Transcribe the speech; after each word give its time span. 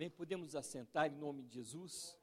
Amém? 0.00 0.08
Podemos 0.08 0.56
assentar 0.56 1.12
em 1.12 1.14
nome 1.14 1.42
de 1.42 1.56
Jesus. 1.56 2.18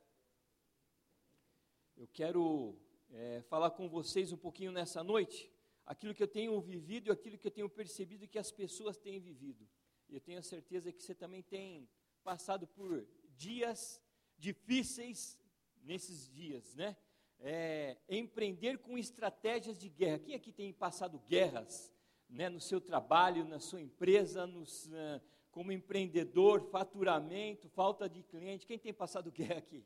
Eu 1.96 2.08
quero 2.08 2.76
é, 3.12 3.44
falar 3.44 3.70
com 3.70 3.88
vocês 3.88 4.32
um 4.32 4.38
pouquinho 4.38 4.72
nessa 4.72 5.04
noite, 5.04 5.54
aquilo 5.86 6.16
que 6.16 6.24
eu 6.24 6.28
tenho 6.28 6.60
vivido 6.60 7.06
e 7.06 7.12
aquilo 7.12 7.38
que 7.38 7.46
eu 7.46 7.52
tenho 7.52 7.70
percebido 7.70 8.28
que 8.28 8.40
as 8.40 8.52
pessoas 8.52 8.98
têm 8.98 9.20
vivido. 9.20 9.70
E 10.10 10.16
eu 10.16 10.20
tenho 10.20 10.40
a 10.40 10.42
certeza 10.42 10.92
que 10.92 11.04
você 11.04 11.14
também 11.14 11.44
tem 11.44 11.88
passado 12.24 12.66
por 12.66 13.08
dias 13.36 14.02
difíceis 14.40 15.38
nesses 15.84 16.28
dias, 16.32 16.74
né? 16.74 16.98
É, 17.38 17.96
empreender 18.10 18.80
com 18.80 18.98
estratégias 18.98 19.78
de 19.78 19.88
guerra. 19.88 20.18
Quem 20.18 20.34
aqui 20.34 20.52
tem 20.52 20.74
passado 20.74 21.20
guerras, 21.28 21.94
né, 22.28 22.50
no 22.50 22.60
seu 22.60 22.82
trabalho, 22.82 23.46
na 23.46 23.60
sua 23.60 23.82
empresa, 23.82 24.48
nos, 24.48 24.88
uh, 24.88 25.22
como 25.58 25.72
empreendedor, 25.72 26.62
faturamento, 26.70 27.68
falta 27.70 28.08
de 28.08 28.22
cliente. 28.22 28.68
Quem 28.68 28.78
tem 28.78 28.94
passado 28.94 29.32
guerra 29.32 29.58
aqui? 29.58 29.84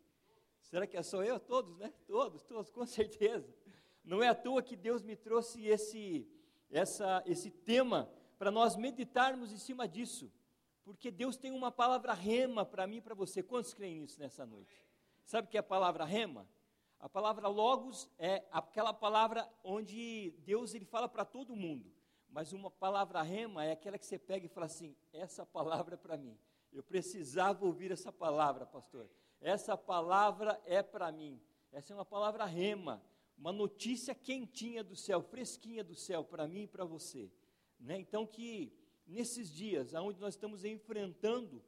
Será 0.59 0.85
que 0.85 0.97
é 0.97 1.01
só 1.01 1.23
eu? 1.23 1.39
Todos, 1.39 1.77
né? 1.77 1.93
Todos, 2.05 2.43
todos, 2.43 2.69
com 2.69 2.85
certeza. 2.85 3.55
Não 4.03 4.21
é 4.21 4.27
à 4.27 4.35
toa 4.35 4.61
que 4.61 4.75
Deus 4.75 5.01
me 5.01 5.15
trouxe 5.15 5.65
esse, 5.65 6.27
essa, 6.69 7.23
esse 7.25 7.49
tema 7.49 8.11
para 8.37 8.51
nós 8.51 8.75
meditarmos 8.75 9.53
em 9.53 9.57
cima 9.57 9.87
disso. 9.87 10.29
Porque 10.83 11.09
Deus 11.09 11.37
tem 11.37 11.51
uma 11.51 11.71
palavra 11.71 12.11
rema 12.11 12.65
para 12.65 12.85
mim 12.85 12.97
e 12.97 13.01
para 13.01 13.15
você. 13.15 13.41
Quantos 13.41 13.73
creem 13.73 14.01
nisso 14.01 14.19
nessa 14.19 14.45
noite? 14.45 14.85
Sabe 15.23 15.47
o 15.47 15.49
que 15.49 15.55
é 15.55 15.61
a 15.61 15.63
palavra 15.63 16.03
rema? 16.03 16.45
A 16.99 17.07
palavra 17.07 17.47
logos 17.47 18.09
é 18.19 18.43
aquela 18.51 18.93
palavra 18.93 19.49
onde 19.63 20.31
Deus 20.39 20.73
ele 20.73 20.83
fala 20.83 21.07
para 21.07 21.23
todo 21.23 21.55
mundo. 21.55 21.89
Mas 22.31 22.53
uma 22.53 22.71
palavra 22.71 23.21
rema 23.21 23.65
é 23.65 23.73
aquela 23.73 23.97
que 23.97 24.05
você 24.05 24.17
pega 24.17 24.45
e 24.45 24.49
fala 24.49 24.65
assim: 24.65 24.95
essa 25.11 25.45
palavra 25.45 25.95
é 25.95 25.97
para 25.97 26.17
mim. 26.17 26.37
Eu 26.71 26.81
precisava 26.81 27.65
ouvir 27.65 27.91
essa 27.91 28.11
palavra, 28.11 28.65
pastor. 28.65 29.09
Essa 29.41 29.75
palavra 29.75 30.59
é 30.65 30.81
para 30.81 31.11
mim. 31.11 31.41
Essa 31.71 31.93
é 31.93 31.95
uma 31.95 32.05
palavra 32.05 32.45
rema, 32.45 33.03
uma 33.37 33.51
notícia 33.51 34.15
quentinha 34.15 34.83
do 34.83 34.95
céu, 34.95 35.21
fresquinha 35.21 35.83
do 35.83 35.95
céu 35.95 36.23
para 36.23 36.47
mim 36.47 36.63
e 36.63 36.67
para 36.67 36.85
você. 36.85 37.29
Né? 37.79 37.97
Então 37.99 38.25
que 38.25 38.71
nesses 39.05 39.51
dias, 39.51 39.93
onde 39.93 40.19
nós 40.19 40.35
estamos 40.35 40.63
enfrentando 40.63 41.61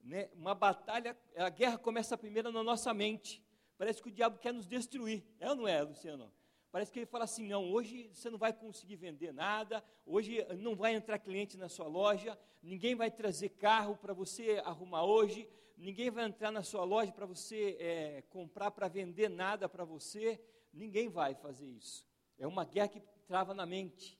né, 0.00 0.30
uma 0.34 0.54
batalha, 0.54 1.16
a 1.36 1.48
guerra 1.48 1.78
começa 1.78 2.16
primeiro 2.18 2.50
na 2.50 2.62
nossa 2.62 2.92
mente. 2.92 3.44
Parece 3.76 4.02
que 4.02 4.08
o 4.08 4.12
diabo 4.12 4.38
quer 4.38 4.52
nos 4.52 4.66
destruir. 4.66 5.24
É 5.38 5.48
ou 5.50 5.54
não 5.54 5.68
é, 5.68 5.80
Luciano? 5.82 6.32
Parece 6.70 6.92
que 6.92 6.98
ele 6.98 7.06
fala 7.06 7.24
assim: 7.24 7.48
não, 7.48 7.70
hoje 7.70 8.10
você 8.12 8.28
não 8.28 8.38
vai 8.38 8.52
conseguir 8.52 8.96
vender 8.96 9.32
nada, 9.32 9.82
hoje 10.04 10.44
não 10.58 10.76
vai 10.76 10.94
entrar 10.94 11.18
cliente 11.18 11.56
na 11.56 11.68
sua 11.68 11.86
loja, 11.86 12.38
ninguém 12.62 12.94
vai 12.94 13.10
trazer 13.10 13.50
carro 13.50 13.96
para 13.96 14.12
você 14.12 14.60
arrumar 14.64 15.04
hoje, 15.04 15.48
ninguém 15.76 16.10
vai 16.10 16.24
entrar 16.24 16.50
na 16.50 16.62
sua 16.62 16.84
loja 16.84 17.12
para 17.12 17.26
você 17.26 17.76
é, 17.80 18.22
comprar 18.28 18.70
para 18.70 18.88
vender 18.88 19.30
nada 19.30 19.68
para 19.68 19.84
você, 19.84 20.40
ninguém 20.72 21.08
vai 21.08 21.34
fazer 21.34 21.66
isso. 21.66 22.06
É 22.38 22.46
uma 22.46 22.64
guerra 22.64 22.88
que 22.88 23.00
trava 23.26 23.54
na 23.54 23.64
mente, 23.64 24.18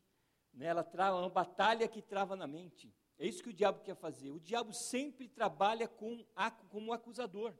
né? 0.53 0.67
ela 0.67 0.83
trava, 0.83 1.19
é 1.19 1.21
uma 1.21 1.31
batalha 1.31 1.87
que 1.87 2.01
trava 2.01 2.35
na 2.35 2.47
mente. 2.47 2.95
É 3.19 3.27
isso 3.27 3.43
que 3.43 3.51
o 3.51 3.53
diabo 3.53 3.83
quer 3.83 3.97
fazer. 3.97 4.31
O 4.31 4.41
diabo 4.41 4.73
sempre 4.73 5.29
trabalha 5.29 5.89
com, 5.89 6.25
como 6.69 6.93
acusador. 6.93 7.53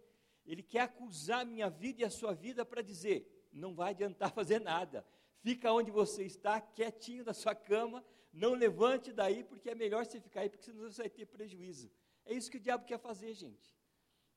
Ele 0.47 0.63
quer 0.63 0.81
acusar 0.81 1.41
a 1.41 1.45
minha 1.45 1.69
vida 1.69 2.03
e 2.03 2.05
a 2.05 2.11
sua 2.11 2.33
vida 2.33 2.65
para 2.65 2.81
dizer: 2.81 3.38
não 3.53 3.75
vai 3.75 3.91
adiantar 3.91 4.33
fazer 4.35 4.61
nada. 4.61 5.05
Fica 5.41 5.73
onde 5.73 5.91
você 5.91 6.25
está, 6.25 6.61
quietinho 6.61 7.25
na 7.25 7.33
sua 7.33 7.55
cama, 7.55 8.05
não 8.33 8.55
levante 8.55 9.13
daí, 9.13 9.45
porque 9.45 9.71
é 9.71 9.75
melhor 9.75 10.05
você 10.05 10.21
ficar 10.21 10.41
aí, 10.41 10.51
porque 10.51 10.65
senão 10.65 10.91
você 10.91 11.03
vai 11.03 11.11
ter 11.11 11.27
prejuízo. 11.27 11.91
É 12.25 12.35
isso 12.35 12.51
que 12.51 12.57
o 12.57 12.61
diabo 12.61 12.85
quer 12.85 12.99
fazer, 12.99 13.33
gente. 13.35 13.77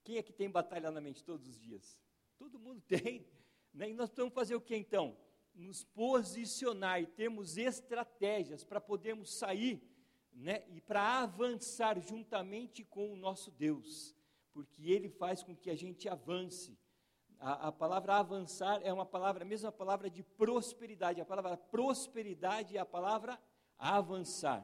Quem 0.03 0.17
é 0.17 0.23
que 0.23 0.33
tem 0.33 0.49
batalha 0.49 0.89
na 0.91 1.01
mente 1.01 1.23
todos 1.23 1.47
os 1.47 1.59
dias? 1.59 1.99
Todo 2.37 2.59
mundo 2.59 2.81
tem. 2.87 3.27
Né? 3.73 3.89
E 3.89 3.93
nós 3.93 4.09
precisamos 4.09 4.33
fazer 4.33 4.55
o 4.55 4.61
que 4.61 4.75
então? 4.75 5.17
Nos 5.53 5.83
posicionar 5.83 7.01
e 7.01 7.05
termos 7.05 7.57
estratégias 7.57 8.63
para 8.63 8.79
podermos 8.79 9.33
sair 9.33 9.81
né? 10.33 10.63
e 10.69 10.79
para 10.81 11.21
avançar 11.21 11.99
juntamente 11.99 12.83
com 12.83 13.11
o 13.11 13.15
nosso 13.15 13.51
Deus, 13.51 14.15
porque 14.53 14.89
Ele 14.89 15.09
faz 15.09 15.43
com 15.43 15.55
que 15.55 15.69
a 15.69 15.75
gente 15.75 16.07
avance. 16.07 16.77
A, 17.41 17.69
a, 17.69 17.71
palavra 17.71 18.17
avançar 18.17 18.79
é 18.83 18.93
uma 18.93 19.05
palavra, 19.05 19.43
a 19.43 19.47
mesma 19.47 19.71
palavra 19.71 20.11
de 20.11 20.21
prosperidade. 20.21 21.19
A 21.19 21.25
palavra 21.25 21.57
prosperidade 21.57 22.77
é 22.77 22.79
a 22.79 22.85
palavra 22.85 23.39
avançar. 23.79 24.63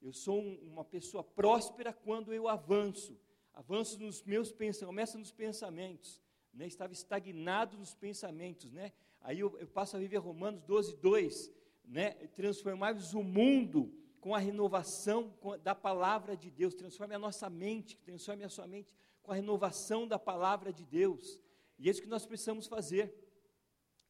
Eu 0.00 0.12
sou 0.12 0.40
um, 0.40 0.54
uma 0.72 0.84
pessoa 0.84 1.24
próspera 1.24 1.92
quando 1.92 2.32
eu 2.32 2.46
avanço. 2.46 3.18
Avanço 3.52 3.98
nos 3.98 4.22
meus 4.22 4.52
pensamentos, 4.52 4.86
começa 4.86 5.18
nos 5.18 5.32
pensamentos. 5.32 6.22
Né? 6.54 6.68
Estava 6.68 6.92
estagnado 6.92 7.76
nos 7.76 7.92
pensamentos. 7.92 8.70
Né? 8.70 8.92
Aí 9.20 9.40
eu, 9.40 9.58
eu 9.58 9.66
passo 9.66 9.96
a 9.96 9.98
viver 9.98 10.18
Romanos 10.18 10.62
12, 10.62 10.98
2. 10.98 11.50
Né? 11.84 12.10
Transformar-vos 12.36 13.14
o 13.14 13.22
mundo 13.24 13.92
com 14.20 14.32
a 14.32 14.38
renovação 14.38 15.34
da 15.60 15.74
palavra 15.74 16.36
de 16.36 16.52
Deus. 16.52 16.72
Transforme 16.72 17.16
a 17.16 17.18
nossa 17.18 17.50
mente, 17.50 17.98
transforme 17.98 18.44
a 18.44 18.48
sua 18.48 18.68
mente 18.68 18.94
com 19.24 19.32
a 19.32 19.34
renovação 19.34 20.06
da 20.06 20.20
palavra 20.20 20.72
de 20.72 20.84
Deus. 20.84 21.40
E 21.82 21.88
é 21.88 21.90
isso 21.90 22.00
que 22.00 22.08
nós 22.08 22.24
precisamos 22.24 22.68
fazer. 22.68 23.12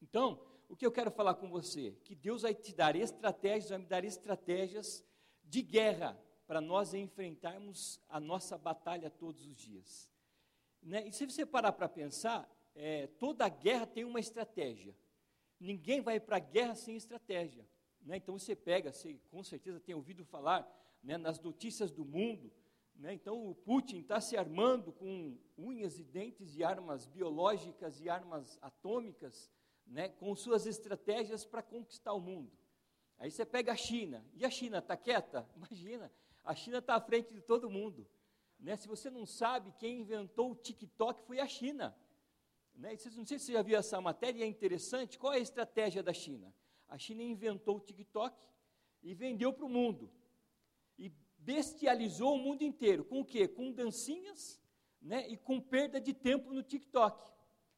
Então, 0.03 0.39
o 0.69 0.77
que 0.77 0.85
eu 0.85 0.93
quero 0.93 1.11
falar 1.11 1.37
com 1.37 1.49
você? 1.49 1.93
Que 2.05 2.15
Deus 2.15 2.43
vai 2.43 2.55
te 2.55 2.75
dar 2.75 2.95
estratégias, 2.95 3.71
vai 3.71 3.79
me 3.79 3.87
dar 3.87 4.05
estratégias 4.05 5.03
de 5.43 5.63
guerra 5.63 6.23
para 6.47 6.61
nós 6.61 6.93
enfrentarmos 6.93 7.99
a 8.11 8.21
nossa 8.21 8.59
batalha 8.59 9.09
todos 9.09 9.47
os 9.47 9.57
dias. 9.57 10.07
Né? 10.83 11.09
E 11.09 11.13
se 11.13 11.25
você 11.25 11.47
parar 11.47 11.73
para 11.73 11.89
pensar, 11.89 12.47
é, 12.75 13.07
toda 13.07 13.49
guerra 13.49 13.87
tem 13.87 14.05
uma 14.05 14.21
estratégia. 14.21 14.95
Ninguém 15.59 16.03
vai 16.03 16.21
para 16.21 16.37
a 16.37 16.41
guerra 16.41 16.75
sem 16.75 16.95
estratégia. 16.95 17.67
Né? 18.03 18.19
Então 18.19 18.39
você 18.39 18.55
pega, 18.55 18.93
você 18.93 19.19
com 19.31 19.43
certeza 19.43 19.81
tem 19.81 19.95
ouvido 19.95 20.27
falar 20.27 20.71
né, 21.03 21.17
nas 21.17 21.41
notícias 21.41 21.91
do 21.91 22.05
mundo, 22.05 22.53
né? 23.03 23.13
Então, 23.13 23.51
o 23.51 23.53
Putin 23.53 23.99
está 23.99 24.21
se 24.21 24.37
armando 24.37 24.93
com 24.93 25.37
unhas 25.59 25.99
e 25.99 26.05
dentes 26.05 26.53
de 26.53 26.63
armas 26.63 27.05
biológicas 27.05 28.01
e 28.01 28.09
armas 28.09 28.57
atômicas, 28.63 29.51
né? 29.85 30.09
com 30.09 30.33
suas 30.37 30.67
estratégias 30.67 31.45
para 31.45 31.65
conquistar 31.65 32.13
o 32.13 32.21
mundo. 32.21 32.57
Aí 33.19 33.29
você 33.29 33.45
pega 33.45 33.73
a 33.73 33.77
China, 33.77 34.25
e 34.37 34.45
a 34.45 34.51
China 34.51 34.79
está 34.79 34.97
quieta? 34.97 35.51
Imagina, 35.57 36.13
a 36.45 36.55
China 36.55 36.79
está 36.79 36.95
à 36.95 37.01
frente 37.01 37.35
de 37.35 37.41
todo 37.41 37.69
mundo. 37.69 38.07
Né? 38.57 38.77
Se 38.77 38.87
você 38.87 39.11
não 39.11 39.27
sabe, 39.27 39.75
quem 39.81 40.03
inventou 40.03 40.53
o 40.53 40.55
TikTok 40.55 41.23
foi 41.23 41.41
a 41.41 41.49
China. 41.49 41.99
Né? 42.73 42.91
Não 43.17 43.27
sei 43.27 43.37
se 43.41 43.47
você 43.47 43.53
já 43.55 43.63
viu 43.63 43.77
essa 43.77 44.01
matéria, 44.01 44.45
é 44.45 44.47
interessante. 44.47 45.19
Qual 45.19 45.33
é 45.33 45.39
a 45.39 45.41
estratégia 45.41 46.05
da 46.05 46.13
China? 46.13 46.55
A 46.87 46.97
China 46.97 47.25
inventou 47.25 47.79
o 47.79 47.81
TikTok 47.81 48.41
e 49.03 49.13
vendeu 49.13 49.53
para 49.53 49.67
o 49.67 49.69
mundo 49.69 50.09
bestializou 51.45 52.35
o 52.35 52.39
mundo 52.39 52.63
inteiro. 52.63 53.05
Com 53.05 53.21
o 53.21 53.25
quê? 53.25 53.47
Com 53.47 53.73
dancinhas 53.73 54.61
né, 55.01 55.29
e 55.29 55.37
com 55.37 55.61
perda 55.61 56.01
de 56.01 56.15
tempo 56.15 56.53
no 56.53 56.63
TikTok. 56.63 57.31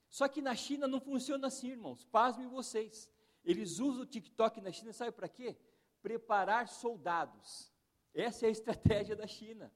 Só 0.08 0.28
que 0.28 0.40
na 0.40 0.54
China 0.54 0.86
não 0.86 1.00
funciona 1.00 1.48
assim, 1.48 1.70
irmãos. 1.70 2.04
Pasmem 2.04 2.46
vocês. 2.48 3.10
Eles 3.44 3.78
usam 3.78 4.02
o 4.02 4.06
TikTok 4.06 4.60
na 4.60 4.70
China, 4.70 4.92
sabe 4.92 5.12
para 5.12 5.28
quê? 5.28 5.56
Preparar 6.00 6.68
soldados. 6.68 7.72
Essa 8.14 8.46
é 8.46 8.48
a 8.48 8.52
estratégia 8.52 9.16
da 9.16 9.26
China. 9.26 9.72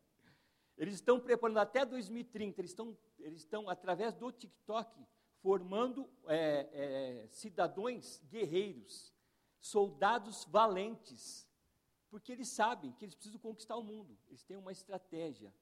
Eles 0.77 0.94
estão 0.94 1.19
preparando 1.19 1.59
até 1.59 1.84
2030, 1.84 2.60
eles 2.60 2.71
estão, 2.71 2.97
eles 3.19 3.41
estão 3.41 3.69
através 3.69 4.15
do 4.15 4.31
TikTok, 4.31 5.04
formando 5.43 6.09
é, 6.28 6.69
é, 6.72 7.28
cidadãos 7.32 8.22
guerreiros, 8.31 9.12
soldados 9.59 10.44
valentes, 10.44 11.47
porque 12.11 12.33
eles 12.33 12.49
sabem 12.49 12.93
que 12.93 13.05
eles 13.05 13.15
precisam 13.15 13.41
conquistar 13.41 13.77
o 13.77 13.83
mundo. 13.83 14.19
Eles 14.29 14.43
têm 14.43 14.57
uma 14.57 14.73
estratégia 14.73 15.53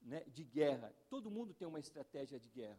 né, 0.00 0.22
de 0.26 0.44
guerra. 0.44 0.94
Todo 1.08 1.30
mundo 1.30 1.54
tem 1.54 1.66
uma 1.66 1.80
estratégia 1.80 2.38
de 2.38 2.48
guerra. 2.48 2.78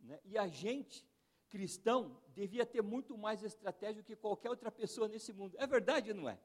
Né? 0.00 0.20
E 0.24 0.38
a 0.38 0.46
gente, 0.48 1.06
cristão, 1.48 2.20
devia 2.34 2.64
ter 2.64 2.82
muito 2.82 3.16
mais 3.16 3.42
estratégia 3.42 4.02
do 4.02 4.06
que 4.06 4.16
qualquer 4.16 4.50
outra 4.50 4.70
pessoa 4.70 5.08
nesse 5.08 5.32
mundo. 5.32 5.56
É 5.58 5.66
verdade 5.66 6.10
ou 6.10 6.16
não 6.16 6.28
é? 6.28 6.38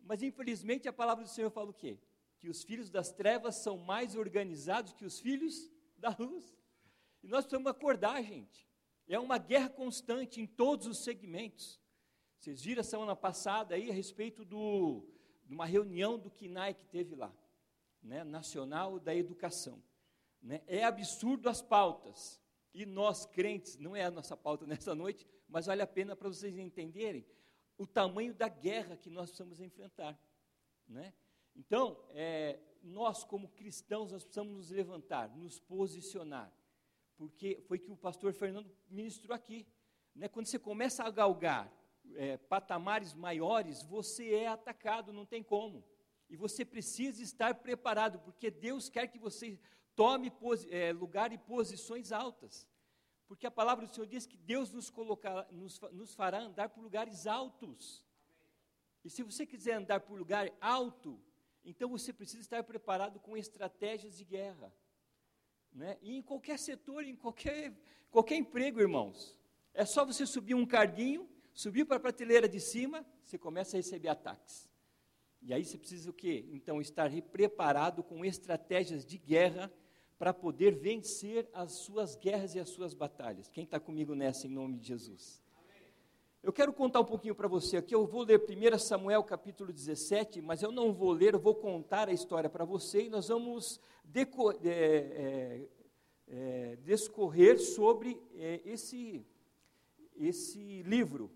Mas 0.00 0.22
infelizmente 0.22 0.88
a 0.88 0.92
palavra 0.92 1.24
do 1.24 1.30
Senhor 1.30 1.50
fala 1.50 1.70
o 1.70 1.74
quê? 1.74 1.98
Que 2.38 2.48
os 2.48 2.62
filhos 2.62 2.90
das 2.90 3.12
trevas 3.12 3.56
são 3.56 3.76
mais 3.78 4.14
organizados 4.14 4.92
que 4.92 5.04
os 5.04 5.20
filhos 5.20 5.70
da 5.96 6.14
luz. 6.18 6.56
E 7.22 7.28
nós 7.28 7.44
precisamos 7.44 7.70
acordar, 7.70 8.22
gente. 8.22 8.68
É 9.06 9.18
uma 9.18 9.38
guerra 9.38 9.68
constante 9.68 10.40
em 10.40 10.46
todos 10.46 10.86
os 10.86 10.98
segmentos. 10.98 11.80
Vocês 12.38 12.62
viram 12.62 12.80
a 12.80 12.84
semana 12.84 13.14
passada 13.14 13.74
aí 13.74 13.90
a 13.90 13.92
respeito 13.92 14.44
do, 14.44 15.06
numa 15.50 15.66
reunião 15.66 16.16
do 16.16 16.30
KINAI 16.30 16.74
que 16.74 16.86
teve 16.86 17.16
lá, 17.16 17.34
né, 18.00 18.22
Nacional 18.22 19.00
da 19.00 19.12
Educação. 19.12 19.82
Né, 20.40 20.62
é 20.68 20.84
absurdo 20.84 21.48
as 21.48 21.60
pautas. 21.60 22.40
E 22.72 22.86
nós, 22.86 23.26
crentes, 23.26 23.76
não 23.76 23.96
é 23.96 24.04
a 24.04 24.12
nossa 24.12 24.36
pauta 24.36 24.64
nessa 24.64 24.94
noite, 24.94 25.26
mas 25.48 25.66
vale 25.66 25.82
a 25.82 25.86
pena 25.88 26.14
para 26.14 26.28
vocês 26.28 26.56
entenderem 26.56 27.26
o 27.76 27.84
tamanho 27.84 28.32
da 28.32 28.46
guerra 28.48 28.96
que 28.96 29.10
nós 29.10 29.30
precisamos 29.30 29.60
enfrentar. 29.60 30.16
Né? 30.86 31.12
Então, 31.56 32.00
é, 32.10 32.60
nós 32.80 33.24
como 33.24 33.48
cristãos, 33.48 34.12
nós 34.12 34.22
precisamos 34.22 34.54
nos 34.54 34.70
levantar, 34.70 35.36
nos 35.36 35.58
posicionar, 35.58 36.54
porque 37.16 37.60
foi 37.66 37.80
que 37.80 37.90
o 37.90 37.96
pastor 37.96 38.32
Fernando 38.32 38.70
ministrou 38.88 39.34
aqui, 39.34 39.66
né? 40.14 40.28
quando 40.28 40.46
você 40.46 40.60
começa 40.60 41.02
a 41.02 41.10
galgar 41.10 41.79
é, 42.16 42.36
patamares 42.36 43.14
maiores, 43.14 43.82
você 43.82 44.34
é 44.34 44.46
atacado, 44.46 45.12
não 45.12 45.26
tem 45.26 45.42
como, 45.42 45.84
e 46.28 46.36
você 46.36 46.64
precisa 46.64 47.22
estar 47.22 47.54
preparado, 47.56 48.18
porque 48.20 48.50
Deus 48.50 48.88
quer 48.88 49.06
que 49.08 49.18
você 49.18 49.58
tome 49.94 50.32
é, 50.70 50.92
lugar 50.92 51.32
e 51.32 51.38
posições 51.38 52.12
altas, 52.12 52.66
porque 53.26 53.46
a 53.46 53.50
palavra 53.50 53.86
do 53.86 53.94
Senhor 53.94 54.06
diz 54.06 54.26
que 54.26 54.36
Deus 54.36 54.72
nos, 54.72 54.90
colocar, 54.90 55.46
nos, 55.50 55.80
nos 55.92 56.14
fará 56.14 56.40
andar 56.40 56.68
por 56.68 56.82
lugares 56.82 57.26
altos, 57.26 58.04
e 59.04 59.08
se 59.08 59.22
você 59.22 59.46
quiser 59.46 59.74
andar 59.74 60.00
por 60.00 60.18
lugar 60.18 60.50
alto, 60.60 61.18
então 61.64 61.88
você 61.88 62.12
precisa 62.12 62.42
estar 62.42 62.62
preparado 62.64 63.18
com 63.18 63.36
estratégias 63.36 64.16
de 64.16 64.24
guerra. 64.24 64.72
Né? 65.72 65.96
E 66.02 66.16
em 66.16 66.22
qualquer 66.22 66.58
setor, 66.58 67.04
em 67.04 67.16
qualquer, 67.16 67.72
qualquer 68.10 68.36
emprego, 68.36 68.80
irmãos. 68.80 69.38
É 69.72 69.84
só 69.84 70.04
você 70.04 70.26
subir 70.26 70.54
um 70.54 70.66
carguinho, 70.66 71.28
subir 71.52 71.84
para 71.84 71.96
a 71.96 72.00
prateleira 72.00 72.48
de 72.48 72.60
cima, 72.60 73.04
você 73.24 73.38
começa 73.38 73.76
a 73.76 73.78
receber 73.78 74.08
ataques. 74.08 74.68
E 75.42 75.54
aí 75.54 75.64
você 75.64 75.78
precisa 75.78 76.10
o 76.10 76.12
quê? 76.12 76.46
Então, 76.52 76.80
estar 76.80 77.10
preparado 77.32 78.02
com 78.02 78.24
estratégias 78.24 79.06
de 79.06 79.16
guerra 79.16 79.72
para 80.18 80.34
poder 80.34 80.74
vencer 80.74 81.48
as 81.52 81.72
suas 81.72 82.14
guerras 82.14 82.54
e 82.54 82.60
as 82.60 82.68
suas 82.68 82.92
batalhas. 82.92 83.48
Quem 83.48 83.64
está 83.64 83.80
comigo 83.80 84.14
nessa, 84.14 84.46
em 84.46 84.50
nome 84.50 84.78
de 84.78 84.88
Jesus? 84.88 85.42
Eu 86.42 86.52
quero 86.52 86.72
contar 86.72 87.00
um 87.00 87.04
pouquinho 87.04 87.34
para 87.34 87.48
você 87.48 87.78
aqui. 87.78 87.94
Eu 87.94 88.06
vou 88.06 88.22
ler 88.22 88.40
1 88.40 88.78
Samuel 88.78 89.22
capítulo 89.22 89.72
17, 89.72 90.42
mas 90.42 90.62
eu 90.62 90.70
não 90.70 90.92
vou 90.92 91.12
ler, 91.12 91.34
eu 91.34 91.40
vou 91.40 91.54
contar 91.54 92.08
a 92.08 92.12
história 92.12 92.48
para 92.50 92.64
você 92.64 93.04
e 93.04 93.10
nós 93.10 93.28
vamos 93.28 93.80
é, 94.14 94.70
é, 94.70 95.68
é, 96.28 96.76
descorrer 96.76 97.58
sobre 97.58 98.18
é, 98.34 98.60
esse, 98.64 99.24
esse 100.16 100.82
livro. 100.82 101.30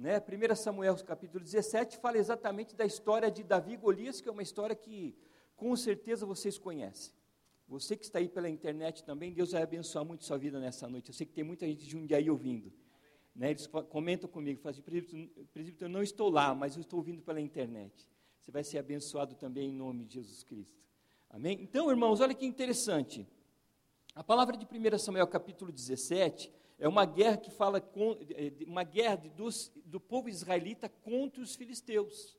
Né? 0.00 0.18
1 0.18 0.56
Samuel 0.56 0.96
capítulo 1.04 1.44
17 1.44 1.98
fala 1.98 2.16
exatamente 2.16 2.74
da 2.74 2.86
história 2.86 3.30
de 3.30 3.44
Davi 3.44 3.74
e 3.74 3.76
Golias, 3.76 4.18
que 4.18 4.30
é 4.30 4.32
uma 4.32 4.42
história 4.42 4.74
que 4.74 5.14
com 5.54 5.76
certeza 5.76 6.24
vocês 6.24 6.56
conhecem. 6.56 7.12
Você 7.68 7.94
que 7.94 8.06
está 8.06 8.18
aí 8.18 8.26
pela 8.26 8.48
internet 8.48 9.04
também, 9.04 9.30
Deus 9.30 9.52
vai 9.52 9.62
abençoar 9.62 10.02
muito 10.02 10.24
sua 10.24 10.38
vida 10.38 10.58
nessa 10.58 10.88
noite. 10.88 11.10
Eu 11.10 11.14
sei 11.14 11.26
que 11.26 11.34
tem 11.34 11.44
muita 11.44 11.66
gente 11.66 11.84
de 11.84 11.90
Jundiaí 11.90 12.30
ouvindo. 12.30 12.72
Né, 13.36 13.50
eles 13.50 13.66
comentam 13.66 14.26
comigo, 14.26 14.58
fazem, 14.62 14.82
presbítero, 14.82 15.84
eu 15.84 15.88
não 15.90 16.02
estou 16.02 16.30
lá, 16.30 16.54
mas 16.54 16.76
eu 16.76 16.80
estou 16.80 16.98
ouvindo 16.98 17.20
pela 17.20 17.38
internet. 17.38 18.08
Você 18.40 18.50
vai 18.50 18.64
ser 18.64 18.78
abençoado 18.78 19.34
também 19.34 19.68
em 19.68 19.74
nome 19.74 20.06
de 20.06 20.14
Jesus 20.14 20.42
Cristo. 20.42 20.82
Amém? 21.28 21.58
Então, 21.60 21.90
irmãos, 21.90 22.20
olha 22.20 22.34
que 22.34 22.46
interessante. 22.46 23.28
A 24.14 24.24
palavra 24.24 24.56
de 24.56 24.64
1 24.64 24.98
Samuel 24.98 25.26
capítulo 25.26 25.70
17 25.70 26.50
é 26.80 26.88
uma 26.88 27.04
guerra 27.04 27.36
que 27.36 27.50
fala 27.50 27.78
com, 27.78 28.16
uma 28.66 28.82
guerra 28.82 29.16
dos, 29.16 29.70
do 29.84 30.00
povo 30.00 30.30
israelita 30.30 30.88
contra 30.88 31.42
os 31.42 31.54
filisteus. 31.54 32.38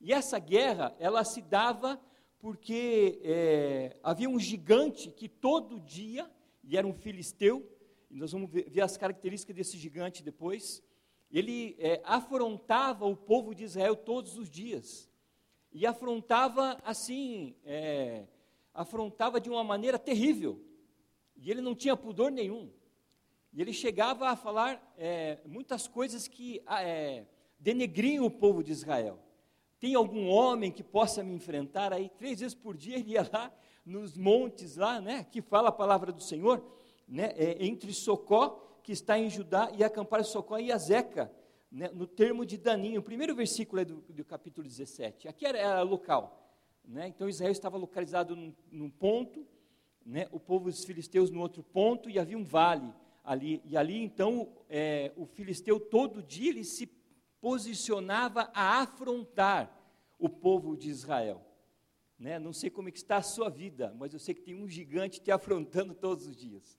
E 0.00 0.12
essa 0.12 0.40
guerra, 0.40 0.94
ela 0.98 1.22
se 1.22 1.40
dava 1.40 2.00
porque 2.40 3.20
é, 3.22 3.96
havia 4.02 4.28
um 4.28 4.40
gigante 4.40 5.12
que 5.12 5.28
todo 5.28 5.78
dia, 5.78 6.28
e 6.64 6.76
era 6.76 6.84
um 6.84 6.92
filisteu, 6.92 7.64
e 8.10 8.16
nós 8.16 8.32
vamos 8.32 8.50
ver, 8.50 8.68
ver 8.68 8.80
as 8.80 8.96
características 8.96 9.54
desse 9.54 9.78
gigante 9.78 10.20
depois. 10.20 10.82
Ele 11.30 11.76
é, 11.78 12.02
afrontava 12.04 13.06
o 13.06 13.14
povo 13.14 13.54
de 13.54 13.62
Israel 13.62 13.94
todos 13.94 14.36
os 14.36 14.50
dias. 14.50 15.08
E 15.70 15.86
afrontava 15.86 16.76
assim, 16.82 17.54
é, 17.64 18.26
afrontava 18.74 19.40
de 19.40 19.48
uma 19.48 19.62
maneira 19.62 19.96
terrível. 19.96 20.60
E 21.36 21.52
ele 21.52 21.60
não 21.60 21.76
tinha 21.76 21.96
pudor 21.96 22.32
nenhum. 22.32 22.72
E 23.52 23.60
ele 23.60 23.72
chegava 23.72 24.28
a 24.28 24.36
falar 24.36 24.80
é, 24.96 25.38
muitas 25.44 25.88
coisas 25.88 26.28
que 26.28 26.62
ah, 26.66 26.82
é, 26.82 27.26
denegriam 27.58 28.24
o 28.24 28.30
povo 28.30 28.62
de 28.62 28.70
Israel. 28.70 29.18
Tem 29.80 29.94
algum 29.94 30.28
homem 30.28 30.70
que 30.70 30.84
possa 30.84 31.22
me 31.22 31.34
enfrentar? 31.34 31.92
Aí, 31.92 32.08
três 32.10 32.40
vezes 32.40 32.54
por 32.54 32.76
dia, 32.76 32.96
ele 32.96 33.12
ia 33.12 33.28
lá 33.32 33.52
nos 33.84 34.16
montes, 34.16 34.76
lá, 34.76 35.00
né, 35.00 35.24
que 35.24 35.42
fala 35.42 35.70
a 35.70 35.72
palavra 35.72 36.12
do 36.12 36.22
Senhor 36.22 36.62
né, 37.08 37.32
é, 37.36 37.64
entre 37.64 37.92
Socó, 37.92 38.78
que 38.84 38.92
está 38.92 39.18
em 39.18 39.28
Judá, 39.28 39.72
e 39.76 39.82
acampar 39.82 40.24
Socó 40.24 40.58
e 40.58 40.70
Azeca, 40.70 41.32
né, 41.72 41.90
no 41.92 42.06
termo 42.06 42.46
de 42.46 42.56
Daninho. 42.56 43.00
O 43.00 43.04
primeiro 43.04 43.34
versículo 43.34 43.80
é 43.80 43.84
do, 43.84 43.96
do 44.02 44.24
capítulo 44.24 44.66
17. 44.68 45.26
Aqui 45.26 45.44
era, 45.44 45.58
era 45.58 45.82
local. 45.82 46.54
Né, 46.84 47.08
então 47.08 47.28
Israel 47.28 47.50
estava 47.50 47.76
localizado 47.76 48.36
num, 48.36 48.54
num 48.70 48.90
ponto, 48.90 49.44
né, 50.06 50.28
o 50.30 50.38
povo 50.38 50.70
dos 50.70 50.84
filisteus 50.84 51.30
no 51.30 51.40
outro 51.40 51.64
ponto, 51.64 52.08
e 52.08 52.18
havia 52.18 52.38
um 52.38 52.44
vale 52.44 52.92
ali. 53.30 53.62
E 53.64 53.76
ali 53.76 54.02
então 54.02 54.48
é, 54.68 55.12
o 55.16 55.24
filisteu 55.24 55.78
todo 55.78 56.20
dia 56.20 56.50
ele 56.50 56.64
se 56.64 56.90
posicionava 57.40 58.50
a 58.52 58.82
afrontar 58.82 59.70
o 60.18 60.28
povo 60.28 60.76
de 60.76 60.90
Israel. 60.90 61.40
Né? 62.18 62.40
Não 62.40 62.52
sei 62.52 62.70
como 62.70 62.88
é 62.88 62.92
está 62.92 63.18
a 63.18 63.22
sua 63.22 63.48
vida, 63.48 63.94
mas 63.96 64.12
eu 64.12 64.18
sei 64.18 64.34
que 64.34 64.42
tem 64.42 64.54
um 64.54 64.68
gigante 64.68 65.20
te 65.20 65.30
afrontando 65.30 65.94
todos 65.94 66.26
os 66.26 66.36
dias. 66.36 66.76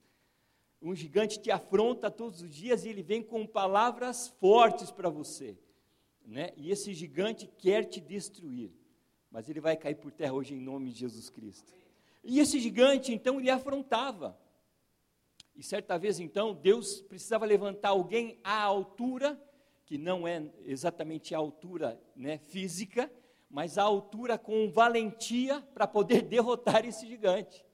Um 0.81 0.93
gigante 0.93 1.39
te 1.39 1.49
afronta 1.49 2.11
todos 2.11 2.41
os 2.41 2.53
dias 2.53 2.83
e 2.83 2.89
ele 2.89 3.01
vem 3.01 3.23
com 3.23 3.47
palavras 3.47 4.27
fortes 4.27 4.91
para 4.91 5.09
você. 5.09 5.57
Né? 6.25 6.51
E 6.57 6.69
esse 6.69 6.93
gigante 6.93 7.49
quer 7.57 7.85
te 7.85 8.01
destruir. 8.01 8.71
Mas 9.31 9.47
ele 9.47 9.61
vai 9.61 9.77
cair 9.77 9.95
por 9.95 10.11
terra 10.11 10.33
hoje 10.33 10.53
em 10.53 10.59
nome 10.59 10.91
de 10.91 10.99
Jesus 10.99 11.29
Cristo. 11.29 11.73
E 12.25 12.39
esse 12.39 12.59
gigante, 12.59 13.13
então, 13.13 13.39
ele 13.39 13.49
afrontava. 13.49 14.37
E 15.55 15.63
certa 15.63 15.97
vez, 15.97 16.19
então, 16.19 16.53
Deus 16.53 17.01
precisava 17.01 17.45
levantar 17.45 17.89
alguém 17.89 18.39
à 18.43 18.61
altura, 18.61 19.39
que 19.85 19.97
não 19.97 20.27
é 20.27 20.49
exatamente 20.63 21.35
a 21.35 21.37
altura 21.37 22.01
né, 22.15 22.37
física, 22.37 23.11
mas 23.49 23.77
a 23.77 23.83
altura 23.83 24.37
com 24.37 24.71
valentia 24.71 25.61
para 25.73 25.85
poder 25.85 26.21
derrotar 26.27 26.85
esse 26.85 27.05
gigante. 27.05 27.65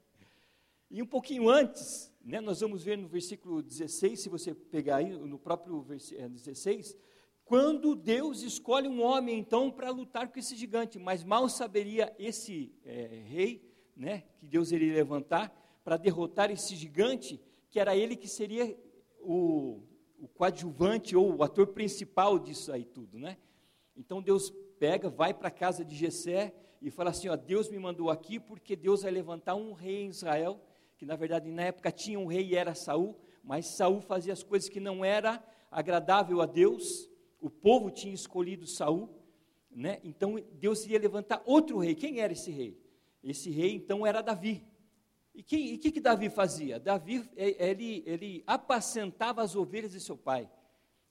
E 0.89 1.01
um 1.01 1.05
pouquinho 1.05 1.49
antes, 1.49 2.11
né, 2.23 2.41
nós 2.41 2.61
vamos 2.61 2.83
ver 2.83 2.97
no 2.97 3.07
versículo 3.07 3.61
16, 3.61 4.19
se 4.19 4.29
você 4.29 4.55
pegar 4.55 4.97
aí, 4.97 5.11
no 5.11 5.37
próprio 5.37 5.81
versículo 5.81 6.29
16, 6.29 6.93
é, 6.93 7.07
quando 7.45 7.95
Deus 7.95 8.41
escolhe 8.41 8.89
um 8.89 9.01
homem, 9.01 9.39
então, 9.39 9.71
para 9.71 9.89
lutar 9.89 10.27
com 10.27 10.37
esse 10.37 10.55
gigante, 10.55 10.99
mas 10.99 11.23
mal 11.23 11.47
saberia 11.47 12.13
esse 12.19 12.73
é, 12.83 13.23
rei, 13.25 13.73
né, 13.95 14.23
que 14.37 14.45
Deus 14.45 14.71
iria 14.71 14.93
levantar, 14.93 15.53
para 15.83 15.95
derrotar 15.95 16.51
esse 16.51 16.75
gigante, 16.75 17.39
que 17.69 17.79
era 17.79 17.95
ele 17.95 18.15
que 18.15 18.27
seria 18.27 18.77
o, 19.19 19.81
o 20.19 20.27
coadjuvante 20.27 21.15
ou 21.15 21.35
o 21.35 21.43
ator 21.43 21.67
principal 21.67 22.39
disso 22.39 22.71
aí 22.71 22.85
tudo, 22.85 23.19
né? 23.19 23.37
Então 23.95 24.21
Deus 24.21 24.51
pega, 24.79 25.09
vai 25.09 25.33
para 25.33 25.47
a 25.47 25.51
casa 25.51 25.83
de 25.83 25.95
Jessé 25.95 26.53
e 26.81 26.91
fala 26.91 27.09
assim, 27.09 27.27
ó, 27.27 27.35
Deus 27.35 27.69
me 27.69 27.79
mandou 27.79 28.09
aqui 28.09 28.39
porque 28.39 28.75
Deus 28.75 29.01
vai 29.01 29.11
levantar 29.11 29.55
um 29.55 29.73
rei 29.73 30.03
em 30.03 30.09
Israel 30.09 30.61
que 30.97 31.05
na 31.05 31.15
verdade 31.15 31.51
na 31.51 31.63
época 31.63 31.91
tinha 31.91 32.19
um 32.19 32.25
rei 32.25 32.47
e 32.47 32.55
era 32.55 32.73
Saul, 32.73 33.15
mas 33.43 33.67
Saul 33.67 34.01
fazia 34.01 34.33
as 34.33 34.43
coisas 34.43 34.67
que 34.67 34.79
não 34.79 35.05
era 35.05 35.43
agradável 35.69 36.41
a 36.41 36.45
Deus. 36.45 37.09
O 37.39 37.49
povo 37.49 37.91
tinha 37.91 38.13
escolhido 38.13 38.65
Saul, 38.65 39.09
né? 39.69 39.99
Então 40.03 40.35
Deus 40.53 40.83
iria 40.85 40.99
levantar 40.99 41.41
outro 41.45 41.77
rei. 41.77 41.93
Quem 41.93 42.19
era 42.19 42.33
esse 42.33 42.49
rei? 42.49 42.81
Esse 43.23 43.51
rei 43.51 43.75
então 43.75 44.05
era 44.05 44.21
Davi. 44.21 44.65
E 45.37 45.75
o 45.75 45.77
que, 45.77 45.91
que 45.91 46.01
Davi 46.01 46.31
fazia? 46.31 46.79
Davi 46.79 47.29
é, 47.35 47.69
ele, 47.69 48.01
ele 48.07 48.43
apacentava 48.47 49.43
as 49.43 49.55
ovelhas 49.55 49.91
de 49.91 49.99
seu 49.99 50.17
pai. 50.17 50.49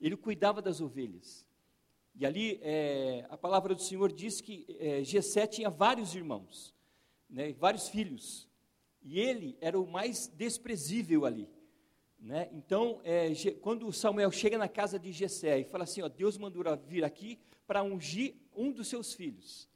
Ele 0.01 0.17
cuidava 0.17 0.61
das 0.61 0.81
ovelhas. 0.81 1.47
E 2.13 2.27
ali 2.27 2.59
é, 2.61 3.25
a 3.31 3.37
palavra 3.37 3.73
do 3.73 3.81
Senhor 3.81 4.11
diz 4.11 4.41
que 4.41 4.67
é, 4.81 5.05
Gessé 5.05 5.47
tinha 5.47 5.71
vários 5.71 6.13
irmãos, 6.17 6.75
né, 7.31 7.53
vários 7.53 7.89
filhos. 7.89 8.49
E 9.01 9.21
ele 9.21 9.57
era 9.61 9.79
o 9.79 9.87
mais 9.87 10.27
desprezível 10.27 11.25
ali. 11.25 11.49
Né? 12.19 12.49
Então, 12.51 13.01
é, 13.05 13.33
quando 13.61 13.93
Samuel 13.93 14.33
chega 14.33 14.59
na 14.59 14.69
casa 14.69 14.99
de 14.99 15.13
Jessé 15.13 15.61
e 15.61 15.65
fala 15.65 15.85
assim, 15.85 16.03
ó, 16.03 16.09
Deus 16.09 16.37
mandou 16.37 16.65
vir 16.89 17.05
aqui 17.05 17.39
para 17.65 17.85
ungir 17.85 18.35
um 18.57 18.73
dos 18.73 18.89
seus 18.89 19.15
filhos. 19.15 19.69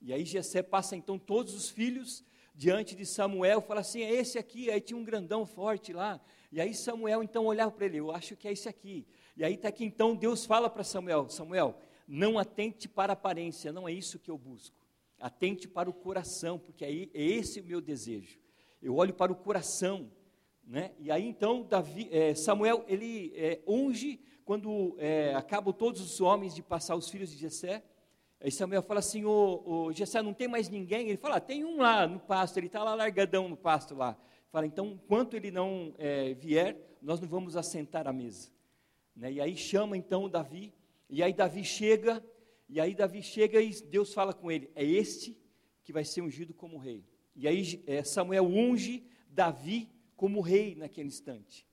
E 0.00 0.12
aí 0.12 0.24
Jessé 0.24 0.60
passa 0.60 0.96
então 0.96 1.20
todos 1.20 1.54
os 1.54 1.70
filhos 1.70 2.24
diante 2.54 2.94
de 2.94 3.06
Samuel, 3.06 3.60
fala 3.60 3.80
assim, 3.80 4.02
é 4.02 4.12
esse 4.12 4.38
aqui, 4.38 4.70
aí 4.70 4.80
tinha 4.80 4.98
um 4.98 5.04
grandão 5.04 5.46
forte 5.46 5.92
lá. 5.92 6.20
E 6.50 6.60
aí 6.60 6.74
Samuel 6.74 7.22
então 7.22 7.46
olhava 7.46 7.70
para 7.70 7.86
ele, 7.86 7.98
eu 7.98 8.10
acho 8.10 8.36
que 8.36 8.46
é 8.46 8.52
esse 8.52 8.68
aqui. 8.68 9.06
E 9.36 9.44
aí 9.44 9.54
está 9.54 9.72
que 9.72 9.84
então 9.84 10.14
Deus 10.14 10.44
fala 10.44 10.68
para 10.68 10.84
Samuel, 10.84 11.28
Samuel, 11.28 11.78
não 12.06 12.38
atente 12.38 12.88
para 12.88 13.12
a 13.12 13.14
aparência, 13.14 13.72
não 13.72 13.88
é 13.88 13.92
isso 13.92 14.18
que 14.18 14.30
eu 14.30 14.36
busco. 14.36 14.76
Atente 15.18 15.66
para 15.66 15.88
o 15.88 15.92
coração, 15.92 16.58
porque 16.58 16.84
aí 16.84 17.10
é 17.14 17.22
esse 17.22 17.60
o 17.60 17.64
meu 17.64 17.80
desejo 17.80 18.42
eu 18.82 18.96
olho 18.96 19.14
para 19.14 19.32
o 19.32 19.36
coração, 19.36 20.10
né? 20.64 20.92
E 20.98 21.10
aí 21.10 21.24
então 21.24 21.62
Davi, 21.62 22.08
é, 22.10 22.34
Samuel 22.34 22.84
ele 22.88 23.32
é, 23.36 23.60
unge 23.66 24.20
quando 24.44 24.96
é, 24.98 25.34
acabam 25.34 25.72
todos 25.72 26.00
os 26.00 26.20
homens 26.20 26.52
de 26.54 26.62
passar 26.62 26.96
os 26.96 27.08
filhos 27.08 27.30
de 27.30 27.38
Jessé, 27.38 27.84
Aí 28.44 28.50
Samuel 28.50 28.82
fala 28.82 28.98
assim, 28.98 29.24
ô, 29.24 29.62
ô 29.64 29.92
Jessé, 29.92 30.20
não 30.20 30.34
tem 30.34 30.48
mais 30.48 30.68
ninguém? 30.68 31.08
Ele 31.08 31.16
fala, 31.16 31.36
ah, 31.36 31.40
tem 31.40 31.64
um 31.64 31.76
lá 31.76 32.08
no 32.08 32.18
pasto, 32.18 32.56
ele 32.56 32.66
está 32.66 32.82
lá 32.82 32.92
largadão 32.92 33.48
no 33.48 33.56
pasto 33.56 33.94
lá. 33.94 34.18
Fala, 34.50 34.66
então, 34.66 34.88
enquanto 34.88 35.34
ele 35.34 35.52
não 35.52 35.94
é, 35.96 36.34
vier, 36.34 36.76
nós 37.00 37.20
não 37.20 37.28
vamos 37.28 37.56
assentar 37.56 38.08
à 38.08 38.12
mesa. 38.12 38.50
Né? 39.14 39.34
E 39.34 39.40
aí 39.40 39.56
chama 39.56 39.96
então 39.96 40.28
Davi, 40.28 40.74
e 41.08 41.22
aí 41.22 41.32
Davi 41.32 41.62
chega, 41.62 42.20
e 42.68 42.80
aí 42.80 42.96
Davi 42.96 43.22
chega 43.22 43.60
e 43.60 43.70
Deus 43.82 44.12
fala 44.12 44.34
com 44.34 44.50
ele, 44.50 44.68
é 44.74 44.84
este 44.84 45.38
que 45.84 45.92
vai 45.92 46.04
ser 46.04 46.20
ungido 46.20 46.52
como 46.52 46.78
rei. 46.78 47.04
E 47.36 47.46
aí 47.46 47.80
é, 47.86 48.02
Samuel 48.02 48.44
unge 48.44 49.06
Davi 49.28 49.88
como 50.16 50.40
rei 50.40 50.74
naquele 50.74 51.06
instante. 51.06 51.64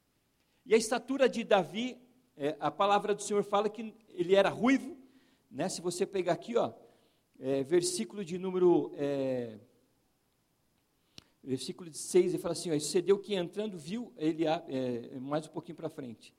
E 0.67 0.75
a 0.75 0.77
estatura 0.77 1.27
de 1.27 1.43
Davi, 1.43 1.97
é, 2.37 2.55
a 2.59 2.69
palavra 2.69 3.15
do 3.15 3.23
Senhor 3.23 3.43
fala 3.43 3.69
que 3.69 3.95
ele 4.09 4.35
era 4.35 4.49
ruivo, 4.49 4.98
né? 5.49 5.67
Se 5.67 5.81
você 5.81 6.05
pegar 6.05 6.33
aqui, 6.33 6.55
ó, 6.55 6.71
é, 7.39 7.63
versículo 7.63 8.23
de 8.23 8.37
número. 8.37 8.91
É, 8.95 9.57
versículo 11.43 11.89
de 11.89 11.97
6, 11.97 12.33
ele 12.33 12.41
fala 12.41 12.51
assim: 12.53 12.71
ó, 12.71 12.79
sucedeu 12.79 13.17
que 13.17 13.35
entrando 13.35 13.77
viu, 13.77 14.13
ele 14.17 14.45
é, 14.45 15.17
mais 15.19 15.47
um 15.47 15.49
pouquinho 15.49 15.75
para 15.75 15.89
frente. 15.89 16.33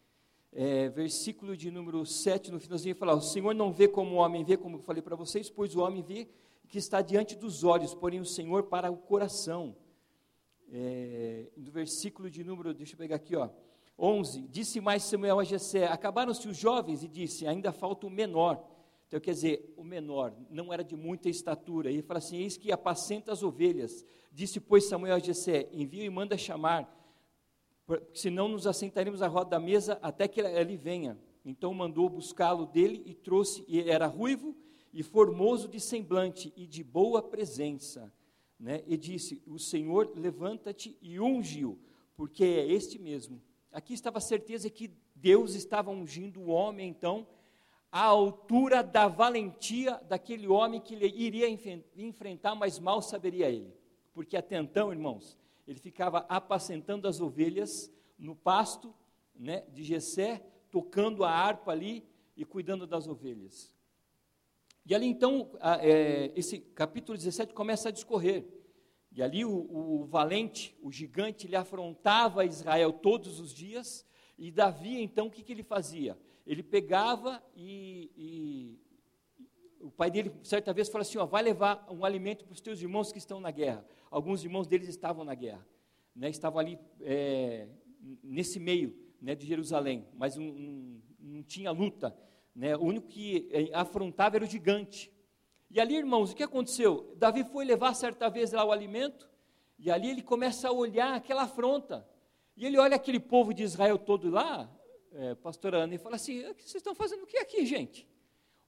É, 0.52 0.88
versículo 0.88 1.56
de 1.56 1.70
número 1.70 2.04
7, 2.04 2.50
no 2.50 2.60
finalzinho, 2.60 2.92
ele 2.92 2.98
fala: 2.98 3.14
O 3.14 3.20
Senhor 3.20 3.54
não 3.54 3.72
vê 3.72 3.88
como 3.88 4.16
o 4.16 4.18
homem 4.18 4.44
vê, 4.44 4.56
como 4.56 4.76
eu 4.76 4.80
falei 4.80 5.02
para 5.02 5.16
vocês, 5.16 5.48
pois 5.48 5.74
o 5.74 5.80
homem 5.80 6.02
vê 6.02 6.28
que 6.68 6.78
está 6.78 7.02
diante 7.02 7.34
dos 7.34 7.64
olhos, 7.64 7.94
porém 7.94 8.20
o 8.20 8.24
Senhor 8.24 8.64
para 8.64 8.90
o 8.90 8.96
coração. 8.96 9.76
É, 10.72 11.50
no 11.56 11.70
versículo 11.70 12.30
de 12.30 12.44
número, 12.44 12.72
deixa 12.72 12.94
eu 12.94 12.98
pegar 12.98 13.16
aqui, 13.16 13.34
ó. 13.34 13.48
11, 13.98 14.48
disse 14.48 14.80
mais 14.80 15.02
Samuel 15.02 15.40
a 15.40 15.44
Jessé, 15.44 15.86
acabaram-se 15.86 16.48
os 16.48 16.56
jovens, 16.56 17.02
e 17.02 17.08
disse, 17.08 17.46
ainda 17.46 17.70
falta 17.70 18.06
o 18.06 18.10
menor, 18.10 18.64
então, 19.10 19.18
quer 19.18 19.32
dizer, 19.32 19.74
o 19.76 19.82
menor 19.82 20.32
não 20.48 20.72
era 20.72 20.84
de 20.84 20.94
muita 20.94 21.28
estatura. 21.28 21.90
E 21.90 21.94
ele 21.94 22.02
fala 22.02 22.18
assim: 22.18 22.36
Eis 22.36 22.56
que 22.56 22.70
apacenta 22.70 23.32
as 23.32 23.42
ovelhas. 23.42 24.04
Disse, 24.30 24.60
pois, 24.60 24.88
Samuel 24.88 25.16
a 25.16 25.18
Jessé: 25.18 25.68
Envia 25.72 26.04
e 26.04 26.08
manda 26.08 26.38
chamar, 26.38 26.88
senão 28.14 28.46
nos 28.46 28.68
assentaremos 28.68 29.20
à 29.20 29.26
roda 29.26 29.50
da 29.50 29.58
mesa 29.58 29.98
até 30.00 30.28
que 30.28 30.40
ele 30.40 30.76
venha. 30.76 31.18
Então 31.44 31.74
mandou 31.74 32.08
buscá-lo 32.08 32.66
dele 32.66 33.02
e 33.04 33.12
trouxe, 33.12 33.64
e 33.66 33.80
era 33.80 34.06
ruivo 34.06 34.56
e 34.92 35.02
formoso 35.02 35.66
de 35.66 35.80
semblante 35.80 36.52
e 36.56 36.64
de 36.64 36.84
boa 36.84 37.20
presença. 37.20 38.12
Né? 38.60 38.84
E 38.86 38.96
disse: 38.96 39.42
O 39.44 39.58
Senhor 39.58 40.12
levanta-te 40.14 40.96
e 41.02 41.18
unge-o, 41.18 41.76
porque 42.14 42.44
é 42.44 42.64
este 42.64 42.96
mesmo. 42.96 43.42
Aqui 43.72 43.92
estava 43.92 44.18
a 44.18 44.20
certeza 44.20 44.70
que 44.70 44.88
Deus 45.16 45.56
estava 45.56 45.90
ungindo 45.90 46.40
o 46.40 46.50
homem, 46.50 46.88
então, 46.88 47.26
à 47.90 48.04
altura 48.04 48.82
da 48.82 49.08
valentia 49.08 50.00
daquele 50.08 50.46
homem 50.46 50.80
que 50.80 50.94
iria 50.94 51.48
enfrentar, 51.96 52.54
mas 52.54 52.78
mal 52.78 53.02
saberia 53.02 53.50
ele. 53.50 53.74
Porque 54.12 54.36
até 54.36 54.56
então, 54.56 54.92
irmãos, 54.92 55.38
ele 55.66 55.78
ficava 55.78 56.24
apacentando 56.28 57.08
as 57.08 57.20
ovelhas 57.20 57.92
no 58.18 58.36
pasto 58.36 58.94
né, 59.34 59.64
de 59.72 59.82
Jessé, 59.82 60.44
tocando 60.70 61.24
a 61.24 61.30
harpa 61.30 61.72
ali 61.72 62.04
e 62.36 62.44
cuidando 62.44 62.86
das 62.86 63.08
ovelhas. 63.08 63.74
E 64.86 64.94
ali 64.94 65.06
então, 65.06 65.50
a, 65.60 65.84
é, 65.84 66.32
esse 66.36 66.58
capítulo 66.58 67.16
17 67.16 67.52
começa 67.52 67.88
a 67.88 67.92
discorrer. 67.92 68.46
E 69.12 69.22
ali 69.22 69.44
o, 69.44 69.50
o, 69.50 70.04
valente, 70.04 70.76
o 70.82 70.92
gigante, 70.92 71.46
ele 71.46 71.56
afrontava 71.56 72.44
Israel 72.44 72.92
todos 72.92 73.40
os 73.40 73.52
dias. 73.52 74.06
E 74.38 74.50
Davi, 74.50 75.02
então, 75.02 75.26
o 75.26 75.30
que, 75.30 75.42
que 75.42 75.52
ele 75.52 75.62
fazia? 75.62 76.16
Ele 76.46 76.62
pegava 76.62 77.42
e, 77.54 78.10
e 78.16 78.80
o 79.80 79.90
pai 79.90 80.10
dele, 80.10 80.32
certa 80.42 80.72
vez, 80.72 80.88
falou 80.88 81.02
assim: 81.02 81.18
ó, 81.18 81.26
vai 81.26 81.42
levar 81.42 81.86
um 81.90 82.04
alimento 82.04 82.44
para 82.44 82.52
os 82.52 82.60
teus 82.60 82.80
irmãos 82.80 83.12
que 83.12 83.18
estão 83.18 83.40
na 83.40 83.50
guerra. 83.50 83.84
Alguns 84.10 84.44
irmãos 84.44 84.66
deles 84.66 84.88
estavam 84.88 85.24
na 85.24 85.34
guerra, 85.34 85.66
né, 86.14 86.28
estavam 86.28 86.58
ali 86.58 86.78
é, 87.00 87.68
nesse 88.22 88.58
meio 88.58 88.94
né, 89.20 89.34
de 89.34 89.46
Jerusalém, 89.46 90.06
mas 90.14 90.36
um, 90.36 90.42
um, 90.42 91.02
não 91.18 91.42
tinha 91.42 91.70
luta. 91.70 92.16
Né, 92.54 92.76
o 92.76 92.82
único 92.82 93.08
que 93.08 93.48
é, 93.52 93.70
afrontava 93.72 94.36
era 94.36 94.44
o 94.44 94.48
gigante. 94.48 95.10
E 95.70 95.80
ali, 95.80 95.96
irmãos, 95.96 96.32
o 96.32 96.36
que 96.36 96.42
aconteceu? 96.42 97.14
Davi 97.16 97.44
foi 97.44 97.64
levar 97.64 97.94
certa 97.94 98.28
vez 98.28 98.50
lá 98.52 98.64
o 98.64 98.72
alimento, 98.72 99.30
e 99.78 99.90
ali 99.90 100.10
ele 100.10 100.22
começa 100.22 100.68
a 100.68 100.72
olhar 100.72 101.14
aquela 101.14 101.42
afronta. 101.42 102.06
E 102.56 102.66
ele 102.66 102.76
olha 102.76 102.96
aquele 102.96 103.20
povo 103.20 103.54
de 103.54 103.62
Israel 103.62 103.96
todo 103.96 104.28
lá, 104.28 104.68
é, 105.12 105.34
pastora 105.34 105.78
Ana, 105.78 105.94
e 105.94 105.98
fala 105.98 106.16
assim: 106.16 106.42
vocês 106.42 106.76
estão 106.76 106.94
fazendo 106.94 107.22
o 107.22 107.26
que 107.26 107.38
aqui, 107.38 107.64
gente? 107.66 108.08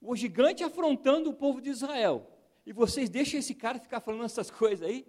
O 0.01 0.15
gigante 0.15 0.63
afrontando 0.63 1.29
o 1.29 1.33
povo 1.33 1.61
de 1.61 1.69
Israel. 1.69 2.29
E 2.65 2.71
vocês 2.71 3.09
deixam 3.09 3.39
esse 3.39 3.55
cara 3.55 3.79
ficar 3.79 3.99
falando 3.99 4.25
essas 4.25 4.49
coisas 4.51 4.87
aí? 4.87 5.05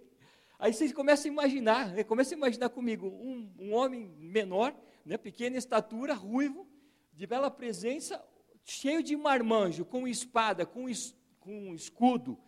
Aí 0.57 0.73
vocês 0.73 0.93
começam 0.93 1.29
a 1.29 1.33
imaginar, 1.33 1.91
né, 1.91 2.03
começam 2.03 2.35
a 2.35 2.37
imaginar 2.37 2.69
comigo, 2.69 3.07
um, 3.07 3.51
um 3.59 3.73
homem 3.73 4.07
menor, 4.17 4.73
né, 5.05 5.17
pequena 5.17 5.57
estatura, 5.57 6.13
ruivo, 6.13 6.65
de 7.13 7.27
bela 7.27 7.51
presença, 7.51 8.23
cheio 8.63 9.03
de 9.03 9.17
marmanjo, 9.17 9.83
com 9.83 10.07
espada, 10.07 10.65
com, 10.65 10.87
es, 10.87 11.13
com 11.41 11.75
escudo, 11.75 12.39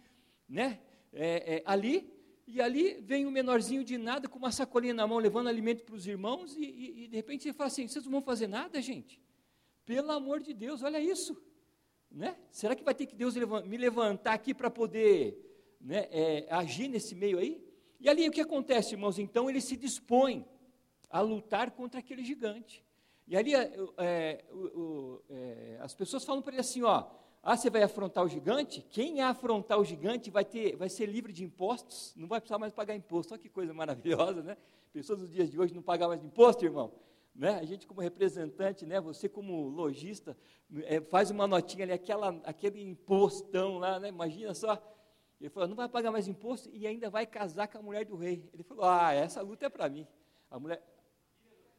né, 0.48 0.80
é, 1.12 1.58
é, 1.58 1.64
ali, 1.66 2.10
e 2.48 2.62
ali 2.62 3.02
vem 3.02 3.26
um 3.26 3.32
menorzinho 3.32 3.84
de 3.84 3.98
nada, 3.98 4.30
com 4.30 4.40
uma 4.40 4.54
sacolinha 4.54 4.94
na 4.94 5.06
mão, 5.06 5.18
levando 5.18 5.48
alimento 5.48 5.84
para 5.84 5.96
os 5.96 6.08
irmãos, 6.08 6.56
e, 6.56 6.64
e, 6.64 7.04
e, 7.04 7.08
de 7.10 7.16
repente 7.18 7.44
você 7.44 7.52
fala 7.52 7.68
assim: 7.68 7.88
vocês 7.88 8.06
não 8.06 8.12
vão 8.14 8.22
fazer 8.22 8.48
nada, 8.48 8.82
gente? 8.82 9.22
Pelo 9.86 10.12
amor 10.12 10.40
de 10.40 10.54
Deus, 10.54 10.82
olha 10.82 11.00
isso. 11.00 11.36
Né? 12.10 12.38
Será 12.50 12.74
que 12.74 12.86
vai 12.86 12.96
ter 12.96 13.06
que 13.06 13.16
Deus 13.16 13.36
me 13.36 13.78
levantar 13.78 14.34
aqui 14.34 14.54
para 14.54 14.72
poder 14.72 15.76
né, 15.82 16.08
é, 16.10 16.48
agir 16.50 16.88
nesse 16.88 17.14
meio 17.14 17.38
aí? 17.38 17.62
E 18.00 18.08
ali 18.08 18.28
o 18.28 18.32
que 18.32 18.40
acontece, 18.40 18.94
irmãos? 18.94 19.20
Então 19.20 19.50
ele 19.50 19.60
se 19.60 19.76
dispõe 19.76 20.46
a 21.10 21.20
lutar 21.20 21.72
contra 21.72 22.00
aquele 22.00 22.24
gigante. 22.24 22.82
E 23.28 23.36
ali 23.36 23.54
é, 23.54 23.74
é, 23.98 24.46
é 25.30 25.78
as 25.82 25.94
pessoas 25.94 26.24
falam 26.24 26.42
para 26.42 26.54
ele 26.54 26.62
assim: 26.62 26.82
ó, 26.84 27.10
ah, 27.50 27.56
você 27.56 27.70
vai 27.70 27.82
afrontar 27.82 28.26
o 28.26 28.28
gigante? 28.28 28.86
Quem 28.90 29.22
afrontar 29.22 29.80
o 29.80 29.86
gigante 29.86 30.30
vai, 30.30 30.44
ter, 30.44 30.76
vai 30.76 30.90
ser 30.90 31.06
livre 31.06 31.32
de 31.32 31.46
impostos, 31.46 32.14
não 32.18 32.28
vai 32.28 32.42
precisar 32.42 32.60
mais 32.60 32.74
pagar 32.74 32.94
imposto. 32.94 33.34
Olha 33.34 33.42
que 33.42 33.48
coisa 33.48 33.74
maravilhosa, 33.74 34.44
né? 34.44 34.58
Pessoas 34.92 35.20
dos 35.22 35.32
dias 35.32 35.50
de 35.50 35.58
hoje 35.58 35.74
não 35.74 35.82
pagam 35.82 36.10
mais 36.10 36.22
imposto, 36.22 36.66
irmão. 36.66 36.92
Né? 37.34 37.52
A 37.52 37.64
gente 37.64 37.88
como 37.88 38.02
representante, 38.02 38.86
né? 38.86 39.00
você 39.00 39.30
como 39.30 39.70
lojista, 39.70 40.36
é, 40.84 41.00
faz 41.00 41.32
uma 41.32 41.48
notinha 41.48 41.86
ali, 41.86 41.94
aquela, 41.94 42.38
aquele 42.44 42.82
impostão 42.82 43.78
lá, 43.78 43.98
né? 43.98 44.10
imagina 44.10 44.54
só. 44.54 44.78
Ele 45.40 45.50
falou, 45.50 45.70
não 45.70 45.76
vai 45.78 45.88
pagar 45.88 46.12
mais 46.12 46.28
imposto 46.28 46.70
e 46.74 46.86
ainda 46.86 47.10
vai 47.10 47.26
casar 47.26 47.70
com 47.70 47.78
a 47.78 47.82
mulher 47.82 48.04
do 48.04 48.18
rei. 48.18 48.44
Ele 48.54 48.64
falou, 48.64 48.84
ah, 48.84 49.14
essa 49.14 49.42
luta 49.42 49.68
é 49.68 49.70
para 49.70 49.88
mim. 49.88 50.06
A 50.52 50.60
mulher, 50.60 50.84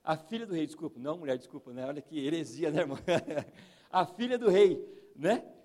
a 0.02 0.16
filha 0.16 0.46
do 0.46 0.54
rei, 0.54 0.64
desculpa, 0.64 0.98
não 0.98 1.18
mulher, 1.18 1.36
desculpa, 1.36 1.74
né? 1.74 1.84
olha 1.84 2.00
que 2.00 2.18
heresia, 2.26 2.70
né, 2.70 2.80
irmão? 2.80 2.96
a 3.92 4.06
filha 4.06 4.38
do 4.38 4.48
rei, 4.48 4.82
né? 5.14 5.57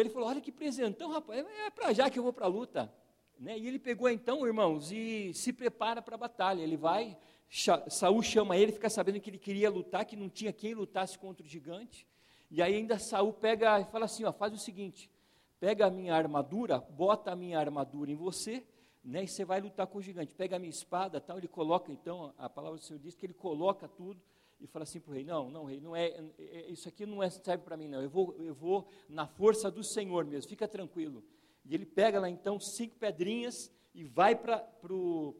Ele 0.00 0.10
falou: 0.10 0.28
Olha 0.28 0.40
que 0.40 0.52
presentão, 0.52 1.10
rapaz, 1.10 1.44
é 1.44 1.70
para 1.70 1.92
já 1.92 2.10
que 2.10 2.18
eu 2.18 2.22
vou 2.22 2.32
para 2.32 2.44
a 2.44 2.48
luta. 2.48 2.92
Né? 3.38 3.58
E 3.58 3.66
ele 3.66 3.78
pegou 3.78 4.08
então, 4.08 4.46
irmãos, 4.46 4.92
e 4.92 5.32
se 5.32 5.52
prepara 5.52 6.02
para 6.02 6.14
a 6.14 6.18
batalha. 6.18 6.62
Ele 6.62 6.76
vai, 6.76 7.16
Saul 7.88 8.22
chama 8.22 8.56
ele, 8.56 8.72
fica 8.72 8.90
sabendo 8.90 9.20
que 9.20 9.30
ele 9.30 9.38
queria 9.38 9.70
lutar, 9.70 10.04
que 10.04 10.16
não 10.16 10.28
tinha 10.28 10.52
quem 10.52 10.74
lutasse 10.74 11.18
contra 11.18 11.44
o 11.44 11.48
gigante. 11.48 12.06
E 12.50 12.62
aí 12.62 12.74
ainda 12.74 12.98
Saul 12.98 13.32
pega 13.32 13.80
e 13.80 13.84
fala 13.86 14.04
assim: 14.04 14.24
ó, 14.24 14.32
faz 14.32 14.52
o 14.52 14.58
seguinte: 14.58 15.10
pega 15.58 15.86
a 15.86 15.90
minha 15.90 16.14
armadura, 16.14 16.78
bota 16.78 17.32
a 17.32 17.36
minha 17.36 17.58
armadura 17.58 18.10
em 18.10 18.14
você, 18.14 18.62
né, 19.02 19.24
e 19.24 19.28
você 19.28 19.46
vai 19.46 19.62
lutar 19.62 19.86
com 19.86 19.98
o 19.98 20.02
gigante. 20.02 20.34
Pega 20.34 20.56
a 20.56 20.58
minha 20.58 20.70
espada, 20.70 21.22
tal. 21.22 21.38
Ele 21.38 21.48
coloca 21.48 21.90
então, 21.90 22.34
a 22.36 22.50
palavra 22.50 22.78
do 22.78 22.84
Senhor 22.84 22.98
diz 22.98 23.14
que 23.14 23.24
ele 23.24 23.34
coloca 23.34 23.88
tudo 23.88 24.20
e 24.60 24.66
fala 24.66 24.84
assim 24.84 25.00
para 25.00 25.10
o 25.10 25.14
rei: 25.14 25.24
Não, 25.24 25.50
não, 25.50 25.64
rei, 25.64 25.80
não 25.80 25.94
é, 25.94 26.08
é, 26.08 26.32
é 26.38 26.70
isso 26.70 26.88
aqui 26.88 27.04
não 27.04 27.22
é, 27.22 27.30
serve 27.30 27.64
para 27.64 27.76
mim, 27.76 27.88
não. 27.88 28.02
Eu 28.02 28.10
vou, 28.10 28.34
eu 28.38 28.54
vou 28.54 28.88
na 29.08 29.26
força 29.26 29.70
do 29.70 29.82
Senhor 29.82 30.24
mesmo, 30.24 30.48
fica 30.48 30.66
tranquilo. 30.66 31.22
E 31.64 31.74
ele 31.74 31.84
pega 31.84 32.20
lá 32.20 32.30
então 32.30 32.60
cinco 32.60 32.96
pedrinhas 32.96 33.72
e 33.94 34.04
vai 34.04 34.36
para 34.36 34.66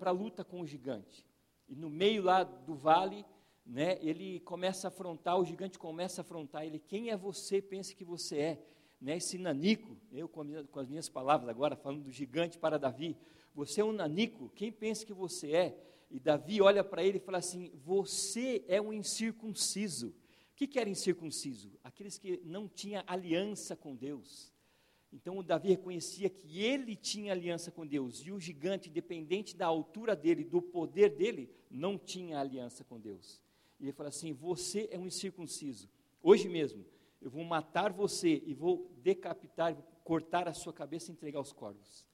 a 0.00 0.10
luta 0.10 0.44
com 0.44 0.60
o 0.60 0.66
gigante. 0.66 1.24
E 1.68 1.74
no 1.74 1.88
meio 1.88 2.22
lá 2.22 2.42
do 2.42 2.74
vale, 2.74 3.24
né, 3.64 3.98
ele 4.00 4.40
começa 4.40 4.86
a 4.86 4.88
afrontar, 4.88 5.38
o 5.38 5.44
gigante 5.44 5.78
começa 5.78 6.20
a 6.20 6.22
afrontar 6.22 6.64
ele: 6.64 6.78
Quem 6.78 7.10
é 7.10 7.16
você? 7.16 7.60
Pensa 7.62 7.94
que 7.94 8.04
você 8.04 8.38
é. 8.38 8.66
Né, 9.00 9.18
esse 9.18 9.36
nanico, 9.36 9.96
eu 10.10 10.26
com, 10.26 10.42
minha, 10.42 10.64
com 10.64 10.80
as 10.80 10.88
minhas 10.88 11.08
palavras 11.08 11.50
agora, 11.50 11.76
falando 11.76 12.04
do 12.04 12.10
gigante 12.10 12.58
para 12.58 12.78
Davi, 12.78 13.14
você 13.54 13.82
é 13.82 13.84
um 13.84 13.92
nanico, 13.92 14.50
quem 14.54 14.72
pensa 14.72 15.04
que 15.04 15.12
você 15.12 15.52
é? 15.52 15.78
E 16.10 16.20
Davi 16.20 16.60
olha 16.60 16.84
para 16.84 17.04
ele 17.04 17.18
e 17.18 17.20
fala 17.20 17.38
assim: 17.38 17.70
Você 17.84 18.64
é 18.68 18.80
um 18.80 18.92
incircunciso. 18.92 20.08
O 20.08 20.56
que, 20.56 20.66
que 20.66 20.78
era 20.78 20.88
incircunciso? 20.88 21.72
Aqueles 21.84 22.16
que 22.16 22.40
não 22.44 22.68
tinham 22.68 23.02
aliança 23.06 23.76
com 23.76 23.94
Deus. 23.94 24.52
Então 25.12 25.38
o 25.38 25.42
Davi 25.42 25.68
reconhecia 25.68 26.28
que 26.28 26.62
ele 26.62 26.96
tinha 26.96 27.32
aliança 27.32 27.70
com 27.70 27.86
Deus 27.86 28.20
e 28.26 28.32
o 28.32 28.40
gigante, 28.40 28.88
independente 28.88 29.56
da 29.56 29.66
altura 29.66 30.14
dele, 30.14 30.44
do 30.44 30.60
poder 30.60 31.10
dele, 31.10 31.50
não 31.70 31.96
tinha 31.98 32.38
aliança 32.38 32.84
com 32.84 32.98
Deus. 32.98 33.40
E 33.78 33.84
ele 33.84 33.92
fala 33.92 34.08
assim: 34.08 34.32
Você 34.32 34.88
é 34.90 34.98
um 34.98 35.06
incircunciso. 35.06 35.88
Hoje 36.22 36.48
mesmo 36.48 36.84
eu 37.20 37.30
vou 37.30 37.44
matar 37.44 37.92
você 37.92 38.42
e 38.46 38.54
vou 38.54 38.90
decapitar, 39.02 39.76
cortar 40.04 40.48
a 40.48 40.52
sua 40.52 40.72
cabeça 40.72 41.10
e 41.10 41.12
entregar 41.12 41.38
aos 41.38 41.52
corvos. 41.52 42.06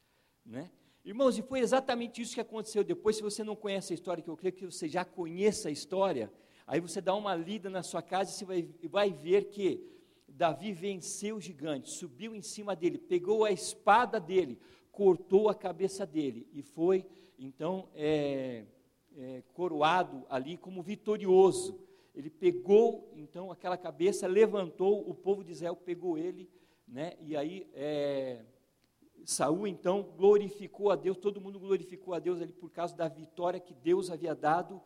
Né? 0.44 0.70
Irmãos, 1.04 1.36
e 1.36 1.42
foi 1.42 1.58
exatamente 1.58 2.22
isso 2.22 2.34
que 2.34 2.40
aconteceu 2.40 2.84
depois. 2.84 3.16
Se 3.16 3.22
você 3.22 3.42
não 3.42 3.56
conhece 3.56 3.92
a 3.92 3.94
história, 3.94 4.22
que 4.22 4.30
eu 4.30 4.36
creio 4.36 4.54
que 4.54 4.66
você 4.66 4.88
já 4.88 5.04
conheça 5.04 5.68
a 5.68 5.72
história, 5.72 6.32
aí 6.64 6.78
você 6.78 7.00
dá 7.00 7.12
uma 7.12 7.34
lida 7.34 7.68
na 7.68 7.82
sua 7.82 8.00
casa 8.00 8.30
e 8.30 8.34
você 8.34 8.44
vai, 8.44 8.68
vai 8.84 9.12
ver 9.12 9.46
que 9.46 9.84
Davi 10.28 10.72
venceu 10.72 11.36
o 11.36 11.40
gigante, 11.40 11.90
subiu 11.90 12.36
em 12.36 12.40
cima 12.40 12.76
dele, 12.76 12.98
pegou 12.98 13.44
a 13.44 13.50
espada 13.50 14.20
dele, 14.20 14.60
cortou 14.92 15.48
a 15.48 15.54
cabeça 15.56 16.06
dele 16.06 16.46
e 16.52 16.62
foi 16.62 17.04
então 17.36 17.88
é, 17.96 18.64
é, 19.16 19.42
coroado 19.54 20.24
ali 20.30 20.56
como 20.56 20.82
vitorioso. 20.82 21.80
Ele 22.14 22.30
pegou 22.30 23.10
então 23.16 23.50
aquela 23.50 23.76
cabeça, 23.76 24.28
levantou, 24.28 25.08
o 25.08 25.14
povo 25.14 25.42
de 25.42 25.50
Israel 25.50 25.74
pegou 25.74 26.16
ele, 26.16 26.48
né? 26.86 27.14
E 27.20 27.36
aí 27.36 27.68
é, 27.74 28.44
Saul 29.24 29.66
então 29.66 30.02
glorificou 30.16 30.90
a 30.90 30.96
Deus, 30.96 31.16
todo 31.16 31.40
mundo 31.40 31.58
glorificou 31.58 32.14
a 32.14 32.18
Deus 32.18 32.40
ali 32.40 32.52
por 32.52 32.70
causa 32.70 32.94
da 32.96 33.08
vitória 33.08 33.60
que 33.60 33.74
Deus 33.74 34.10
havia 34.10 34.34
dado 34.34 34.80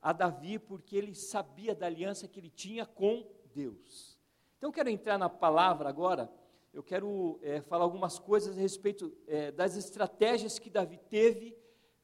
a 0.00 0.12
Davi, 0.12 0.58
porque 0.58 0.96
ele 0.96 1.14
sabia 1.14 1.74
da 1.74 1.86
aliança 1.86 2.28
que 2.28 2.38
ele 2.38 2.50
tinha 2.50 2.84
com 2.84 3.26
Deus. 3.54 4.18
Então 4.58 4.68
eu 4.68 4.72
quero 4.72 4.90
entrar 4.90 5.18
na 5.18 5.28
palavra 5.28 5.88
agora, 5.88 6.30
eu 6.72 6.82
quero 6.82 7.38
é, 7.42 7.60
falar 7.62 7.84
algumas 7.84 8.18
coisas 8.18 8.56
a 8.56 8.60
respeito 8.60 9.16
é, 9.26 9.50
das 9.52 9.76
estratégias 9.76 10.58
que 10.58 10.68
Davi 10.68 10.98
teve, 11.08 11.56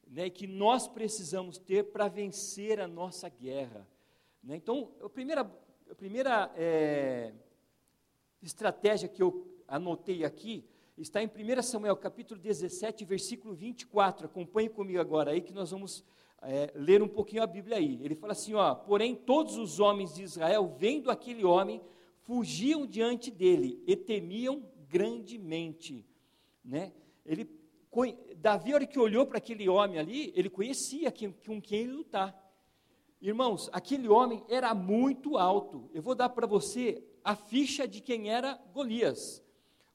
né, 0.07 0.29
que 0.29 0.47
nós 0.47 0.87
precisamos 0.87 1.57
ter 1.57 1.85
para 1.91 2.07
vencer 2.07 2.79
a 2.79 2.87
nossa 2.87 3.29
guerra. 3.29 3.87
Né? 4.43 4.55
Então, 4.55 4.91
a 5.01 5.09
primeira, 5.09 5.41
a 5.89 5.95
primeira 5.95 6.51
é, 6.55 7.33
estratégia 8.41 9.07
que 9.07 9.21
eu 9.21 9.47
anotei 9.67 10.23
aqui 10.23 10.65
está 11.01 11.21
em 11.21 11.27
1 11.27 11.61
Samuel 11.63 11.95
capítulo 11.95 12.39
17, 12.39 13.03
versículo 13.05 13.55
24. 13.55 14.27
Acompanhe 14.27 14.69
comigo 14.69 14.99
agora 14.99 15.31
aí 15.31 15.41
que 15.41 15.53
nós 15.53 15.71
vamos 15.71 16.03
é, 16.41 16.71
ler 16.75 17.01
um 17.01 17.07
pouquinho 17.07 17.41
a 17.41 17.47
Bíblia 17.47 17.77
aí. 17.77 17.99
Ele 18.03 18.15
fala 18.15 18.33
assim: 18.33 18.53
ó, 18.53 18.75
porém 18.75 19.15
todos 19.15 19.57
os 19.57 19.79
homens 19.79 20.13
de 20.13 20.23
Israel, 20.23 20.75
vendo 20.77 21.09
aquele 21.09 21.43
homem, 21.43 21.81
fugiam 22.19 22.85
diante 22.85 23.31
dele 23.31 23.81
e 23.87 23.95
temiam 23.95 24.63
grandemente. 24.87 26.05
Né? 26.63 26.93
Ele, 27.25 27.49
Davi, 28.37 28.71
a 28.71 28.75
hora 28.75 28.85
que 28.85 28.99
olhou 28.99 29.25
para 29.25 29.39
aquele 29.39 29.67
homem 29.67 29.97
ali, 29.97 30.31
ele 30.35 30.49
conhecia 30.49 31.11
quem, 31.11 31.31
com 31.31 31.61
quem 31.61 31.81
ele 31.81 31.93
lutar. 31.93 32.39
Irmãos, 33.19 33.69
aquele 33.71 34.07
homem 34.07 34.43
era 34.49 34.73
muito 34.73 35.37
alto. 35.37 35.89
Eu 35.93 36.01
vou 36.01 36.15
dar 36.15 36.29
para 36.29 36.47
você 36.47 37.03
a 37.23 37.35
ficha 37.35 37.87
de 37.87 38.01
quem 38.01 38.31
era 38.31 38.59
Golias. 38.73 39.43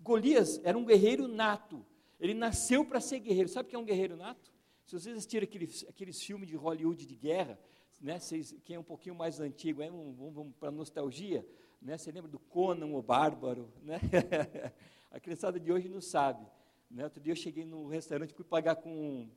Golias 0.06 0.60
era 0.64 0.78
um 0.78 0.84
guerreiro 0.84 1.26
nato. 1.26 1.84
Ele 2.20 2.32
nasceu 2.32 2.84
para 2.84 3.00
ser 3.00 3.18
guerreiro. 3.18 3.48
Sabe 3.48 3.66
o 3.66 3.70
que 3.70 3.76
é 3.76 3.78
um 3.78 3.84
guerreiro 3.84 4.16
nato? 4.16 4.52
Se 4.86 4.92
vocês 4.92 5.16
assistirem 5.16 5.48
aqueles, 5.48 5.84
aqueles 5.88 6.22
filmes 6.22 6.48
de 6.48 6.56
Hollywood 6.56 7.04
de 7.04 7.16
guerra, 7.16 7.58
né, 8.00 8.18
vocês, 8.18 8.54
quem 8.64 8.76
é 8.76 8.78
um 8.78 8.84
pouquinho 8.84 9.16
mais 9.16 9.40
antigo, 9.40 9.82
é, 9.82 9.90
vamos, 9.90 10.34
vamos 10.34 10.54
para 10.60 10.70
nostalgia, 10.70 11.44
né, 11.82 11.98
você 11.98 12.12
lembra 12.12 12.30
do 12.30 12.38
Conan, 12.38 12.86
o 12.86 13.02
Bárbaro? 13.02 13.68
Né? 13.82 13.98
a 15.10 15.18
criançada 15.18 15.58
de 15.58 15.72
hoje 15.72 15.88
não 15.88 16.00
sabe. 16.00 16.46
Né? 16.88 17.02
Outro 17.02 17.20
dia 17.20 17.32
eu 17.32 17.36
cheguei 17.36 17.64
no 17.64 17.88
restaurante, 17.88 18.32
fui 18.32 18.44
pagar 18.44 18.76
com, 18.76 19.28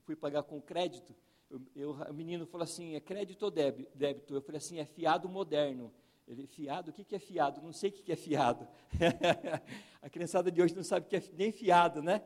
fui 0.00 0.16
pagar 0.16 0.42
com 0.42 0.60
crédito, 0.60 1.14
eu, 1.50 1.60
eu, 1.74 1.90
o 1.92 2.14
menino 2.14 2.46
falou 2.46 2.64
assim, 2.64 2.94
é 2.94 3.00
crédito 3.00 3.42
ou 3.42 3.50
débito? 3.50 4.34
Eu 4.34 4.40
falei 4.40 4.58
assim, 4.58 4.78
é 4.78 4.84
fiado 4.84 5.28
moderno. 5.28 5.92
Ele, 6.30 6.46
fiado? 6.46 6.90
O 6.90 6.94
que, 6.94 7.02
que 7.02 7.16
é 7.16 7.18
fiado? 7.18 7.60
Não 7.60 7.72
sei 7.72 7.90
o 7.90 7.92
que, 7.92 8.04
que 8.04 8.12
é 8.12 8.16
fiado. 8.16 8.68
a 10.00 10.08
criançada 10.08 10.48
de 10.48 10.62
hoje 10.62 10.76
não 10.76 10.84
sabe 10.84 11.06
o 11.06 11.08
que 11.08 11.16
é 11.16 11.22
nem 11.32 11.50
fiado, 11.50 12.00
né? 12.00 12.22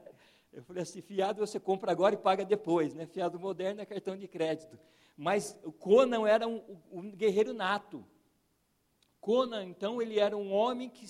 Eu 0.52 0.62
falei 0.62 0.82
assim, 0.82 1.00
fiado 1.00 1.40
você 1.40 1.58
compra 1.58 1.90
agora 1.90 2.14
e 2.14 2.18
paga 2.18 2.44
depois, 2.44 2.92
né? 2.92 3.06
Fiado 3.06 3.40
moderno 3.40 3.80
é 3.80 3.86
cartão 3.86 4.14
de 4.14 4.28
crédito. 4.28 4.78
Mas 5.16 5.56
Conan 5.78 6.28
era 6.28 6.46
um, 6.46 6.62
um 6.92 7.10
guerreiro 7.12 7.54
nato. 7.54 8.06
Conan, 9.22 9.64
então, 9.64 10.02
ele 10.02 10.18
era 10.18 10.36
um 10.36 10.52
homem 10.52 10.90
que, 10.90 11.06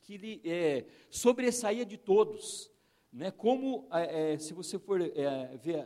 que 0.00 0.14
ele, 0.14 0.40
é, 0.42 0.86
sobressaía 1.10 1.84
de 1.84 1.98
todos. 1.98 2.70
Né? 3.12 3.30
Como, 3.30 3.86
é, 3.92 4.38
se 4.38 4.54
você 4.54 4.78
for 4.78 5.02
é, 5.02 5.54
ver 5.58 5.84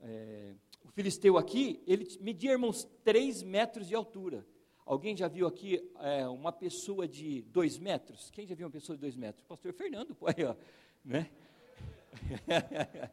é, 0.00 0.54
o 0.82 0.88
filisteu 0.88 1.36
aqui, 1.36 1.82
ele 1.86 2.08
media, 2.22 2.52
irmãos, 2.52 2.88
3 3.04 3.42
metros 3.42 3.86
de 3.86 3.94
altura. 3.94 4.46
Alguém 4.84 5.16
já 5.16 5.28
viu 5.28 5.46
aqui 5.46 5.88
é, 6.00 6.26
uma 6.28 6.52
pessoa 6.52 7.06
de 7.06 7.42
2 7.42 7.78
metros? 7.78 8.30
Quem 8.30 8.46
já 8.46 8.54
viu 8.54 8.66
uma 8.66 8.72
pessoa 8.72 8.96
de 8.96 9.00
2 9.00 9.16
metros? 9.16 9.44
Pastor 9.44 9.72
Fernando, 9.72 10.14
pô, 10.14 10.26
aí, 10.26 10.44
ó, 10.44 10.54
né? 11.04 11.30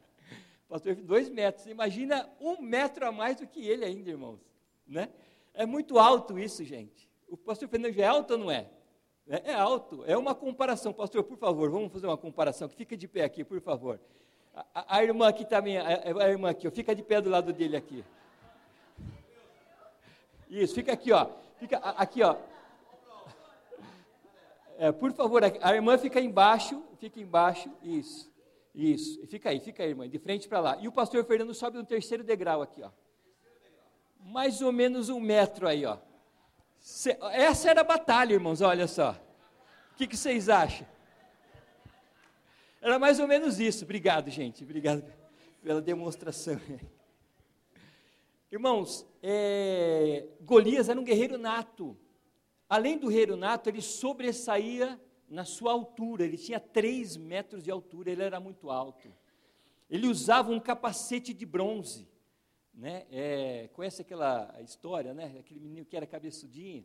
Pastor, 0.68 0.96
2 0.96 1.30
metros. 1.30 1.68
Imagina 1.68 2.30
um 2.40 2.62
metro 2.62 3.06
a 3.06 3.12
mais 3.12 3.38
do 3.38 3.48
que 3.48 3.66
ele 3.66 3.86
ainda, 3.86 4.10
irmãos. 4.10 4.40
Né? 4.86 5.10
É 5.54 5.66
muito 5.66 5.98
alto 5.98 6.38
isso, 6.38 6.64
gente. 6.64 7.10
O 7.28 7.36
pastor 7.36 7.68
Fernando 7.68 7.94
já 7.94 8.04
é 8.04 8.08
alto 8.08 8.32
ou 8.32 8.38
não 8.40 8.52
é? 8.52 8.70
É, 9.28 9.52
é 9.52 9.54
alto. 9.54 10.04
É 10.06 10.18
uma 10.18 10.34
comparação. 10.36 10.94
Pastor, 10.94 11.24
por 11.24 11.38
favor, 11.38 11.70
vamos 11.70 11.92
fazer 11.92 12.08
uma 12.08 12.18
comparação. 12.18 12.70
Fica 12.70 12.96
de 12.96 13.08
pé 13.08 13.24
aqui, 13.24 13.44
por 13.44 13.60
favor. 13.62 14.00
A, 14.74 14.98
a 14.98 15.04
irmã 15.04 15.28
aqui 15.28 15.46
também, 15.46 15.78
a, 15.78 15.86
a, 15.86 16.30
irmã 16.30 16.50
aqui, 16.50 16.68
ó, 16.68 16.72
fica 16.72 16.96
de 16.96 17.04
pé 17.04 17.22
do 17.22 17.30
lado 17.30 17.54
dele 17.54 17.76
aqui. 17.76 18.04
Isso, 20.50 20.74
fica 20.74 20.94
aqui, 20.94 21.12
ó. 21.12 21.30
Fica 21.60 21.78
aqui, 21.78 22.22
ó. 22.24 22.38
É, 24.78 24.92
por 24.92 25.12
favor, 25.12 25.42
a 25.44 25.74
irmã 25.74 25.98
fica 25.98 26.20
embaixo, 26.20 26.84
fica 27.00 27.20
embaixo, 27.20 27.72
isso, 27.82 28.32
isso. 28.76 29.26
Fica 29.28 29.50
aí, 29.50 29.60
fica 29.60 29.82
aí, 29.82 29.90
irmã, 29.90 30.08
de 30.08 30.20
frente 30.20 30.48
para 30.48 30.60
lá. 30.60 30.78
E 30.80 30.88
o 30.88 30.92
pastor 30.92 31.26
Fernando 31.26 31.54
sobe 31.54 31.78
no 31.78 31.84
terceiro 31.84 32.24
degrau 32.24 32.62
aqui, 32.62 32.84
ó. 32.84 32.92
Mais 34.20 34.62
ou 34.62 34.72
menos 34.72 35.10
um 35.10 35.20
metro 35.20 35.68
aí, 35.68 35.84
ó. 35.84 35.98
Essa 37.32 37.72
era 37.72 37.82
a 37.82 37.84
batalha, 37.84 38.34
irmãos, 38.34 38.62
olha 38.62 38.88
só. 38.88 39.12
O 39.94 39.96
que, 39.96 40.06
que 40.06 40.16
vocês 40.16 40.48
acham? 40.48 40.86
Era 42.80 43.00
mais 43.00 43.20
ou 43.20 43.28
menos 43.28 43.60
isso. 43.60 43.84
Obrigado, 43.84 44.30
gente. 44.30 44.64
Obrigado 44.64 45.04
pela 45.64 45.82
demonstração. 45.82 46.62
Irmãos, 48.58 49.06
é, 49.22 50.30
Golias 50.42 50.90
era 50.90 51.00
um 51.00 51.04
guerreiro 51.04 51.38
nato. 51.38 51.96
Além 52.68 52.98
do 52.98 53.08
guerreiro 53.08 53.38
nato, 53.38 53.70
ele 53.70 53.84
sobressaía 53.84 55.00
na 55.30 55.46
sua 55.46 55.74
altura. 55.74 56.26
Ele 56.26 56.40
tinha 56.40 56.60
3 56.60 57.18
metros 57.18 57.64
de 57.64 57.70
altura, 57.70 58.10
ele 58.10 58.24
era 58.24 58.40
muito 58.40 58.72
alto. 58.72 59.14
Ele 59.88 60.08
usava 60.08 60.52
um 60.52 60.60
capacete 60.60 61.36
de 61.36 61.46
bronze. 61.46 62.10
Né? 62.74 63.06
É, 63.12 63.70
conhece 63.74 64.02
aquela 64.02 64.52
história, 64.64 65.14
né? 65.14 65.36
Aquele 65.40 65.60
menino 65.60 65.86
que 65.86 65.96
era 65.96 66.08
cabeçudinho, 66.08 66.84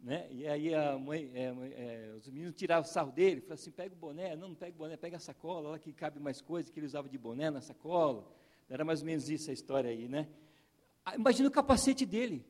né? 0.00 0.26
E 0.28 0.48
aí 0.48 0.74
a 0.74 0.98
mãe, 0.98 1.30
é, 1.34 1.44
é, 1.44 2.14
os 2.16 2.26
meninos 2.26 2.56
tiravam 2.56 2.90
o 2.90 2.92
sarro 2.92 3.12
dele, 3.12 3.40
falavam 3.42 3.62
assim, 3.62 3.70
pega 3.70 3.94
o 3.94 3.96
boné, 3.96 4.34
não, 4.34 4.48
não 4.48 4.54
pega 4.56 4.74
o 4.74 4.78
boné, 4.78 4.96
pega 4.96 5.18
a 5.18 5.20
sacola, 5.20 5.70
lá 5.70 5.78
que 5.78 5.92
cabe 5.92 6.18
mais 6.18 6.40
coisa, 6.40 6.72
que 6.72 6.80
ele 6.80 6.86
usava 6.86 7.08
de 7.08 7.16
boné 7.16 7.48
na 7.48 7.60
sacola. 7.60 8.28
Era 8.68 8.84
mais 8.84 9.02
ou 9.02 9.06
menos 9.06 9.30
isso 9.30 9.50
a 9.50 9.52
história 9.52 9.88
aí, 9.88 10.08
né? 10.08 10.26
Ah, 11.04 11.16
imagina 11.16 11.48
o 11.48 11.52
capacete 11.52 12.06
dele. 12.06 12.44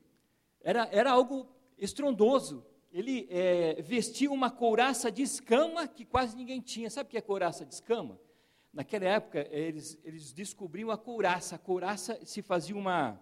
Era, 0.61 0.89
era 0.93 1.11
algo 1.11 1.49
estrondoso. 1.79 2.65
Ele 2.93 3.27
é, 3.31 3.81
vestia 3.81 4.31
uma 4.31 4.51
couraça 4.51 5.11
de 5.11 5.23
escama 5.23 5.89
que 5.89 6.05
quase 6.05 6.37
ninguém 6.37 6.61
tinha. 6.61 6.91
Sabe 6.91 7.09
o 7.09 7.11
que 7.11 7.19
é 7.19 7.23
couraça 7.23 7.65
de 7.65 7.75
escama? 7.75 8.19
Naquela 8.73 9.07
época, 9.07 9.47
eles, 9.51 9.99
eles 10.05 10.33
descobriam 10.33 10.91
a 10.91 10.99
couraça. 10.99 11.57
A 11.57 11.59
couraça 11.59 12.19
se 12.25 12.43
fazia 12.43 12.77
uma, 12.77 13.21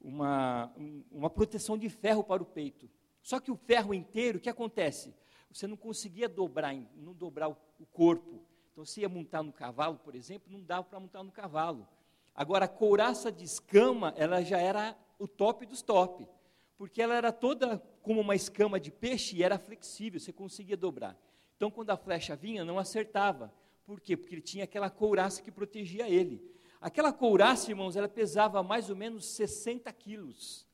uma, 0.00 0.72
uma 1.10 1.30
proteção 1.30 1.76
de 1.76 1.88
ferro 1.88 2.22
para 2.22 2.42
o 2.42 2.46
peito. 2.46 2.88
Só 3.22 3.40
que 3.40 3.50
o 3.50 3.56
ferro 3.56 3.92
inteiro, 3.92 4.38
o 4.38 4.40
que 4.40 4.48
acontece? 4.48 5.14
Você 5.50 5.66
não 5.66 5.76
conseguia 5.76 6.28
dobrar, 6.28 6.74
não 6.94 7.14
dobrar 7.14 7.48
o, 7.48 7.56
o 7.80 7.86
corpo. 7.86 8.42
Então, 8.72 8.84
se 8.84 9.00
ia 9.00 9.08
montar 9.08 9.42
no 9.42 9.52
cavalo, 9.52 9.98
por 9.98 10.14
exemplo, 10.14 10.52
não 10.52 10.62
dava 10.62 10.84
para 10.84 11.00
montar 11.00 11.22
no 11.22 11.32
cavalo. 11.32 11.88
Agora, 12.36 12.66
a 12.66 12.68
couraça 12.68 13.32
de 13.32 13.44
escama, 13.44 14.12
ela 14.14 14.42
já 14.42 14.58
era 14.58 14.94
o 15.18 15.26
top 15.26 15.64
dos 15.64 15.80
top, 15.80 16.28
porque 16.76 17.00
ela 17.00 17.14
era 17.14 17.32
toda 17.32 17.78
como 18.02 18.20
uma 18.20 18.34
escama 18.34 18.78
de 18.78 18.90
peixe 18.90 19.36
e 19.36 19.42
era 19.42 19.58
flexível, 19.58 20.20
você 20.20 20.34
conseguia 20.34 20.76
dobrar. 20.76 21.18
Então, 21.56 21.70
quando 21.70 21.88
a 21.88 21.96
flecha 21.96 22.36
vinha, 22.36 22.62
não 22.62 22.78
acertava. 22.78 23.50
Por 23.86 24.02
quê? 24.02 24.18
Porque 24.18 24.34
ele 24.34 24.42
tinha 24.42 24.64
aquela 24.64 24.90
couraça 24.90 25.40
que 25.40 25.50
protegia 25.50 26.10
ele. 26.10 26.44
Aquela 26.78 27.10
couraça, 27.10 27.70
irmãos, 27.70 27.96
ela 27.96 28.08
pesava 28.08 28.62
mais 28.62 28.90
ou 28.90 28.96
menos 28.96 29.24
60 29.24 29.90
quilos. 29.94 30.66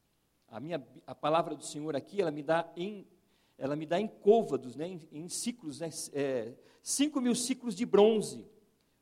A 0.48 0.58
minha 0.58 0.84
a 1.06 1.14
palavra 1.14 1.54
do 1.54 1.62
Senhor 1.62 1.94
aqui, 1.94 2.20
ela 2.20 2.32
me 2.32 2.42
dá 2.42 2.68
em 2.76 3.06
ela 3.56 3.76
me 3.76 3.86
dá 3.86 4.00
em 4.00 4.08
côvados, 4.08 4.74
né, 4.74 4.88
em, 4.88 5.00
em 5.12 5.28
ciclos, 5.28 5.78
né, 5.78 5.88
é, 6.12 6.52
5 6.82 7.20
mil 7.20 7.32
ciclos 7.32 7.76
de 7.76 7.86
bronze 7.86 8.44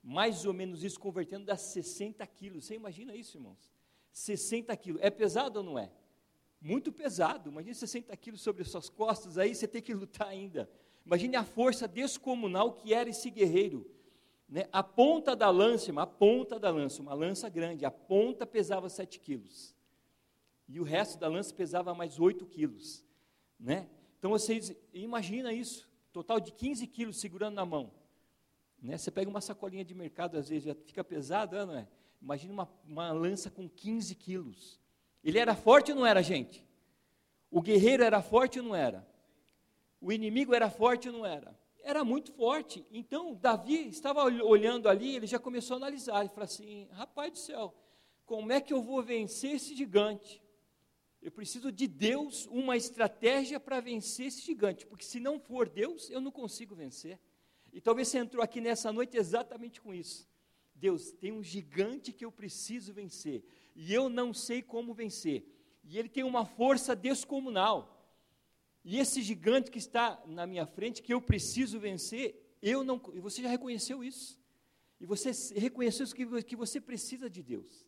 mais 0.02 0.44
ou 0.44 0.52
menos 0.52 0.82
isso 0.82 0.98
convertendo 0.98 1.44
dá 1.44 1.56
60 1.56 2.26
quilos. 2.26 2.64
Você 2.64 2.74
imagina 2.74 3.14
isso, 3.14 3.36
irmãos? 3.36 3.72
60 4.12 4.74
quilos. 4.76 5.00
É 5.02 5.10
pesado 5.10 5.58
ou 5.58 5.64
não 5.64 5.78
é? 5.78 5.90
Muito 6.60 6.92
pesado. 6.92 7.50
Imagina 7.50 7.74
60 7.74 8.16
quilos 8.16 8.40
sobre 8.40 8.62
as 8.62 8.70
suas 8.70 8.88
costas, 8.88 9.38
aí 9.38 9.54
você 9.54 9.68
tem 9.68 9.82
que 9.82 9.94
lutar 9.94 10.28
ainda. 10.28 10.70
Imagine 11.04 11.36
a 11.36 11.44
força 11.44 11.88
descomunal 11.88 12.72
que 12.72 12.92
era 12.92 13.08
esse 13.08 13.30
guerreiro. 13.30 13.90
Né? 14.48 14.68
A 14.72 14.82
ponta 14.82 15.36
da 15.36 15.48
lança, 15.48 15.92
a 16.00 16.06
ponta 16.06 16.58
da 16.58 16.70
lança, 16.70 17.00
uma 17.00 17.14
lança 17.14 17.48
grande, 17.48 17.84
a 17.84 17.90
ponta 17.90 18.46
pesava 18.46 18.88
7 18.88 19.20
quilos. 19.20 19.74
E 20.68 20.80
o 20.80 20.82
resto 20.82 21.18
da 21.18 21.28
lança 21.28 21.54
pesava 21.54 21.94
mais 21.94 22.18
8 22.18 22.44
quilos. 22.46 23.04
Né? 23.58 23.88
Então 24.18 24.30
vocês 24.30 24.74
imagina 24.92 25.52
isso, 25.52 25.88
total 26.12 26.40
de 26.40 26.52
15 26.52 26.86
quilos 26.86 27.18
segurando 27.18 27.54
na 27.54 27.64
mão. 27.64 27.92
Né? 28.82 28.96
Você 28.96 29.10
pega 29.10 29.30
uma 29.30 29.40
sacolinha 29.40 29.84
de 29.84 29.94
mercado, 29.94 30.38
às 30.38 30.48
vezes 30.48 30.64
já 30.64 30.74
fica 30.74 31.04
pesado, 31.04 31.56
né, 31.56 31.64
não 31.64 31.74
é? 31.76 31.88
Imagina 32.20 32.52
uma, 32.52 32.68
uma 32.86 33.12
lança 33.12 33.50
com 33.50 33.68
15 33.68 34.14
quilos. 34.14 34.78
Ele 35.24 35.38
era 35.38 35.54
forte 35.54 35.92
ou 35.92 35.98
não 35.98 36.06
era, 36.06 36.22
gente? 36.22 36.64
O 37.50 37.60
guerreiro 37.60 38.02
era 38.02 38.22
forte 38.22 38.58
ou 38.58 38.64
não 38.64 38.74
era? 38.74 39.06
O 40.00 40.12
inimigo 40.12 40.54
era 40.54 40.70
forte 40.70 41.08
ou 41.08 41.14
não 41.14 41.26
era? 41.26 41.58
Era 41.82 42.04
muito 42.04 42.32
forte. 42.32 42.86
Então, 42.90 43.34
Davi 43.34 43.88
estava 43.88 44.22
olhando 44.24 44.88
ali, 44.88 45.16
ele 45.16 45.26
já 45.26 45.38
começou 45.38 45.74
a 45.74 45.76
analisar. 45.78 46.20
Ele 46.20 46.28
falou 46.28 46.44
assim: 46.44 46.88
rapaz 46.92 47.32
do 47.32 47.38
céu, 47.38 47.74
como 48.24 48.52
é 48.52 48.60
que 48.60 48.72
eu 48.72 48.82
vou 48.82 49.02
vencer 49.02 49.52
esse 49.52 49.74
gigante? 49.74 50.42
Eu 51.22 51.30
preciso 51.30 51.70
de 51.70 51.86
Deus, 51.86 52.46
uma 52.46 52.76
estratégia 52.76 53.60
para 53.60 53.80
vencer 53.80 54.26
esse 54.26 54.40
gigante, 54.40 54.86
porque 54.86 55.04
se 55.04 55.20
não 55.20 55.38
for 55.38 55.68
Deus, 55.68 56.08
eu 56.08 56.20
não 56.20 56.30
consigo 56.30 56.74
vencer. 56.74 57.18
E 57.72 57.80
talvez 57.80 58.08
você 58.08 58.18
entrou 58.18 58.42
aqui 58.42 58.60
nessa 58.60 58.92
noite 58.92 59.16
exatamente 59.16 59.80
com 59.80 59.94
isso. 59.94 60.28
Deus, 60.74 61.12
tem 61.12 61.30
um 61.32 61.42
gigante 61.42 62.12
que 62.12 62.24
eu 62.24 62.32
preciso 62.32 62.92
vencer, 62.92 63.44
e 63.74 63.92
eu 63.92 64.08
não 64.08 64.32
sei 64.32 64.62
como 64.62 64.94
vencer. 64.94 65.44
E 65.84 65.98
ele 65.98 66.08
tem 66.08 66.24
uma 66.24 66.44
força 66.44 66.96
descomunal. 66.96 67.96
E 68.84 68.98
esse 68.98 69.22
gigante 69.22 69.70
que 69.70 69.78
está 69.78 70.22
na 70.26 70.46
minha 70.46 70.66
frente, 70.66 71.02
que 71.02 71.12
eu 71.12 71.20
preciso 71.20 71.78
vencer, 71.78 72.56
eu 72.62 72.82
não. 72.82 73.00
E 73.12 73.20
você 73.20 73.42
já 73.42 73.48
reconheceu 73.48 74.02
isso. 74.02 74.40
E 75.00 75.06
você 75.06 75.30
reconheceu 75.58 76.06
que, 76.06 76.42
que 76.42 76.56
você 76.56 76.80
precisa 76.80 77.28
de 77.28 77.42
Deus. 77.42 77.86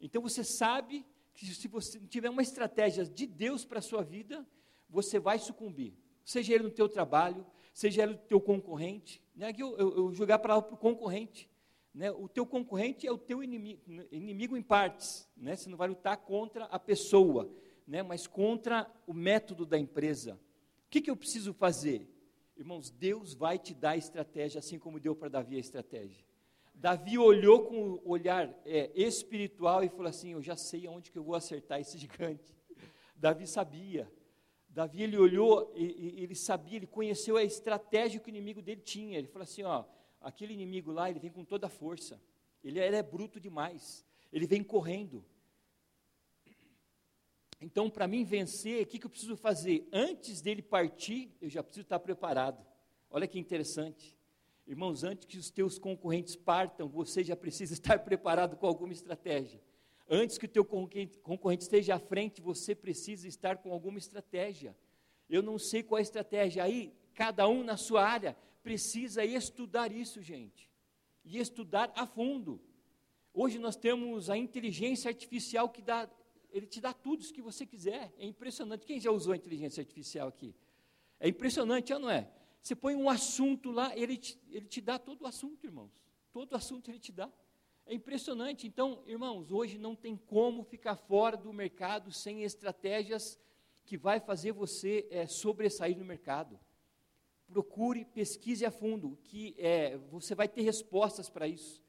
Então 0.00 0.22
você 0.22 0.42
sabe 0.42 1.04
que 1.34 1.46
se 1.46 1.68
você 1.68 2.00
tiver 2.00 2.30
uma 2.30 2.42
estratégia 2.42 3.04
de 3.04 3.26
Deus 3.26 3.64
para 3.64 3.78
a 3.78 3.82
sua 3.82 4.02
vida, 4.02 4.46
você 4.88 5.18
vai 5.18 5.38
sucumbir. 5.38 5.94
Seja 6.24 6.54
ele 6.54 6.64
no 6.64 6.70
teu 6.70 6.88
trabalho, 6.88 7.46
seja 7.76 8.04
ele 8.04 8.12
no 8.12 8.18
teu 8.20 8.40
concorrente. 8.40 9.22
Né? 9.34 9.52
Eu, 9.58 9.76
eu, 9.76 10.14
eu 10.18 10.38
para 10.38 10.56
o 10.56 10.62
concorrente. 10.78 11.46
Né? 11.94 12.10
O 12.10 12.26
teu 12.26 12.46
concorrente 12.46 13.06
é 13.06 13.12
o 13.12 13.18
teu 13.18 13.44
inimigo, 13.44 13.82
inimigo 14.10 14.56
em 14.56 14.62
partes. 14.62 15.28
Né? 15.36 15.54
Você 15.54 15.68
não 15.68 15.76
vai 15.76 15.88
lutar 15.88 16.16
contra 16.16 16.64
a 16.64 16.78
pessoa, 16.78 17.52
né? 17.86 18.02
mas 18.02 18.26
contra 18.26 18.90
o 19.06 19.12
método 19.12 19.66
da 19.66 19.78
empresa. 19.78 20.40
O 20.86 20.88
que, 20.88 21.02
que 21.02 21.10
eu 21.10 21.16
preciso 21.16 21.52
fazer? 21.52 22.08
Irmãos, 22.56 22.90
Deus 22.90 23.34
vai 23.34 23.58
te 23.58 23.74
dar 23.74 23.90
a 23.90 23.96
estratégia, 23.98 24.58
assim 24.58 24.78
como 24.78 24.98
deu 24.98 25.14
para 25.14 25.28
Davi 25.28 25.56
a 25.56 25.60
estratégia. 25.60 26.24
Davi 26.74 27.18
olhou 27.18 27.66
com 27.66 28.00
o 28.02 28.08
olhar 28.08 28.58
é, 28.64 28.90
espiritual 28.94 29.84
e 29.84 29.90
falou 29.90 30.06
assim: 30.06 30.32
Eu 30.32 30.42
já 30.42 30.56
sei 30.56 30.86
aonde 30.86 31.10
que 31.10 31.18
eu 31.18 31.24
vou 31.24 31.34
acertar 31.34 31.78
esse 31.78 31.98
gigante. 31.98 32.56
Davi 33.16 33.46
sabia. 33.46 34.10
Davi 34.76 35.04
ele 35.04 35.16
olhou, 35.16 35.72
e, 35.74 36.22
ele 36.22 36.34
sabia, 36.34 36.76
ele 36.76 36.86
conheceu 36.86 37.38
a 37.38 37.42
estratégia 37.42 38.20
que 38.20 38.28
o 38.28 38.34
inimigo 38.36 38.60
dele 38.60 38.82
tinha. 38.82 39.16
Ele 39.16 39.26
falou 39.26 39.44
assim: 39.44 39.62
ó, 39.62 39.86
aquele 40.20 40.52
inimigo 40.52 40.92
lá, 40.92 41.08
ele 41.08 41.18
vem 41.18 41.30
com 41.30 41.42
toda 41.46 41.66
a 41.66 41.70
força. 41.70 42.20
Ele, 42.62 42.78
ele 42.78 42.94
é 42.94 43.02
bruto 43.02 43.40
demais. 43.40 44.04
Ele 44.30 44.46
vem 44.46 44.62
correndo. 44.62 45.24
Então, 47.58 47.88
para 47.88 48.06
mim 48.06 48.22
vencer, 48.22 48.82
o 48.82 48.86
que, 48.86 48.98
que 48.98 49.06
eu 49.06 49.10
preciso 49.10 49.34
fazer? 49.34 49.88
Antes 49.90 50.42
dele 50.42 50.60
partir, 50.60 51.34
eu 51.40 51.48
já 51.48 51.62
preciso 51.62 51.86
estar 51.86 51.98
preparado. 51.98 52.62
Olha 53.08 53.26
que 53.26 53.38
interessante. 53.38 54.14
Irmãos, 54.66 55.04
antes 55.04 55.24
que 55.24 55.38
os 55.38 55.50
teus 55.50 55.78
concorrentes 55.78 56.36
partam, 56.36 56.86
você 56.86 57.24
já 57.24 57.34
precisa 57.34 57.72
estar 57.72 58.00
preparado 58.00 58.58
com 58.58 58.66
alguma 58.66 58.92
estratégia. 58.92 59.58
Antes 60.08 60.38
que 60.38 60.46
o 60.46 60.48
teu 60.48 60.64
concorrente 60.64 61.64
esteja 61.64 61.96
à 61.96 61.98
frente, 61.98 62.40
você 62.40 62.74
precisa 62.74 63.26
estar 63.26 63.56
com 63.58 63.72
alguma 63.72 63.98
estratégia. 63.98 64.76
Eu 65.28 65.42
não 65.42 65.58
sei 65.58 65.82
qual 65.82 65.98
é 65.98 66.00
a 66.00 66.02
estratégia. 66.02 66.62
Aí, 66.62 66.92
cada 67.12 67.48
um 67.48 67.64
na 67.64 67.76
sua 67.76 68.04
área 68.04 68.36
precisa 68.62 69.24
estudar 69.24 69.90
isso, 69.90 70.22
gente. 70.22 70.70
E 71.24 71.38
estudar 71.38 71.92
a 71.96 72.06
fundo. 72.06 72.60
Hoje 73.34 73.58
nós 73.58 73.76
temos 73.76 74.30
a 74.30 74.36
inteligência 74.36 75.08
artificial 75.08 75.68
que 75.68 75.82
dá, 75.82 76.08
ele 76.50 76.66
te 76.66 76.80
dá 76.80 76.92
tudo 76.92 77.22
o 77.22 77.32
que 77.32 77.42
você 77.42 77.66
quiser. 77.66 78.12
É 78.16 78.24
impressionante. 78.24 78.86
Quem 78.86 79.00
já 79.00 79.10
usou 79.10 79.32
a 79.32 79.36
inteligência 79.36 79.80
artificial 79.80 80.28
aqui? 80.28 80.54
É 81.18 81.28
impressionante, 81.28 81.92
não 81.94 82.10
é? 82.10 82.30
Você 82.62 82.74
põe 82.74 82.94
um 82.94 83.10
assunto 83.10 83.70
lá, 83.70 83.96
ele 83.96 84.16
te, 84.16 84.40
ele 84.50 84.66
te 84.66 84.80
dá 84.80 84.98
todo 84.98 85.22
o 85.22 85.26
assunto, 85.26 85.64
irmãos. 85.64 85.92
Todo 86.32 86.52
o 86.52 86.56
assunto 86.56 86.90
ele 86.90 86.98
te 86.98 87.12
dá. 87.12 87.30
É 87.86 87.94
impressionante. 87.94 88.66
Então, 88.66 89.02
irmãos, 89.06 89.52
hoje 89.52 89.78
não 89.78 89.94
tem 89.94 90.16
como 90.16 90.64
ficar 90.64 90.96
fora 90.96 91.36
do 91.36 91.52
mercado 91.52 92.10
sem 92.10 92.42
estratégias 92.42 93.38
que 93.84 93.96
vai 93.96 94.18
fazer 94.18 94.50
você 94.50 95.06
é, 95.10 95.26
sobressair 95.28 95.96
no 95.96 96.04
mercado. 96.04 96.58
Procure, 97.46 98.04
pesquise 98.04 98.66
a 98.66 98.72
fundo, 98.72 99.16
que 99.22 99.54
é, 99.56 99.96
você 100.10 100.34
vai 100.34 100.48
ter 100.48 100.62
respostas 100.62 101.30
para 101.30 101.46
isso. 101.46 101.80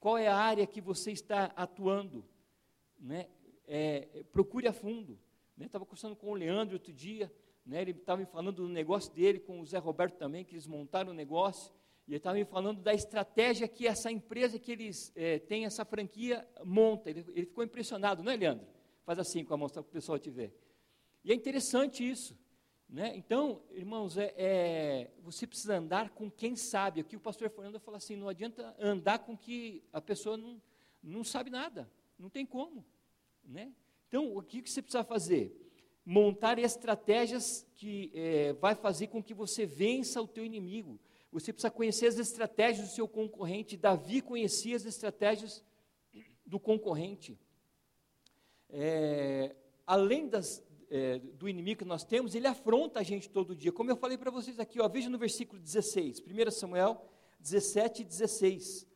Qual 0.00 0.16
é 0.16 0.26
a 0.26 0.36
área 0.36 0.66
que 0.66 0.80
você 0.80 1.12
está 1.12 1.52
atuando? 1.54 2.24
Né? 2.98 3.28
É, 3.68 4.24
procure 4.32 4.66
a 4.66 4.72
fundo. 4.72 5.18
Estava 5.60 5.84
né? 5.84 5.88
conversando 5.88 6.16
com 6.16 6.30
o 6.30 6.34
Leandro 6.34 6.76
outro 6.76 6.94
dia, 6.94 7.30
né, 7.64 7.82
ele 7.82 7.92
estava 7.92 8.20
me 8.20 8.26
falando 8.26 8.56
do 8.56 8.68
negócio 8.68 9.12
dele, 9.12 9.38
com 9.38 9.60
o 9.60 9.66
Zé 9.66 9.78
Roberto 9.78 10.16
também, 10.16 10.44
que 10.44 10.54
eles 10.54 10.66
montaram 10.66 11.12
o 11.12 11.14
negócio, 11.14 11.72
e 12.06 12.12
ele 12.12 12.16
estava 12.16 12.36
me 12.36 12.44
falando 12.44 12.80
da 12.80 12.92
estratégia 12.92 13.68
que 13.68 13.86
essa 13.86 14.10
empresa 14.10 14.58
que 14.58 14.72
eles 14.72 15.12
é, 15.14 15.38
têm, 15.38 15.64
essa 15.64 15.84
franquia, 15.84 16.46
monta. 16.64 17.10
Ele, 17.10 17.24
ele, 17.34 17.46
ficou 17.46 17.62
impressionado, 17.62 18.22
não 18.22 18.32
é, 18.32 18.36
Leandro? 18.36 18.66
Faz 19.04 19.18
assim 19.18 19.44
com 19.44 19.54
a 19.54 19.56
mão 19.56 19.68
para 19.68 19.80
o 19.80 19.84
pessoal 19.84 20.18
te 20.18 20.30
ver. 20.30 20.52
E 21.24 21.32
é 21.32 21.34
interessante 21.34 22.08
isso. 22.08 22.36
Né? 22.88 23.12
Então, 23.16 23.62
irmãos, 23.70 24.18
é, 24.18 24.34
é, 24.36 25.10
você 25.22 25.46
precisa 25.46 25.76
andar 25.76 26.10
com 26.10 26.30
quem 26.30 26.56
sabe. 26.56 27.00
Aqui 27.00 27.16
o 27.16 27.20
pastor 27.20 27.48
Fernando 27.48 27.80
fala 27.80 27.96
assim: 27.96 28.16
não 28.16 28.28
adianta 28.28 28.74
andar 28.78 29.20
com 29.20 29.36
que 29.36 29.82
a 29.92 30.00
pessoa 30.00 30.36
não, 30.36 30.60
não 31.02 31.24
sabe 31.24 31.50
nada, 31.50 31.90
não 32.18 32.28
tem 32.28 32.44
como. 32.44 32.84
Né? 33.44 33.72
Então, 34.08 34.36
o 34.36 34.42
que, 34.42 34.60
que 34.60 34.70
você 34.70 34.82
precisa 34.82 35.04
fazer? 35.04 35.58
montar 36.04 36.58
estratégias 36.58 37.66
que 37.74 38.10
é, 38.14 38.52
vai 38.54 38.74
fazer 38.74 39.06
com 39.06 39.22
que 39.22 39.32
você 39.32 39.64
vença 39.64 40.20
o 40.20 40.26
teu 40.26 40.44
inimigo. 40.44 40.98
Você 41.32 41.52
precisa 41.52 41.70
conhecer 41.70 42.06
as 42.06 42.18
estratégias 42.18 42.88
do 42.88 42.94
seu 42.94 43.08
concorrente. 43.08 43.76
Davi 43.76 44.20
conhecia 44.20 44.76
as 44.76 44.84
estratégias 44.84 45.64
do 46.46 46.60
concorrente. 46.60 47.38
É, 48.68 49.56
além 49.86 50.28
das, 50.28 50.62
é, 50.90 51.18
do 51.18 51.48
inimigo 51.48 51.78
que 51.80 51.84
nós 51.84 52.04
temos, 52.04 52.34
ele 52.34 52.46
afronta 52.46 53.00
a 53.00 53.02
gente 53.02 53.28
todo 53.28 53.56
dia. 53.56 53.72
Como 53.72 53.90
eu 53.90 53.96
falei 53.96 54.18
para 54.18 54.30
vocês 54.30 54.60
aqui, 54.60 54.80
ó, 54.80 54.88
veja 54.88 55.08
no 55.08 55.18
versículo 55.18 55.60
16, 55.60 56.20
1 56.20 56.50
Samuel 56.50 57.04
17 57.40 58.02
e 58.02 58.04
16. 58.04 58.86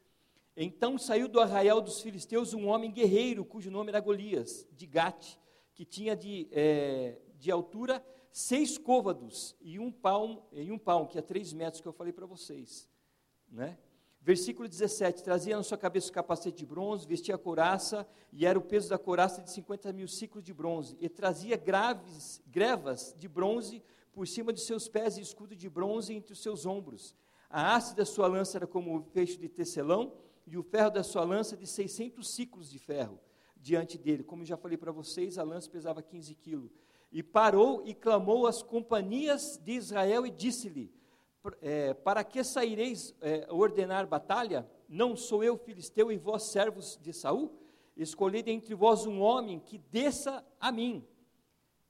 Então 0.57 0.97
saiu 0.99 1.29
do 1.29 1.41
arraial 1.41 1.81
dos 1.81 2.01
filisteus 2.01 2.55
um 2.55 2.69
homem 2.69 2.93
guerreiro, 2.93 3.45
cujo 3.45 3.71
nome 3.71 3.91
era 3.91 4.01
Golias, 4.01 4.67
de 4.73 4.87
Gate 4.87 5.37
que 5.77 5.85
tinha 5.85 6.17
de, 6.17 6.49
é, 6.51 7.19
de 7.39 7.51
altura 7.51 8.03
seis 8.33 8.79
côvados 8.79 9.57
e 9.61 9.79
um 9.79 9.91
palmo, 9.91 10.43
e 10.53 10.71
um 10.71 10.79
palmo, 10.79 11.09
que 11.09 11.19
é 11.19 11.23
três 11.23 11.53
metros 11.53 11.81
que 11.81 11.89
eu 11.89 11.93
falei 11.93 12.13
para 12.13 12.27
vocês. 12.27 12.89
Né? 13.49 13.79
Versículo 14.21 14.69
17: 14.69 15.23
trazia 15.23 15.57
na 15.57 15.63
sua 15.63 15.79
cabeça 15.79 16.11
o 16.11 16.13
capacete 16.13 16.59
de 16.59 16.67
bronze, 16.67 17.07
vestia 17.07 17.37
a 17.37 17.39
couraça, 17.39 18.07
e 18.33 18.45
era 18.45 18.59
o 18.59 18.63
peso 18.63 18.89
da 18.89 18.99
couraça 18.99 19.41
de 19.41 19.51
50 19.51 19.93
mil 19.93 20.09
ciclos 20.09 20.43
de 20.43 20.53
bronze, 20.53 20.97
e 21.01 21.09
trazia 21.09 21.57
graves, 21.57 22.43
grevas 22.47 23.15
de 23.17 23.29
bronze 23.29 23.83
por 24.13 24.27
cima 24.27 24.53
de 24.53 24.61
seus 24.61 24.89
pés 24.89 25.17
e 25.17 25.21
escudo 25.21 25.55
de 25.55 25.69
bronze 25.69 26.13
entre 26.13 26.33
os 26.33 26.43
seus 26.43 26.67
ombros. 26.67 27.15
A 27.49 27.77
haste 27.77 27.95
da 27.95 28.05
sua 28.05 28.27
lança 28.27 28.59
era 28.59 28.67
como 28.67 28.99
o 28.99 29.03
feixe 29.05 29.37
de 29.37 29.49
tecelão, 29.49 30.13
e 30.47 30.57
o 30.57 30.63
ferro 30.63 30.91
da 30.91 31.03
sua 31.03 31.25
lança 31.25 31.57
de 31.57 31.67
600 31.67 32.29
ciclos 32.29 32.71
de 32.71 32.79
ferro 32.79 33.21
diante 33.57 33.99
dele. 33.99 34.23
Como 34.23 34.45
já 34.45 34.57
falei 34.57 34.77
para 34.77 34.93
vocês, 34.93 35.39
a 35.39 35.43
lança 35.43 35.69
pesava 35.71 36.03
15 36.03 36.35
quilos. 36.35 36.73
E 37.11 37.23
parou 37.23 37.83
e 37.85 37.95
clamou 37.95 38.47
às 38.47 38.63
companhias 38.63 39.59
de 39.63 39.73
Israel 39.73 40.27
e 40.27 40.31
disse-lhe: 40.31 40.93
é, 41.61 41.95
Para 41.95 42.25
que 42.25 42.43
saireis 42.43 43.15
é, 43.21 43.47
ordenar 43.51 44.07
batalha? 44.07 44.69
Não 44.89 45.17
sou 45.17 45.43
eu 45.43 45.57
filisteu 45.57 46.13
e 46.13 46.17
vós 46.17 46.45
servos 46.45 46.99
de 47.01 47.13
Saul? 47.13 47.53
Escolhi 47.97 48.43
dentre 48.43 48.75
vós 48.75 49.07
um 49.07 49.21
homem 49.21 49.59
que 49.59 49.79
desça 49.79 50.45
a 50.61 50.71
mim, 50.71 51.05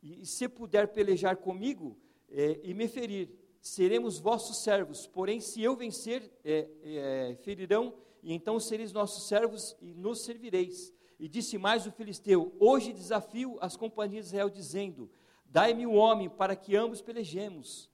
e, 0.03 0.23
e 0.23 0.27
se 0.27 0.49
puder 0.49 0.89
pelejar 0.89 1.37
comigo 1.37 1.99
é, 2.31 2.61
e 2.63 2.73
me 2.73 2.87
ferir, 2.87 3.31
seremos 3.61 4.19
vossos 4.19 4.63
servos. 4.63 5.07
Porém, 5.07 5.41
se 5.41 5.63
eu 5.63 5.75
vencer, 5.75 6.31
é, 6.45 6.69
é, 6.85 7.37
ferirão, 7.43 7.95
e 8.23 8.33
então 8.33 8.59
sereis 8.61 8.93
nossos 8.93 9.27
servos 9.29 9.77
e 9.81 9.95
nos 9.95 10.25
servireis. 10.25 10.93
E 11.19 11.29
disse 11.29 11.57
mais 11.57 11.87
o 11.87 11.93
filisteu: 11.93 12.55
Hoje 12.59 12.93
desafio 12.93 13.57
as 13.61 13.77
companhias 13.77 14.27
de 14.27 14.31
Israel, 14.31 14.51
dizendo: 14.51 15.11
Dai-me 15.47 15.87
o 15.87 15.95
homem 15.95 16.29
para 16.29 16.55
que 16.55 16.77
ambos 16.77 17.01
pelejemos. 17.01 17.91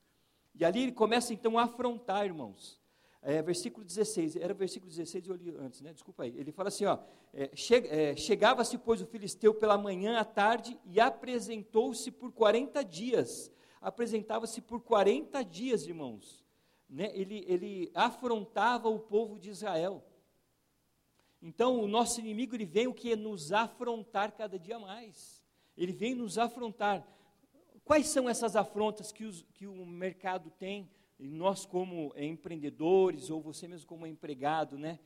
E 0.55 0.63
ali 0.63 0.83
ele 0.83 0.91
começa 0.91 1.33
então 1.33 1.57
a 1.57 1.63
afrontar, 1.63 2.25
irmãos. 2.25 2.81
É, 3.25 3.41
versículo 3.41 3.85
16, 3.85 4.35
era 4.35 4.53
versículo 4.53 4.91
16, 4.91 5.27
eu 5.29 5.35
li 5.35 5.49
antes, 5.57 5.79
né? 5.79 5.93
Desculpa 5.93 6.23
aí. 6.23 6.37
Ele 6.37 6.51
fala 6.51 6.67
assim: 6.67 6.85
ó, 6.85 6.99
é, 7.33 7.49
che, 7.55 7.75
é, 7.75 8.15
chegava-se, 8.17 8.77
pois, 8.77 9.01
o 9.01 9.05
filisteu 9.05 9.53
pela 9.53 9.77
manhã 9.77 10.19
à 10.19 10.25
tarde 10.25 10.77
e 10.85 10.99
apresentou-se 10.99 12.11
por 12.11 12.33
40 12.33 12.83
dias. 12.83 13.49
Apresentava-se 13.79 14.61
por 14.61 14.81
40 14.81 15.43
dias, 15.43 15.87
irmãos. 15.87 16.43
Né? 16.89 17.11
Ele, 17.13 17.45
ele 17.47 17.91
afrontava 17.95 18.89
o 18.89 18.99
povo 18.99 19.39
de 19.39 19.49
Israel. 19.49 20.03
Então, 21.45 21.81
o 21.81 21.89
nosso 21.89 22.21
inimigo, 22.21 22.55
ele 22.55 22.65
vem 22.65 22.87
o 22.87 22.93
que? 22.93 23.17
Nos 23.17 23.51
afrontar 23.51 24.31
cada 24.31 24.57
dia 24.57 24.79
mais. 24.79 25.43
Ele 25.75 25.91
vem 25.91 26.15
nos 26.15 26.37
afrontar. 26.37 27.05
Quais 27.83 28.07
são 28.07 28.29
essas 28.29 28.55
afrontas 28.55 29.11
que, 29.11 29.25
os, 29.25 29.45
que 29.53 29.67
o 29.67 29.85
mercado 29.85 30.49
tem? 30.51 30.89
E 31.19 31.29
nós, 31.29 31.65
como 31.65 32.13
empreendedores, 32.15 33.29
ou 33.29 33.41
você 33.41 33.67
mesmo 33.67 33.85
como 33.85 34.07
empregado, 34.07 34.77
né? 34.77 34.99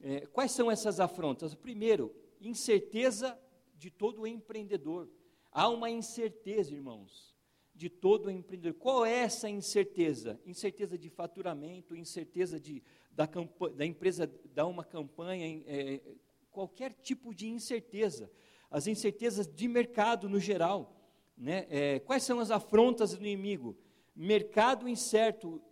É, 0.00 0.24
quais 0.28 0.52
são 0.52 0.70
essas 0.70 0.98
afrontas? 0.98 1.54
Primeiro, 1.54 2.10
incerteza 2.40 3.38
de 3.76 3.90
todo 3.90 4.26
empreendedor. 4.26 5.10
Há 5.52 5.68
uma 5.68 5.90
incerteza, 5.90 6.72
irmãos, 6.72 7.36
de 7.74 7.90
todo 7.90 8.30
empreendedor. 8.30 8.78
Qual 8.80 9.04
é 9.04 9.18
essa 9.18 9.46
incerteza? 9.46 10.40
Incerteza 10.46 10.96
de 10.96 11.10
faturamento, 11.10 11.94
incerteza 11.94 12.58
de, 12.58 12.82
da, 13.12 13.28
da 13.74 13.84
empresa 13.84 14.30
dar 14.54 14.66
uma 14.66 14.84
campanha, 14.84 15.62
é, 15.66 16.00
qualquer 16.50 16.92
tipo 17.02 17.34
de 17.34 17.48
incerteza. 17.48 18.30
As 18.70 18.86
incertezas 18.86 19.46
de 19.46 19.68
mercado 19.68 20.28
no 20.28 20.40
geral. 20.40 20.96
Né? 21.36 21.66
É, 21.68 21.98
quais 22.00 22.22
são 22.22 22.40
as 22.40 22.50
afrontas 22.50 23.14
do 23.14 23.24
inimigo? 23.24 23.76
Mercado 24.14 24.88
incerto. 24.88 25.62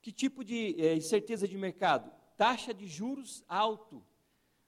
Que 0.00 0.12
tipo 0.12 0.44
de 0.44 0.80
é, 0.80 0.94
incerteza 0.94 1.46
de 1.46 1.56
mercado? 1.56 2.10
Taxa 2.36 2.72
de 2.72 2.86
juros 2.86 3.44
alto. 3.48 4.04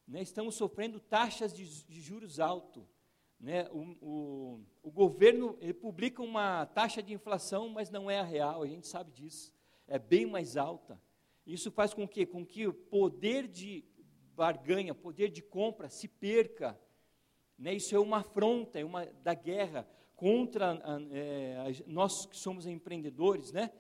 Né? 0.07 0.21
Estamos 0.23 0.55
sofrendo 0.55 1.01
taxas 1.01 1.53
de, 1.55 1.85
de 1.85 2.01
juros 2.01 2.41
alto. 2.41 2.87
Né? 3.39 3.69
O, 3.71 3.97
o, 4.01 4.61
o, 4.83 4.91
governo 4.91 5.57
publica 5.81 6.23
uma 6.23 6.67
taxa 6.67 7.01
de 7.03 7.13
inflação, 7.13 7.69
mas 7.69 7.89
não 7.89 8.11
é 8.11 8.19
a 8.19 8.25
real, 8.25 8.63
a 8.63 8.67
gente 8.67 8.87
sabe 8.87 9.13
disso. 9.13 9.55
É 9.87 9.99
bem 9.99 10.27
mais 10.27 10.57
alta. 10.57 11.01
Isso 11.49 11.71
faz 11.71 11.95
com 11.95 12.07
que, 12.07 12.27
com 12.27 12.45
que 12.45 12.67
o 12.67 12.75
poder 12.75 13.49
de 13.49 13.83
barganha, 14.37 14.95
poder 14.95 15.31
de 15.31 15.41
compra 15.41 15.89
se 15.89 16.07
perca. 16.07 16.79
Né? 17.59 17.73
Isso 17.73 17.97
é 17.97 17.99
uma 17.99 18.19
afronta, 18.19 18.79
é 18.79 18.85
uma 18.85 19.07
da 19.07 19.33
guerra 19.33 19.89
contra 20.15 20.79
é, 21.11 21.83
nós 21.87 22.27
que 22.27 22.37
somos 22.37 22.67
empreendedores, 22.67 23.51
né? 23.51 23.71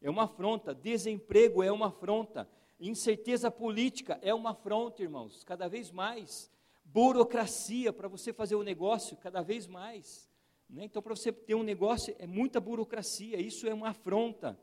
É 0.00 0.08
uma 0.08 0.24
afronta. 0.24 0.74
Desemprego 0.74 1.62
é 1.62 1.70
uma 1.70 1.88
afronta. 1.88 2.48
Incerteza 2.80 3.50
política 3.50 4.18
é 4.22 4.32
uma 4.32 4.52
afronta, 4.52 5.02
irmãos. 5.02 5.44
Cada 5.44 5.68
vez 5.68 5.90
mais. 5.90 6.50
Burocracia 6.82 7.92
para 7.92 8.08
você 8.08 8.32
fazer 8.32 8.54
o 8.54 8.60
um 8.60 8.62
negócio, 8.62 9.18
cada 9.18 9.42
vez 9.42 9.66
mais. 9.66 10.30
Né? 10.70 10.84
Então, 10.84 11.02
para 11.02 11.14
você 11.14 11.30
ter 11.30 11.54
um 11.54 11.62
negócio, 11.62 12.16
é 12.18 12.26
muita 12.26 12.58
burocracia. 12.58 13.38
Isso 13.38 13.66
é 13.66 13.74
uma 13.74 13.90
afronta. 13.90 14.58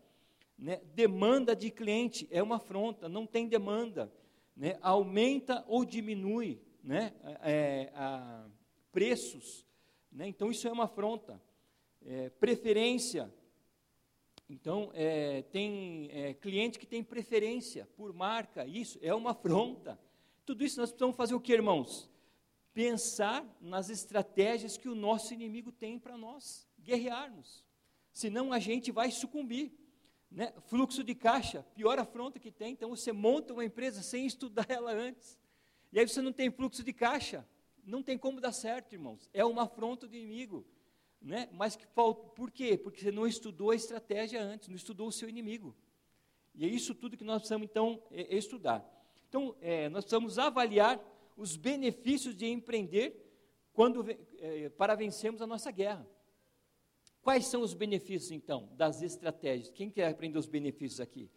Né? 0.57 0.81
Demanda 0.93 1.55
de 1.55 1.69
cliente 1.69 2.27
é 2.31 2.41
uma 2.41 2.55
afronta. 2.57 3.09
Não 3.09 3.25
tem 3.25 3.47
demanda. 3.47 4.11
Né? 4.55 4.77
Aumenta 4.81 5.63
ou 5.67 5.85
diminui 5.85 6.61
né? 6.83 7.13
É, 7.41 7.91
a, 7.95 8.47
preços 8.91 9.65
né? 10.15 10.29
Então, 10.29 10.49
isso 10.49 10.65
é 10.65 10.71
uma 10.71 10.85
afronta. 10.85 11.41
É, 12.01 12.29
preferência. 12.29 13.31
Então, 14.49 14.89
é, 14.93 15.41
tem 15.41 16.09
é, 16.09 16.33
cliente 16.33 16.79
que 16.79 16.85
tem 16.85 17.03
preferência 17.03 17.85
por 17.97 18.13
marca, 18.13 18.65
isso 18.65 18.97
é 19.01 19.13
uma 19.13 19.31
afronta. 19.31 19.99
Tudo 20.45 20.63
isso 20.63 20.79
nós 20.79 20.91
precisamos 20.91 21.17
fazer 21.17 21.35
o 21.35 21.39
que, 21.39 21.51
irmãos? 21.51 22.09
Pensar 22.73 23.45
nas 23.59 23.89
estratégias 23.89 24.77
que 24.77 24.87
o 24.87 24.95
nosso 24.95 25.33
inimigo 25.33 25.71
tem 25.71 25.99
para 25.99 26.17
nós, 26.17 26.65
guerrearmos. 26.79 27.65
Senão 28.13 28.53
a 28.53 28.59
gente 28.59 28.91
vai 28.91 29.11
sucumbir. 29.11 29.73
Né? 30.31 30.53
Fluxo 30.67 31.03
de 31.03 31.15
caixa, 31.15 31.63
pior 31.75 31.97
afronta 31.99 32.39
que 32.39 32.51
tem. 32.51 32.73
Então 32.73 32.89
você 32.89 33.11
monta 33.11 33.53
uma 33.53 33.65
empresa 33.65 34.01
sem 34.01 34.25
estudar 34.25 34.65
ela 34.69 34.91
antes. 34.91 35.38
E 35.91 35.99
aí 35.99 36.07
você 36.07 36.21
não 36.21 36.33
tem 36.33 36.51
fluxo 36.51 36.83
de 36.83 36.91
caixa 36.91 37.47
não 37.85 38.01
tem 38.01 38.17
como 38.17 38.41
dar 38.41 38.51
certo, 38.51 38.93
irmãos. 38.93 39.29
É 39.33 39.45
uma 39.45 39.63
afronta 39.63 40.07
do 40.07 40.15
inimigo. 40.15 40.65
Né? 41.21 41.47
Mas 41.53 41.75
que 41.75 41.85
falta, 41.88 42.27
por 42.29 42.51
quê? 42.51 42.77
Porque 42.77 43.01
você 43.01 43.11
não 43.11 43.25
estudou 43.27 43.71
a 43.71 43.75
estratégia 43.75 44.41
antes, 44.41 44.67
não 44.67 44.75
estudou 44.75 45.07
o 45.07 45.11
seu 45.11 45.29
inimigo. 45.29 45.75
E 46.53 46.65
é 46.65 46.67
isso 46.67 46.93
tudo 46.95 47.17
que 47.17 47.23
nós 47.23 47.38
precisamos, 47.38 47.65
então, 47.65 48.01
estudar. 48.11 48.83
Então, 49.27 49.55
é, 49.61 49.89
nós 49.89 50.03
precisamos 50.03 50.39
avaliar 50.39 50.99
os 51.35 51.55
benefícios 51.55 52.35
de 52.35 52.47
empreender 52.47 53.21
quando, 53.73 54.05
é, 54.39 54.69
para 54.69 54.95
vencermos 54.95 55.41
a 55.41 55.47
nossa 55.47 55.71
guerra. 55.71 56.07
Quais 57.25 57.47
são 57.47 57.61
os 57.63 57.73
benefícios, 57.73 58.29
então, 58.29 58.69
das 58.77 59.01
estratégias? 59.01 59.71
Quem 59.71 59.89
quer 59.89 60.09
aprender 60.09 60.38
os 60.38 60.45
benefícios 60.45 60.99
aqui? 60.99 61.27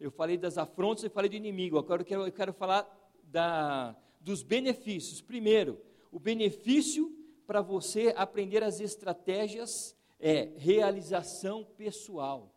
Eu 0.00 0.10
falei 0.10 0.36
das 0.36 0.58
afrontas 0.58 1.04
e 1.04 1.08
falei 1.08 1.30
do 1.30 1.36
inimigo. 1.36 1.78
Agora 1.78 2.02
eu 2.02 2.04
quero, 2.04 2.26
eu 2.26 2.32
quero 2.32 2.52
falar 2.52 2.84
da, 3.22 3.96
dos 4.20 4.42
benefícios. 4.42 5.20
Primeiro, 5.20 5.80
o 6.10 6.18
benefício 6.18 7.16
para 7.46 7.62
você 7.62 8.12
aprender 8.16 8.64
as 8.64 8.80
estratégias 8.80 9.96
é 10.18 10.50
realização 10.56 11.64
pessoal. 11.64 12.52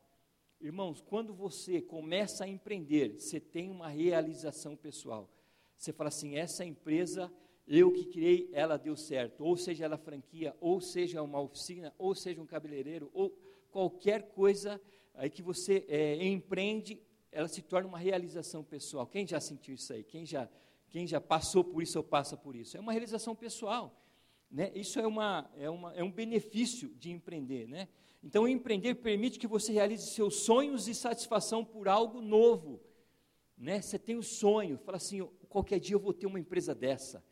Irmãos, 0.59 1.01
quando 1.01 1.35
você 1.35 1.81
começa 1.81 2.45
a 2.45 2.47
empreender, 2.47 3.19
você 3.19 3.39
tem 3.39 3.69
uma 3.69 3.89
realização 3.89 4.75
pessoal. 4.75 5.29
Você 5.77 5.93
fala 5.93 6.07
assim: 6.07 6.35
essa 6.35 6.65
empresa, 6.65 7.31
eu 7.67 7.91
que 7.91 8.05
criei, 8.05 8.49
ela 8.53 8.77
deu 8.77 8.95
certo. 8.95 9.43
Ou 9.43 9.55
seja, 9.55 9.85
ela 9.85 9.97
franquia, 9.97 10.55
ou 10.59 10.81
seja, 10.81 11.21
uma 11.21 11.39
oficina, 11.39 11.93
ou 11.97 12.13
seja, 12.13 12.41
um 12.41 12.45
cabeleireiro, 12.45 13.09
ou 13.13 13.29
qualquer 13.69 14.29
coisa 14.29 14.81
aí 15.13 15.29
que 15.29 15.41
você 15.41 15.85
é, 15.87 16.25
empreende, 16.25 16.99
ela 17.31 17.47
se 17.47 17.61
torna 17.61 17.87
uma 17.87 17.97
realização 17.97 18.63
pessoal. 18.63 19.07
Quem 19.07 19.25
já 19.25 19.39
sentiu 19.39 19.75
isso 19.75 19.93
aí? 19.93 20.03
Quem 20.03 20.25
já 20.25 20.49
quem 20.91 21.07
já 21.07 21.21
passou 21.21 21.63
por 21.63 21.81
isso 21.81 21.97
ou 21.97 22.03
passa 22.03 22.35
por 22.35 22.53
isso. 22.53 22.75
É 22.75 22.79
uma 22.79 22.91
realização 22.91 23.33
pessoal. 23.33 23.97
Né? 24.51 24.69
Isso 24.75 24.99
é, 24.99 25.07
uma, 25.07 25.49
é, 25.57 25.69
uma, 25.69 25.93
é 25.93 26.03
um 26.03 26.11
benefício 26.11 26.89
de 26.89 27.09
empreender. 27.09 27.65
Né? 27.65 27.87
Então, 28.21 28.45
empreender 28.45 28.95
permite 28.95 29.39
que 29.39 29.47
você 29.47 29.71
realize 29.71 30.05
seus 30.07 30.35
sonhos 30.41 30.89
e 30.89 30.93
satisfação 30.93 31.63
por 31.63 31.87
algo 31.87 32.19
novo. 32.19 32.81
Né? 33.57 33.81
Você 33.81 33.97
tem 33.97 34.17
um 34.17 34.21
sonho, 34.21 34.77
fala 34.79 34.97
assim: 34.97 35.25
qualquer 35.47 35.79
dia 35.79 35.95
eu 35.95 35.99
vou 35.99 36.13
ter 36.13 36.27
uma 36.27 36.39
empresa 36.39 36.75
dessa. 36.75 37.23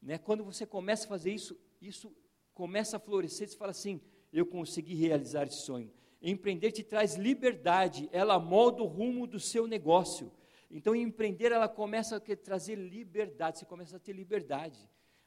Né? 0.00 0.18
Quando 0.18 0.44
você 0.44 0.66
começa 0.66 1.04
a 1.06 1.08
fazer 1.08 1.32
isso, 1.32 1.58
isso 1.80 2.14
começa 2.54 2.96
a 2.96 3.00
florescer, 3.00 3.48
você 3.48 3.56
fala 3.56 3.70
assim: 3.70 4.00
eu 4.32 4.46
consegui 4.46 4.94
realizar 4.94 5.46
esse 5.46 5.62
sonho. 5.62 5.92
Empreender 6.20 6.72
te 6.72 6.82
traz 6.82 7.14
liberdade, 7.14 8.08
ela 8.12 8.38
molda 8.38 8.82
o 8.82 8.86
rumo 8.86 9.26
do 9.26 9.38
seu 9.38 9.66
negócio. 9.66 10.32
Então, 10.70 10.94
empreender, 10.94 11.52
ela 11.52 11.68
começa 11.68 12.16
a 12.16 12.36
trazer 12.36 12.74
liberdade, 12.74 13.58
você 13.58 13.64
começa 13.64 13.96
a 13.96 14.00
ter 14.00 14.12
liberdade, 14.12 14.78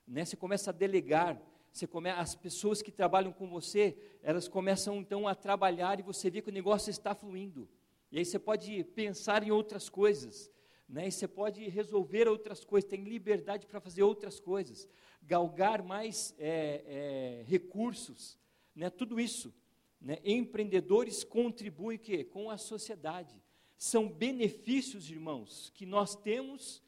né? 0.08 0.24
você 0.24 0.36
começa 0.36 0.70
a 0.70 0.74
delegar, 0.74 1.42
você 1.72 1.88
come, 1.88 2.10
as 2.10 2.36
pessoas 2.36 2.82
que 2.82 2.92
trabalham 2.92 3.32
com 3.32 3.48
você, 3.48 3.98
elas 4.22 4.48
começam 4.48 4.98
então 4.98 5.28
a 5.28 5.34
trabalhar 5.34 6.00
e 6.00 6.04
você 6.04 6.30
vê 6.30 6.42
que 6.42 6.50
o 6.50 6.54
negócio 6.54 6.92
está 6.92 7.16
fluindo. 7.16 7.68
E 8.12 8.20
aí 8.20 8.26
você 8.26 8.38
pode 8.38 8.84
pensar 8.84 9.42
em 9.42 9.52
outras 9.52 9.90
coisas, 9.90 10.51
né? 10.92 11.08
e 11.08 11.12
você 11.12 11.28
pode 11.28 11.68
resolver 11.70 12.28
outras 12.28 12.64
coisas, 12.64 12.90
tem 12.90 13.04
liberdade 13.04 13.66
para 13.66 13.80
fazer 13.80 14.04
outras 14.04 14.40
coisas, 14.40 14.88
galgar 15.24 15.82
mais 15.82 16.36
é, 16.38 16.84
é, 16.86 17.44
recursos, 17.48 18.38
né? 18.76 18.90
tudo 18.92 19.20
isso. 19.20 19.52
Né? 20.00 20.20
Empreendedores 20.24 21.24
contribuem 21.24 22.00
com 22.32 22.52
a 22.52 22.58
sociedade 22.58 23.42
são 23.82 24.08
benefícios, 24.08 25.10
irmãos, 25.10 25.72
que 25.74 25.88
nós 25.88 26.16
temos 26.16 26.84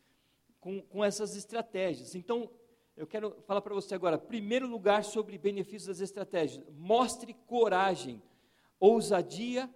com, 0.60 0.80
com 0.80 1.04
essas 1.04 1.36
estratégias. 1.36 2.14
Então, 2.14 2.52
eu 2.96 3.08
quero 3.08 3.36
falar 3.48 3.62
para 3.62 3.74
você 3.74 3.96
agora, 3.96 4.16
primeiro 4.16 4.68
lugar 4.68 5.04
sobre 5.04 5.40
benefícios 5.40 5.88
das 5.88 6.02
estratégias. 6.02 6.64
Mostre 6.70 7.34
coragem, 7.48 8.22
ousadia 8.80 9.68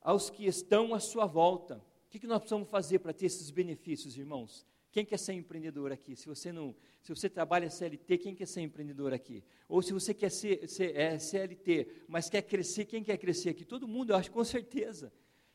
aos 0.00 0.28
que 0.30 0.46
estão 0.46 0.92
à 0.96 0.98
sua 0.98 1.26
volta. 1.26 1.80
Que, 2.14 2.20
que 2.20 2.28
nós 2.28 2.38
precisamos 2.38 2.70
fazer 2.70 3.00
para 3.00 3.12
ter 3.12 3.26
esses 3.26 3.50
benefícios, 3.50 4.16
irmãos? 4.16 4.64
Quem 4.92 5.04
quer 5.04 5.18
ser 5.18 5.32
empreendedor 5.32 5.90
aqui? 5.90 6.14
Se 6.14 6.28
você 6.28 6.52
não, 6.52 6.72
se 7.02 7.12
você 7.12 7.28
trabalha 7.28 7.68
CLT, 7.68 8.18
quem 8.18 8.36
quer 8.36 8.46
ser 8.46 8.60
empreendedor 8.60 9.12
aqui? 9.12 9.42
Ou 9.68 9.82
se 9.82 9.92
você 9.92 10.14
quer 10.14 10.30
ser, 10.30 10.68
ser 10.68 10.94
é, 10.94 11.18
CLT, 11.18 12.04
mas 12.06 12.30
quer 12.30 12.42
crescer, 12.42 12.84
quem 12.84 13.02
quer 13.02 13.18
crescer 13.18 13.48
aqui? 13.48 13.64
Todo 13.64 13.88
mundo, 13.88 14.10
eu 14.12 14.16
acho, 14.16 14.30
com 14.30 14.44
certeza. 14.44 15.12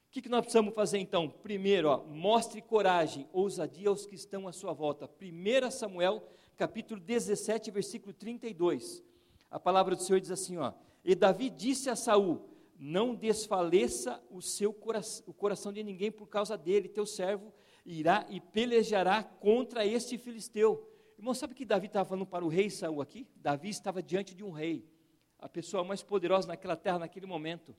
O 0.10 0.12
que, 0.12 0.22
que 0.22 0.28
nós 0.28 0.42
precisamos 0.42 0.74
fazer 0.74 0.98
então? 0.98 1.30
Primeiro, 1.30 1.88
ó, 1.88 2.04
mostre 2.04 2.62
coragem, 2.62 3.26
ousadia 3.32 3.88
aos 3.88 4.06
que 4.06 4.16
estão 4.16 4.46
à 4.46 4.52
sua 4.52 4.74
volta. 4.74 5.10
1 5.10 5.72
Samuel, 5.72 6.28
capítulo 6.58 7.00
17, 7.00 7.72
versículo 7.72 8.12
32. 8.12 9.02
A 9.50 9.62
palavra 9.62 9.96
do 9.96 10.04
Senhor 10.04 10.20
diz 10.20 10.30
assim: 10.30 10.58
ó, 10.58 10.74
E 11.06 11.16
Davi 11.16 11.50
disse 11.50 11.90
a 11.90 11.96
Saul: 11.96 12.50
não 12.80 13.14
desfaleça 13.14 14.24
o 14.32 14.42
seu 14.42 14.74
coração, 14.74 15.26
o 15.28 15.34
coração 15.34 15.74
de 15.74 15.84
ninguém 15.84 16.10
por 16.10 16.28
causa 16.28 16.58
dele, 16.58 16.88
teu 16.88 17.06
servo 17.06 17.54
irá 17.86 18.26
e 18.30 18.40
pelejará 18.40 19.22
contra 19.22 19.86
este 19.86 20.18
filisteu. 20.18 20.90
Irmão, 21.18 21.34
sabe 21.34 21.54
que 21.54 21.66
Davi 21.66 21.88
estava 21.88 22.08
falando 22.08 22.26
para 22.26 22.46
o 22.46 22.48
rei 22.48 22.70
Saul 22.70 23.02
aqui? 23.02 23.28
Davi 23.36 23.68
estava 23.68 24.02
diante 24.02 24.34
de 24.34 24.46
um 24.46 24.52
rei, 24.52 24.88
a 25.38 25.50
pessoa 25.50 25.84
mais 25.84 26.02
poderosa 26.02 26.48
naquela 26.48 26.78
terra 26.78 27.00
naquele 27.00 27.26
momento. 27.26 27.76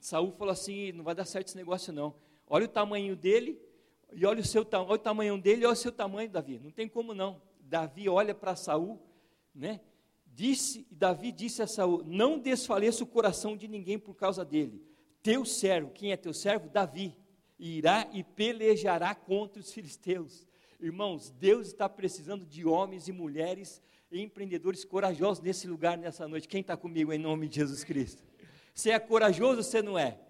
Saul 0.00 0.32
falou 0.32 0.52
assim: 0.52 0.92
não 0.92 1.04
vai 1.04 1.14
dar 1.14 1.26
certo 1.26 1.48
esse 1.48 1.56
negócio 1.56 1.92
não. 1.92 2.14
Olha 2.46 2.64
o 2.64 2.68
tamanho 2.68 3.14
dele, 3.14 3.60
e 4.10 4.24
olha 4.24 4.40
o, 4.40 4.44
seu, 4.44 4.66
olha 4.72 4.92
o 4.92 4.98
tamanho 4.98 5.36
dele, 5.36 5.66
olha 5.66 5.74
o 5.74 5.76
seu 5.76 5.92
tamanho, 5.92 6.30
Davi. 6.30 6.58
Não 6.58 6.70
tem 6.70 6.88
como 6.88 7.12
não. 7.12 7.42
Davi 7.60 8.08
olha 8.08 8.34
para 8.34 8.56
Saul, 8.56 8.98
né? 9.54 9.80
Disse, 10.36 10.86
Davi 10.90 11.32
disse 11.32 11.62
a 11.62 11.66
Saul: 11.66 12.04
Não 12.04 12.38
desfaleça 12.38 13.02
o 13.02 13.06
coração 13.06 13.56
de 13.56 13.66
ninguém 13.66 13.98
por 13.98 14.14
causa 14.14 14.44
dele. 14.44 14.84
Teu 15.22 15.46
servo, 15.46 15.90
quem 15.92 16.12
é 16.12 16.16
teu 16.16 16.34
servo? 16.34 16.68
Davi, 16.68 17.16
irá 17.58 18.06
e 18.12 18.22
pelejará 18.22 19.14
contra 19.14 19.58
os 19.58 19.72
filisteus. 19.72 20.46
Irmãos, 20.78 21.30
Deus 21.30 21.68
está 21.68 21.88
precisando 21.88 22.44
de 22.44 22.66
homens 22.66 23.08
e 23.08 23.12
mulheres 23.12 23.80
empreendedores 24.12 24.84
corajosos 24.84 25.42
nesse 25.42 25.66
lugar, 25.66 25.96
nessa 25.96 26.28
noite. 26.28 26.46
Quem 26.46 26.60
está 26.60 26.76
comigo 26.76 27.14
em 27.14 27.18
nome 27.18 27.48
de 27.48 27.56
Jesus 27.56 27.82
Cristo? 27.82 28.22
Você 28.74 28.90
é 28.90 28.98
corajoso 28.98 29.56
ou 29.56 29.62
você 29.62 29.80
não 29.80 29.98
é? 29.98 30.20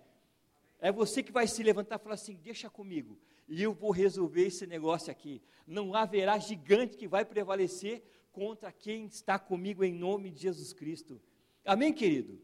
É 0.78 0.92
você 0.92 1.20
que 1.20 1.32
vai 1.32 1.48
se 1.48 1.64
levantar 1.64 1.96
e 1.96 2.02
falar 2.04 2.14
assim: 2.14 2.36
deixa 2.36 2.70
comigo, 2.70 3.18
e 3.48 3.60
eu 3.60 3.74
vou 3.74 3.90
resolver 3.90 4.46
esse 4.46 4.68
negócio 4.68 5.10
aqui. 5.10 5.42
Não 5.66 5.94
haverá 5.94 6.38
gigante 6.38 6.96
que 6.96 7.08
vai 7.08 7.24
prevalecer 7.24 8.04
contra 8.36 8.70
quem 8.70 9.06
está 9.06 9.38
comigo 9.38 9.82
em 9.82 9.94
nome 9.94 10.30
de 10.30 10.42
Jesus 10.42 10.74
Cristo. 10.74 11.18
Amém, 11.64 11.90
querido? 11.90 12.38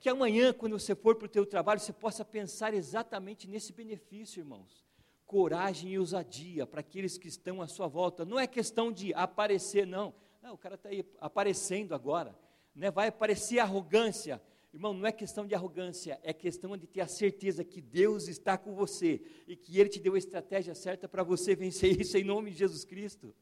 Que 0.00 0.08
amanhã, 0.08 0.54
quando 0.54 0.78
você 0.78 0.94
for 0.94 1.16
para 1.16 1.26
o 1.26 1.28
teu 1.28 1.44
trabalho, 1.44 1.78
você 1.78 1.92
possa 1.92 2.24
pensar 2.24 2.72
exatamente 2.72 3.46
nesse 3.46 3.70
benefício, 3.70 4.40
irmãos. 4.40 4.82
Coragem 5.26 5.92
e 5.92 5.98
ousadia 5.98 6.66
para 6.66 6.80
aqueles 6.80 7.18
que 7.18 7.28
estão 7.28 7.60
à 7.60 7.68
sua 7.68 7.86
volta. 7.86 8.24
Não 8.24 8.40
é 8.40 8.46
questão 8.46 8.90
de 8.90 9.12
aparecer, 9.12 9.86
não. 9.86 10.14
Não, 10.40 10.54
o 10.54 10.58
cara 10.58 10.76
está 10.76 10.88
aí 10.88 11.04
aparecendo 11.20 11.94
agora. 11.94 12.34
Né? 12.74 12.90
Vai 12.90 13.08
aparecer 13.08 13.58
arrogância 13.58 14.40
Irmão, 14.74 14.92
não 14.92 15.06
é 15.06 15.12
questão 15.12 15.46
de 15.46 15.54
arrogância, 15.54 16.18
é 16.24 16.32
questão 16.32 16.76
de 16.76 16.88
ter 16.88 17.00
a 17.00 17.06
certeza 17.06 17.62
que 17.62 17.80
Deus 17.80 18.26
está 18.26 18.58
com 18.58 18.74
você 18.74 19.22
e 19.46 19.54
que 19.54 19.78
Ele 19.78 19.88
te 19.88 20.00
deu 20.00 20.14
a 20.14 20.18
estratégia 20.18 20.74
certa 20.74 21.08
para 21.08 21.22
você 21.22 21.54
vencer 21.54 21.94
isso 22.00 22.18
em 22.18 22.24
nome 22.24 22.50
de 22.50 22.58
Jesus 22.58 22.84
Cristo. 22.84 23.32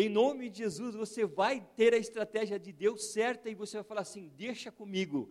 Em 0.00 0.08
nome 0.08 0.48
de 0.48 0.58
Jesus, 0.58 0.94
você 0.94 1.26
vai 1.26 1.60
ter 1.74 1.92
a 1.92 1.96
estratégia 1.98 2.56
de 2.56 2.72
Deus 2.72 3.06
certa 3.06 3.50
e 3.50 3.54
você 3.56 3.78
vai 3.78 3.82
falar 3.82 4.02
assim: 4.02 4.28
deixa 4.36 4.70
comigo, 4.70 5.28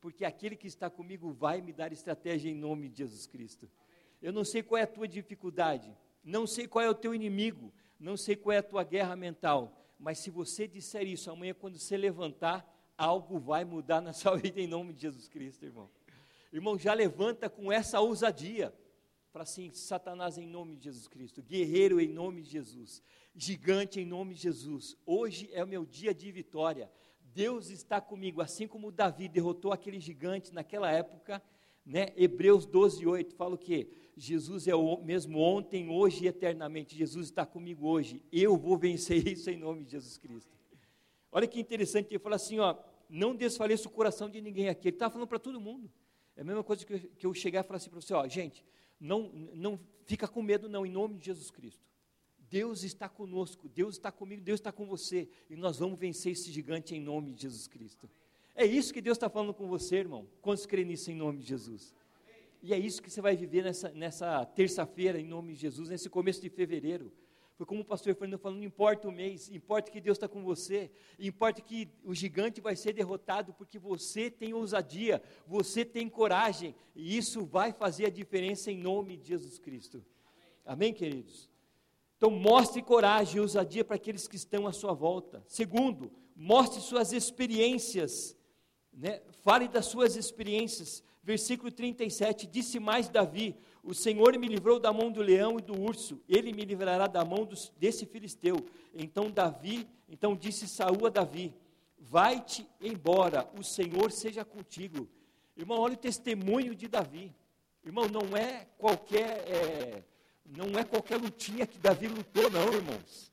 porque 0.00 0.24
aquele 0.24 0.56
que 0.56 0.66
está 0.66 0.90
comigo 0.90 1.30
vai 1.30 1.60
me 1.60 1.72
dar 1.72 1.92
estratégia 1.92 2.50
em 2.50 2.54
nome 2.56 2.88
de 2.88 2.98
Jesus 2.98 3.28
Cristo. 3.28 3.70
Eu 4.20 4.32
não 4.32 4.44
sei 4.44 4.60
qual 4.60 4.76
é 4.76 4.82
a 4.82 4.88
tua 4.88 5.06
dificuldade, 5.06 5.96
não 6.24 6.48
sei 6.48 6.66
qual 6.66 6.84
é 6.84 6.90
o 6.90 6.96
teu 6.96 7.14
inimigo, 7.14 7.72
não 7.96 8.16
sei 8.16 8.34
qual 8.34 8.52
é 8.52 8.58
a 8.58 8.62
tua 8.62 8.82
guerra 8.82 9.14
mental, 9.14 9.80
mas 10.00 10.18
se 10.18 10.30
você 10.30 10.66
disser 10.66 11.06
isso 11.06 11.30
amanhã, 11.30 11.54
quando 11.54 11.78
você 11.78 11.96
levantar, 11.96 12.68
algo 12.96 13.38
vai 13.38 13.64
mudar 13.64 14.00
na 14.00 14.10
sua 14.12 14.36
vida 14.36 14.60
em 14.60 14.66
nome 14.66 14.94
de 14.94 15.02
Jesus 15.02 15.28
Cristo, 15.28 15.64
irmão. 15.64 15.88
Irmão, 16.52 16.76
já 16.76 16.92
levanta 16.92 17.48
com 17.48 17.70
essa 17.70 18.00
ousadia. 18.00 18.74
Fala 19.30 19.44
assim: 19.44 19.70
Satanás 19.70 20.38
em 20.38 20.46
nome 20.46 20.74
de 20.74 20.86
Jesus 20.86 21.06
Cristo, 21.06 21.40
guerreiro 21.40 22.00
em 22.00 22.08
nome 22.08 22.42
de 22.42 22.50
Jesus, 22.50 23.00
gigante 23.38 24.00
em 24.00 24.04
nome 24.04 24.34
de 24.34 24.42
Jesus. 24.42 24.96
Hoje 25.06 25.48
é 25.52 25.62
o 25.62 25.66
meu 25.66 25.86
dia 25.86 26.12
de 26.12 26.30
vitória. 26.32 26.90
Deus 27.22 27.70
está 27.70 28.00
comigo, 28.00 28.40
assim 28.40 28.66
como 28.66 28.90
Davi 28.90 29.28
derrotou 29.28 29.72
aquele 29.72 30.00
gigante 30.00 30.52
naquela 30.52 30.90
época, 30.90 31.40
né? 31.86 32.08
Hebreus 32.16 32.66
12, 32.66 33.06
8 33.06 33.36
fala 33.36 33.54
o 33.54 33.58
que? 33.58 33.88
Jesus 34.16 34.66
é 34.66 34.74
o 34.74 35.00
mesmo 35.00 35.38
ontem, 35.38 35.88
hoje 35.88 36.24
e 36.24 36.26
eternamente. 36.26 36.96
Jesus 36.96 37.26
está 37.26 37.46
comigo 37.46 37.86
hoje. 37.86 38.24
Eu 38.32 38.56
vou 38.56 38.76
vencer 38.76 39.24
isso 39.28 39.48
em 39.48 39.56
nome 39.56 39.84
de 39.84 39.92
Jesus 39.92 40.18
Cristo. 40.18 40.58
Olha 41.30 41.46
que 41.46 41.60
interessante, 41.60 42.10
ele 42.10 42.18
fala 42.18 42.34
assim, 42.34 42.58
ó, 42.58 42.74
não 43.08 43.36
desfaleça 43.36 43.86
o 43.86 43.92
coração 43.92 44.28
de 44.28 44.40
ninguém 44.40 44.68
aqui. 44.68 44.88
Ele 44.88 44.96
está 44.96 45.08
falando 45.08 45.28
para 45.28 45.38
todo 45.38 45.60
mundo. 45.60 45.88
É 46.34 46.40
a 46.40 46.44
mesma 46.44 46.64
coisa 46.64 46.84
que 46.84 46.92
eu, 46.92 46.98
que 46.98 47.26
eu 47.26 47.34
chegar 47.34 47.60
e 47.60 47.62
falar 47.62 47.76
assim 47.76 47.90
para 47.90 48.00
você, 48.00 48.12
ó, 48.12 48.26
gente, 48.26 48.64
não, 48.98 49.30
não 49.54 49.78
fica 50.04 50.26
com 50.26 50.42
medo 50.42 50.68
não, 50.68 50.84
em 50.84 50.90
nome 50.90 51.18
de 51.18 51.26
Jesus 51.26 51.52
Cristo. 51.52 51.87
Deus 52.50 52.82
está 52.82 53.08
conosco, 53.08 53.68
Deus 53.68 53.96
está 53.96 54.10
comigo, 54.10 54.42
Deus 54.42 54.60
está 54.60 54.72
com 54.72 54.86
você, 54.86 55.28
e 55.48 55.56
nós 55.56 55.78
vamos 55.78 55.98
vencer 55.98 56.32
esse 56.32 56.50
gigante 56.50 56.94
em 56.94 57.00
nome 57.00 57.32
de 57.32 57.42
Jesus 57.42 57.66
Cristo. 57.66 58.08
É 58.54 58.64
isso 58.64 58.92
que 58.92 59.00
Deus 59.00 59.16
está 59.16 59.30
falando 59.30 59.54
com 59.54 59.68
você, 59.68 59.96
irmão. 59.96 60.26
Quantos 60.42 60.66
creem 60.66 60.86
nisso 60.86 61.10
em 61.10 61.14
nome 61.14 61.38
de 61.38 61.46
Jesus? 61.46 61.94
E 62.62 62.74
é 62.74 62.78
isso 62.78 63.00
que 63.00 63.10
você 63.10 63.20
vai 63.20 63.36
viver 63.36 63.62
nessa, 63.62 63.90
nessa 63.90 64.44
terça-feira, 64.46 65.20
em 65.20 65.24
nome 65.24 65.54
de 65.54 65.60
Jesus, 65.60 65.88
nesse 65.88 66.10
começo 66.10 66.40
de 66.40 66.48
fevereiro. 66.48 67.12
Foi 67.56 67.66
como 67.66 67.82
o 67.82 67.84
pastor 67.84 68.14
Fernando 68.14 68.40
falou, 68.40 68.56
não 68.56 68.64
importa 68.64 69.08
o 69.08 69.12
mês, 69.12 69.50
importa 69.50 69.90
que 69.90 70.00
Deus 70.00 70.16
está 70.16 70.28
com 70.28 70.44
você, 70.44 70.90
importa 71.18 71.60
que 71.60 71.88
o 72.04 72.14
gigante 72.14 72.60
vai 72.60 72.76
ser 72.76 72.92
derrotado, 72.92 73.52
porque 73.52 73.78
você 73.80 74.30
tem 74.30 74.54
ousadia, 74.54 75.20
você 75.44 75.84
tem 75.84 76.08
coragem, 76.08 76.72
e 76.94 77.16
isso 77.16 77.44
vai 77.44 77.72
fazer 77.72 78.06
a 78.06 78.10
diferença 78.10 78.70
em 78.70 78.78
nome 78.78 79.16
de 79.16 79.28
Jesus 79.28 79.58
Cristo. 79.58 80.04
Amém, 80.64 80.92
queridos? 80.92 81.48
Então, 82.18 82.30
mostre 82.30 82.82
coragem 82.82 83.36
e 83.36 83.40
ousadia 83.40 83.84
para 83.84 83.94
aqueles 83.94 84.26
que 84.26 84.34
estão 84.34 84.66
à 84.66 84.72
sua 84.72 84.92
volta. 84.92 85.40
Segundo, 85.46 86.10
mostre 86.34 86.80
suas 86.80 87.12
experiências, 87.12 88.36
né? 88.92 89.22
fale 89.44 89.68
das 89.68 89.86
suas 89.86 90.16
experiências. 90.16 91.02
Versículo 91.22 91.70
37, 91.70 92.46
disse 92.46 92.80
mais 92.80 93.08
Davi: 93.08 93.54
o 93.84 93.94
Senhor 93.94 94.36
me 94.36 94.48
livrou 94.48 94.80
da 94.80 94.92
mão 94.92 95.12
do 95.12 95.22
leão 95.22 95.58
e 95.58 95.62
do 95.62 95.80
urso, 95.80 96.20
ele 96.28 96.52
me 96.52 96.64
livrará 96.64 97.06
da 97.06 97.24
mão 97.24 97.44
dos, 97.44 97.72
desse 97.78 98.04
filisteu. 98.04 98.56
Então 98.92 99.30
Davi, 99.30 99.88
então 100.08 100.34
disse 100.34 100.66
Saúl 100.66 101.06
a 101.06 101.10
Davi: 101.10 101.54
Vai-te 101.98 102.68
embora, 102.80 103.48
o 103.58 103.62
Senhor 103.62 104.10
seja 104.10 104.44
contigo. 104.44 105.08
Irmão, 105.56 105.78
olha 105.78 105.94
o 105.94 105.98
testemunho 105.98 106.74
de 106.74 106.88
Davi. 106.88 107.34
Irmão, 107.84 108.08
não 108.08 108.36
é 108.36 108.66
qualquer 108.76 109.44
é, 109.48 110.04
não 110.48 110.78
é 110.78 110.84
qualquer 110.84 111.16
lutinha 111.16 111.66
que 111.66 111.78
Davi 111.78 112.08
lutou, 112.08 112.50
não, 112.50 112.72
irmãos. 112.72 113.32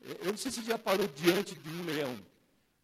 Eu 0.00 0.32
não 0.32 0.36
sei 0.36 0.50
se 0.50 0.62
já 0.62 0.78
parou 0.78 1.06
diante 1.08 1.54
de 1.54 1.68
um 1.68 1.84
leão. 1.84 2.14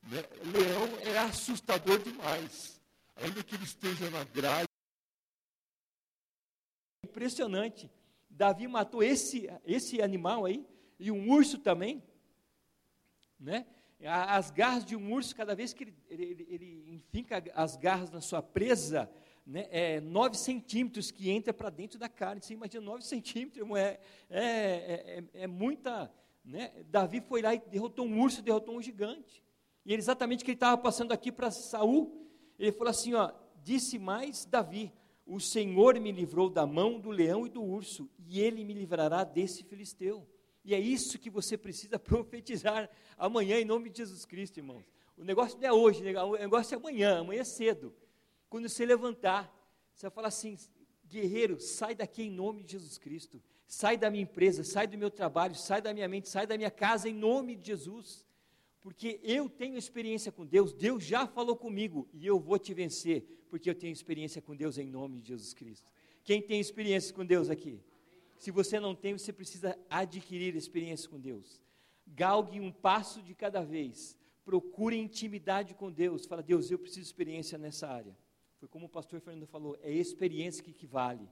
Né? 0.03 0.25
Leão 0.53 0.99
é 1.03 1.19
assustador 1.19 1.99
demais. 1.99 2.81
Ainda 3.17 3.43
que 3.43 3.55
ele 3.55 3.65
esteja 3.65 4.09
na 4.11 4.25
grade 4.25 4.71
impressionante. 7.05 7.91
Davi 8.29 8.67
matou 8.67 9.03
esse, 9.03 9.51
esse 9.65 10.01
animal 10.01 10.47
aí, 10.47 10.65
e 10.99 11.11
um 11.11 11.31
urso 11.31 11.59
também, 11.59 12.03
né? 13.39 13.67
As 14.03 14.51
garras 14.51 14.85
de 14.85 14.97
um 14.97 15.13
urso, 15.13 15.37
cada 15.37 15.55
vez 15.55 15.75
que 15.75 15.85
ele, 15.85 15.95
ele, 16.09 16.47
ele 16.49 16.95
enfinca 16.95 17.43
as 17.55 17.77
garras 17.77 18.11
na 18.11 18.21
sua 18.23 18.41
presa, 18.41 19.11
né, 19.51 19.67
é 19.71 20.01
9 20.01 20.37
centímetros 20.37 21.11
que 21.11 21.29
entra 21.29 21.53
para 21.53 21.71
dentro 21.71 21.99
da 21.99 22.09
carne. 22.09 22.41
Você 22.41 22.55
imagina 22.55 22.85
9 22.85 23.03
centímetros, 23.03 23.69
é, 23.77 24.01
é, 24.31 24.43
é, 24.43 25.25
é, 25.43 25.47
muita. 25.49 26.09
Né? 26.45 26.71
Davi 26.89 27.21
foi 27.21 27.43
lá 27.43 27.53
e 27.53 27.59
derrotou 27.59 28.07
um 28.07 28.23
urso, 28.23 28.43
derrotou 28.43 28.77
um 28.77 28.81
gigante. 28.81 29.43
E 29.85 29.93
ele, 29.93 30.01
exatamente 30.01 30.43
o 30.43 30.45
que 30.45 30.53
ele 30.53 30.57
estava 30.57 30.81
passando 30.81 31.11
aqui 31.11 31.33
para 31.33 31.51
Saul, 31.51 32.31
ele 32.59 32.71
falou 32.71 32.91
assim: 32.91 33.15
ó, 33.15 33.33
disse 33.61 33.99
mais 33.99 34.45
Davi: 34.45 34.93
o 35.27 35.41
Senhor 35.41 35.99
me 35.99 36.13
livrou 36.13 36.49
da 36.49 36.65
mão 36.65 37.01
do 37.01 37.11
leão 37.11 37.45
e 37.45 37.51
do 37.51 37.61
urso, 37.61 38.09
e 38.29 38.41
ele 38.41 38.65
me 38.65 38.73
livrará 38.73 39.25
desse 39.25 39.65
filisteu. 39.65 40.29
E 40.65 40.77
é 40.77 40.79
isso 40.79 41.19
que 41.19 41.29
você 41.29 41.59
precisa 41.59 41.99
profetizar 41.99 42.89
amanhã 43.19 43.59
em 43.59 43.65
nome 43.65 43.91
de 43.91 43.99
Jesus 43.99 44.25
Cristo, 44.25 44.59
irmãos. 44.59 44.85
O 45.17 45.25
negócio 45.25 45.59
não 45.59 45.67
é 45.67 45.73
hoje, 45.73 46.03
o 46.03 46.39
negócio 46.39 46.75
é 46.75 46.79
amanhã, 46.79 47.19
amanhã 47.19 47.43
cedo. 47.43 47.93
Quando 48.51 48.69
você 48.69 48.85
levantar, 48.85 49.51
você 49.95 50.03
vai 50.03 50.11
falar 50.11 50.29
assim: 50.29 50.59
guerreiro, 51.09 51.59
sai 51.59 51.95
daqui 51.95 52.25
em 52.25 52.31
nome 52.31 52.63
de 52.63 52.73
Jesus 52.73 52.99
Cristo. 52.99 53.43
Sai 53.67 53.97
da 53.97 54.11
minha 54.11 54.25
empresa, 54.25 54.63
sai 54.65 54.87
do 54.87 54.99
meu 54.99 55.11
trabalho, 55.11 55.55
sai 55.55 55.81
da 55.81 55.95
minha 55.95 56.09
mente, 56.09 56.29
sai 56.29 56.47
da 56.47 56.59
minha 56.59 56.71
casa 56.71 57.09
em 57.09 57.15
nome 57.15 57.57
de 57.57 57.69
Jesus 57.69 58.27
porque 58.81 59.21
eu 59.23 59.49
tenho 59.49 59.77
experiência 59.77 60.33
com 60.33 60.47
Deus, 60.47 60.73
Deus 60.73 61.05
já 61.05 61.27
falou 61.27 61.55
comigo 61.55 62.09
e 62.13 62.27
eu 62.27 62.41
vou 62.41 62.59
te 62.59 62.73
vencer, 62.73 63.45
porque 63.51 63.69
eu 63.69 63.75
tenho 63.75 63.93
experiência 63.93 64.41
com 64.41 64.57
Deus 64.57 64.79
em 64.79 64.87
nome 64.87 65.21
de 65.21 65.29
Jesus 65.29 65.53
Cristo. 65.53 65.93
Quem 66.25 66.41
tem 66.41 66.61
experiência 66.61 67.15
com 67.15 67.25
Deus 67.25 67.51
aqui? 67.51 67.81
Se 68.39 68.51
você 68.51 68.81
não 68.81 68.95
tem, 68.95 69.13
você 69.13 69.33
precisa 69.33 69.79
adquirir 69.89 70.57
experiência 70.57 71.09
com 71.09 71.21
Deus. 71.21 71.61
Galgue 72.07 72.59
um 72.59 72.73
passo 72.73 73.23
de 73.23 73.35
cada 73.35 73.63
vez. 73.63 74.17
Procure 74.45 74.97
intimidade 74.97 75.75
com 75.75 75.93
Deus. 75.93 76.25
Fala, 76.25 76.43
Deus, 76.43 76.71
eu 76.71 76.79
preciso 76.79 77.01
de 77.01 77.07
experiência 77.07 77.59
nessa 77.59 77.87
área. 77.87 78.17
Foi 78.61 78.69
como 78.69 78.87
o 78.87 78.89
pastor 78.89 79.21
Fernando 79.21 79.47
falou, 79.47 79.77
é 79.83 79.91
experiência 79.91 80.63
que 80.63 80.87
vale. 80.87 81.29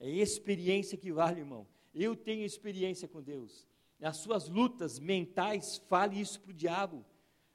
É 0.00 0.10
experiência 0.10 0.98
que 0.98 1.12
vale, 1.12 1.40
irmão. 1.40 1.68
Eu 1.94 2.16
tenho 2.16 2.44
experiência 2.44 3.06
com 3.06 3.22
Deus 3.22 3.68
nas 4.02 4.16
suas 4.16 4.48
lutas 4.48 4.98
mentais, 4.98 5.76
fale 5.88 6.20
isso 6.20 6.40
para 6.40 6.50
o 6.50 6.54
diabo. 6.54 7.06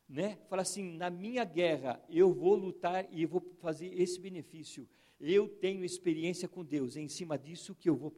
né? 0.07 0.37
Fala 0.47 0.61
assim, 0.61 0.93
na 0.95 1.09
minha 1.09 1.43
guerra 1.43 2.01
eu 2.07 2.33
vou 2.33 2.55
lutar 2.55 3.05
e 3.11 3.23
eu 3.23 3.27
vou 3.27 3.41
fazer 3.59 3.87
esse 4.01 4.17
benefício. 4.17 4.87
Eu 5.19 5.49
tenho 5.49 5.83
experiência 5.83 6.47
com 6.47 6.63
Deus. 6.63 6.95
É 6.95 7.01
em 7.01 7.09
cima 7.09 7.37
disso 7.37 7.75
que 7.75 7.89
eu 7.89 7.97
vou 7.97 8.13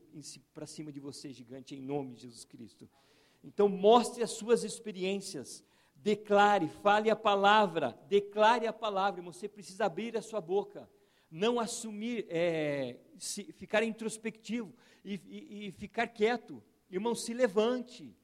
para 0.54 0.68
cima 0.68 0.92
de 0.92 1.00
você, 1.00 1.34
gigante, 1.34 1.74
em 1.74 1.82
nome 1.82 2.14
de 2.14 2.24
Jesus 2.24 2.46
Cristo. 2.46 2.88
Então 3.44 3.68
mostre 3.68 4.22
as 4.22 4.32
suas 4.32 4.64
experiências. 4.64 5.64
Declare, 6.02 6.70
fale 6.82 7.10
a 7.10 7.16
palavra, 7.16 8.00
declare 8.08 8.66
a 8.66 8.74
palavra. 8.74 9.22
Você 9.22 9.50
precisa 9.50 9.86
abrir 9.86 10.16
a 10.16 10.22
sua 10.22 10.40
boca, 10.40 10.90
não 11.30 11.60
assumir, 11.60 12.26
é, 12.30 12.96
se, 13.18 13.52
ficar 13.54 13.84
introspectivo 13.84 14.74
e, 15.04 15.16
e, 15.28 15.68
e 15.68 15.72
ficar 15.72 16.08
quieto. 16.08 16.64
Irmão, 16.90 17.14
se 17.14 17.34
levante, 17.34 18.16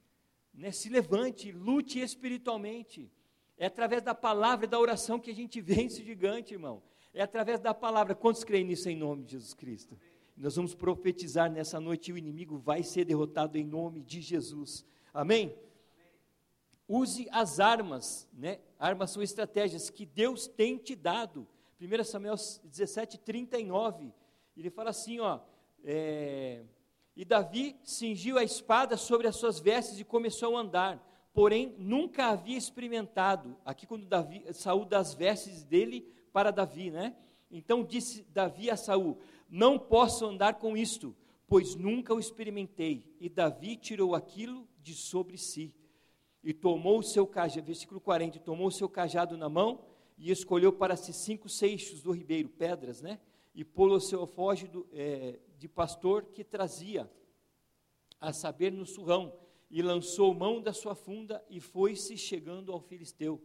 né? 0.54 0.72
se 0.72 0.88
levante, 0.88 1.52
lute 1.52 2.00
espiritualmente. 2.00 3.12
É 3.58 3.66
através 3.66 4.02
da 4.02 4.16
palavra 4.16 4.66
e 4.66 4.70
da 4.70 4.80
oração 4.80 5.20
que 5.20 5.32
a 5.32 5.36
gente 5.36 5.60
vence 5.60 6.02
o 6.02 6.06
gigante, 6.06 6.54
irmão. 6.54 6.82
É 7.14 7.22
através 7.22 7.60
da 7.60 7.74
palavra. 7.74 8.16
Quantos 8.16 8.44
creem 8.44 8.66
nisso 8.66 8.90
em 8.90 8.96
nome 8.96 9.24
de 9.26 9.34
Jesus 9.34 9.54
Cristo? 9.54 10.00
Nós 10.36 10.56
vamos 10.56 10.74
profetizar 10.74 11.52
nessa 11.52 11.80
noite 11.80 12.10
e 12.10 12.14
o 12.14 12.18
inimigo 12.18 12.58
vai 12.58 12.84
ser 12.84 13.06
derrotado 13.06 13.58
em 13.58 13.64
nome 13.66 14.02
de 14.02 14.22
Jesus. 14.22 14.86
Amém? 15.14 15.56
Use 16.88 17.28
as 17.32 17.60
armas, 17.60 18.30
né? 18.34 18.60
Armas 18.80 19.12
são 19.12 19.22
estratégias 19.22 19.90
que 19.90 20.06
Deus 20.06 20.48
tem 20.48 20.78
te 20.78 20.96
dado. 20.96 21.48
1 21.82 22.04
Samuel 22.04 22.36
17, 22.64 23.18
39. 23.20 24.14
Ele 24.56 24.70
fala 24.70 24.92
assim, 24.92 25.20
ó. 25.20 25.40
É, 25.84 26.64
e 27.16 27.24
Davi 27.26 27.76
cingiu 27.84 28.38
a 28.38 28.44
espada 28.44 28.98
sobre 28.98 29.28
as 29.28 29.36
suas 29.36 29.60
vestes 29.60 30.00
e 30.00 30.04
começou 30.04 30.56
a 30.56 30.62
andar 30.62 31.06
porém 31.36 31.76
nunca 31.78 32.28
havia 32.28 32.58
experimentado. 32.58 33.58
Aqui 33.66 33.86
quando 33.86 34.08
Davi, 34.08 34.46
Saul 34.54 34.86
das 34.86 35.14
vestes 35.14 35.66
dele 35.66 36.08
para 36.32 36.50
Davi, 36.50 36.90
né? 36.90 37.14
Então 37.52 37.84
disse 37.84 38.24
Davi 38.32 38.72
a 38.72 38.78
Saul: 38.78 39.20
Não 39.50 39.78
posso 39.78 40.26
andar 40.26 40.56
com 40.56 40.76
isto, 40.78 41.14
pois 41.46 41.76
nunca 41.76 42.14
o 42.14 42.20
experimentei. 42.20 43.14
E 43.20 43.28
Davi 43.28 43.76
tirou 43.76 44.16
aquilo 44.16 44.66
de 44.82 44.94
sobre 44.96 45.38
si. 45.38 45.76
E 46.46 46.54
tomou 46.54 47.00
o 47.00 47.04
seu 47.04 47.26
cajado, 47.26 47.66
versículo 47.66 48.00
40, 48.00 48.39
tomou 48.39 48.68
o 48.68 48.72
seu 48.72 48.88
cajado 48.88 49.36
na 49.36 49.50
mão 49.50 49.84
e 50.16 50.30
escolheu 50.30 50.72
para 50.72 50.96
si 50.96 51.12
cinco 51.12 51.50
seixos 51.50 52.04
do 52.04 52.12
ribeiro, 52.12 52.48
pedras, 52.50 53.02
né? 53.02 53.20
E 53.56 53.66
pôs 53.66 53.91
o 53.91 54.08
seu 54.08 54.20
alfoge 54.20 54.70
é, 54.93 55.39
de 55.58 55.68
pastor 55.68 56.26
que 56.26 56.43
trazia, 56.43 57.12
a 58.22 58.32
saber, 58.32 58.72
no 58.72 58.86
surrão 58.86 59.34
e 59.72 59.82
lançou 59.82 60.36
mão 60.36 60.62
da 60.62 60.72
sua 60.72 60.93
funda 60.93 61.43
e 61.50 61.60
foi-se 61.60 62.16
chegando 62.16 62.72
ao 62.72 62.80
filisteu. 62.80 63.41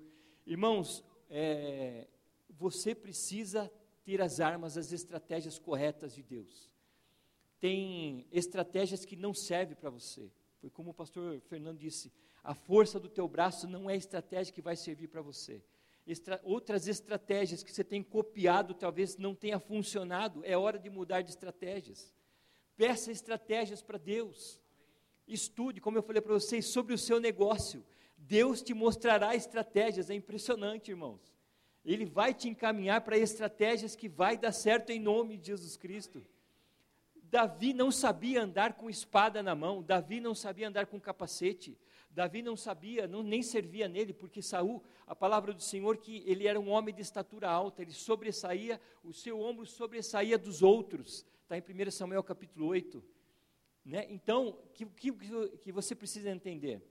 Irmãos, 0.46 1.02
é, 1.30 2.06
você 2.50 2.94
precisa 2.94 3.72
ter 4.04 4.20
as 4.20 4.40
armas, 4.40 4.76
as 4.76 4.92
estratégias 4.92 5.58
corretas 5.58 6.14
de 6.14 6.22
Deus. 6.22 6.70
Tem 7.58 8.26
estratégias 8.30 9.06
que 9.06 9.16
não 9.16 9.32
servem 9.32 9.74
para 9.74 9.88
você. 9.88 10.30
Foi 10.58 10.68
como 10.68 10.90
o 10.90 10.94
pastor 10.94 11.40
Fernando 11.48 11.78
disse: 11.78 12.12
a 12.42 12.54
força 12.54 12.98
do 12.98 13.08
teu 13.08 13.28
braço 13.28 13.68
não 13.68 13.88
é 13.88 13.94
a 13.94 13.96
estratégia 13.96 14.52
que 14.52 14.62
vai 14.62 14.76
servir 14.76 15.08
para 15.08 15.22
você. 15.22 15.62
Estra 16.06 16.40
outras 16.42 16.88
estratégias 16.88 17.62
que 17.62 17.72
você 17.72 17.84
tem 17.84 18.02
copiado 18.02 18.74
talvez 18.74 19.16
não 19.16 19.34
tenha 19.34 19.58
funcionado, 19.58 20.42
é 20.44 20.56
hora 20.56 20.78
de 20.78 20.88
mudar 20.88 21.22
de 21.22 21.30
estratégias. 21.30 22.14
Peça 22.76 23.12
estratégias 23.12 23.82
para 23.82 23.98
Deus. 23.98 24.60
Estude, 25.28 25.80
como 25.80 25.98
eu 25.98 26.02
falei 26.02 26.20
para 26.22 26.32
vocês, 26.32 26.66
sobre 26.66 26.94
o 26.94 26.98
seu 26.98 27.20
negócio. 27.20 27.84
Deus 28.16 28.62
te 28.62 28.74
mostrará 28.74 29.34
estratégias, 29.34 30.10
é 30.10 30.14
impressionante, 30.14 30.90
irmãos. 30.90 31.20
Ele 31.84 32.04
vai 32.04 32.34
te 32.34 32.48
encaminhar 32.48 33.00
para 33.02 33.16
estratégias 33.16 33.96
que 33.96 34.08
vai 34.08 34.36
dar 34.36 34.52
certo 34.52 34.90
em 34.90 35.00
nome 35.00 35.36
de 35.36 35.48
Jesus 35.48 35.76
Cristo. 35.76 36.24
Davi 37.30 37.72
não 37.72 37.92
sabia 37.92 38.42
andar 38.42 38.74
com 38.74 38.90
espada 38.90 39.42
na 39.42 39.54
mão, 39.54 39.82
Davi 39.82 40.20
não 40.20 40.34
sabia 40.34 40.68
andar 40.68 40.86
com 40.86 41.00
capacete, 41.00 41.78
Davi 42.10 42.42
não 42.42 42.56
sabia, 42.56 43.06
não, 43.06 43.22
nem 43.22 43.42
servia 43.42 43.88
nele, 43.88 44.12
porque 44.12 44.42
Saul, 44.42 44.82
a 45.06 45.14
palavra 45.14 45.54
do 45.54 45.62
Senhor, 45.62 45.96
que 45.96 46.24
ele 46.26 46.46
era 46.46 46.58
um 46.58 46.68
homem 46.68 46.92
de 46.92 47.00
estatura 47.00 47.48
alta, 47.48 47.82
ele 47.82 47.92
sobressaía, 47.92 48.80
o 49.04 49.12
seu 49.12 49.40
ombro 49.40 49.64
sobressaía 49.64 50.36
dos 50.36 50.60
outros, 50.60 51.24
está 51.42 51.56
em 51.56 51.62
1 51.86 51.90
Samuel 51.92 52.22
capítulo 52.22 52.66
8. 52.66 53.02
Né? 53.84 54.06
Então, 54.10 54.48
o 54.48 54.68
que, 54.72 54.84
que, 54.86 55.12
que 55.58 55.72
você 55.72 55.94
precisa 55.94 56.30
entender? 56.30 56.82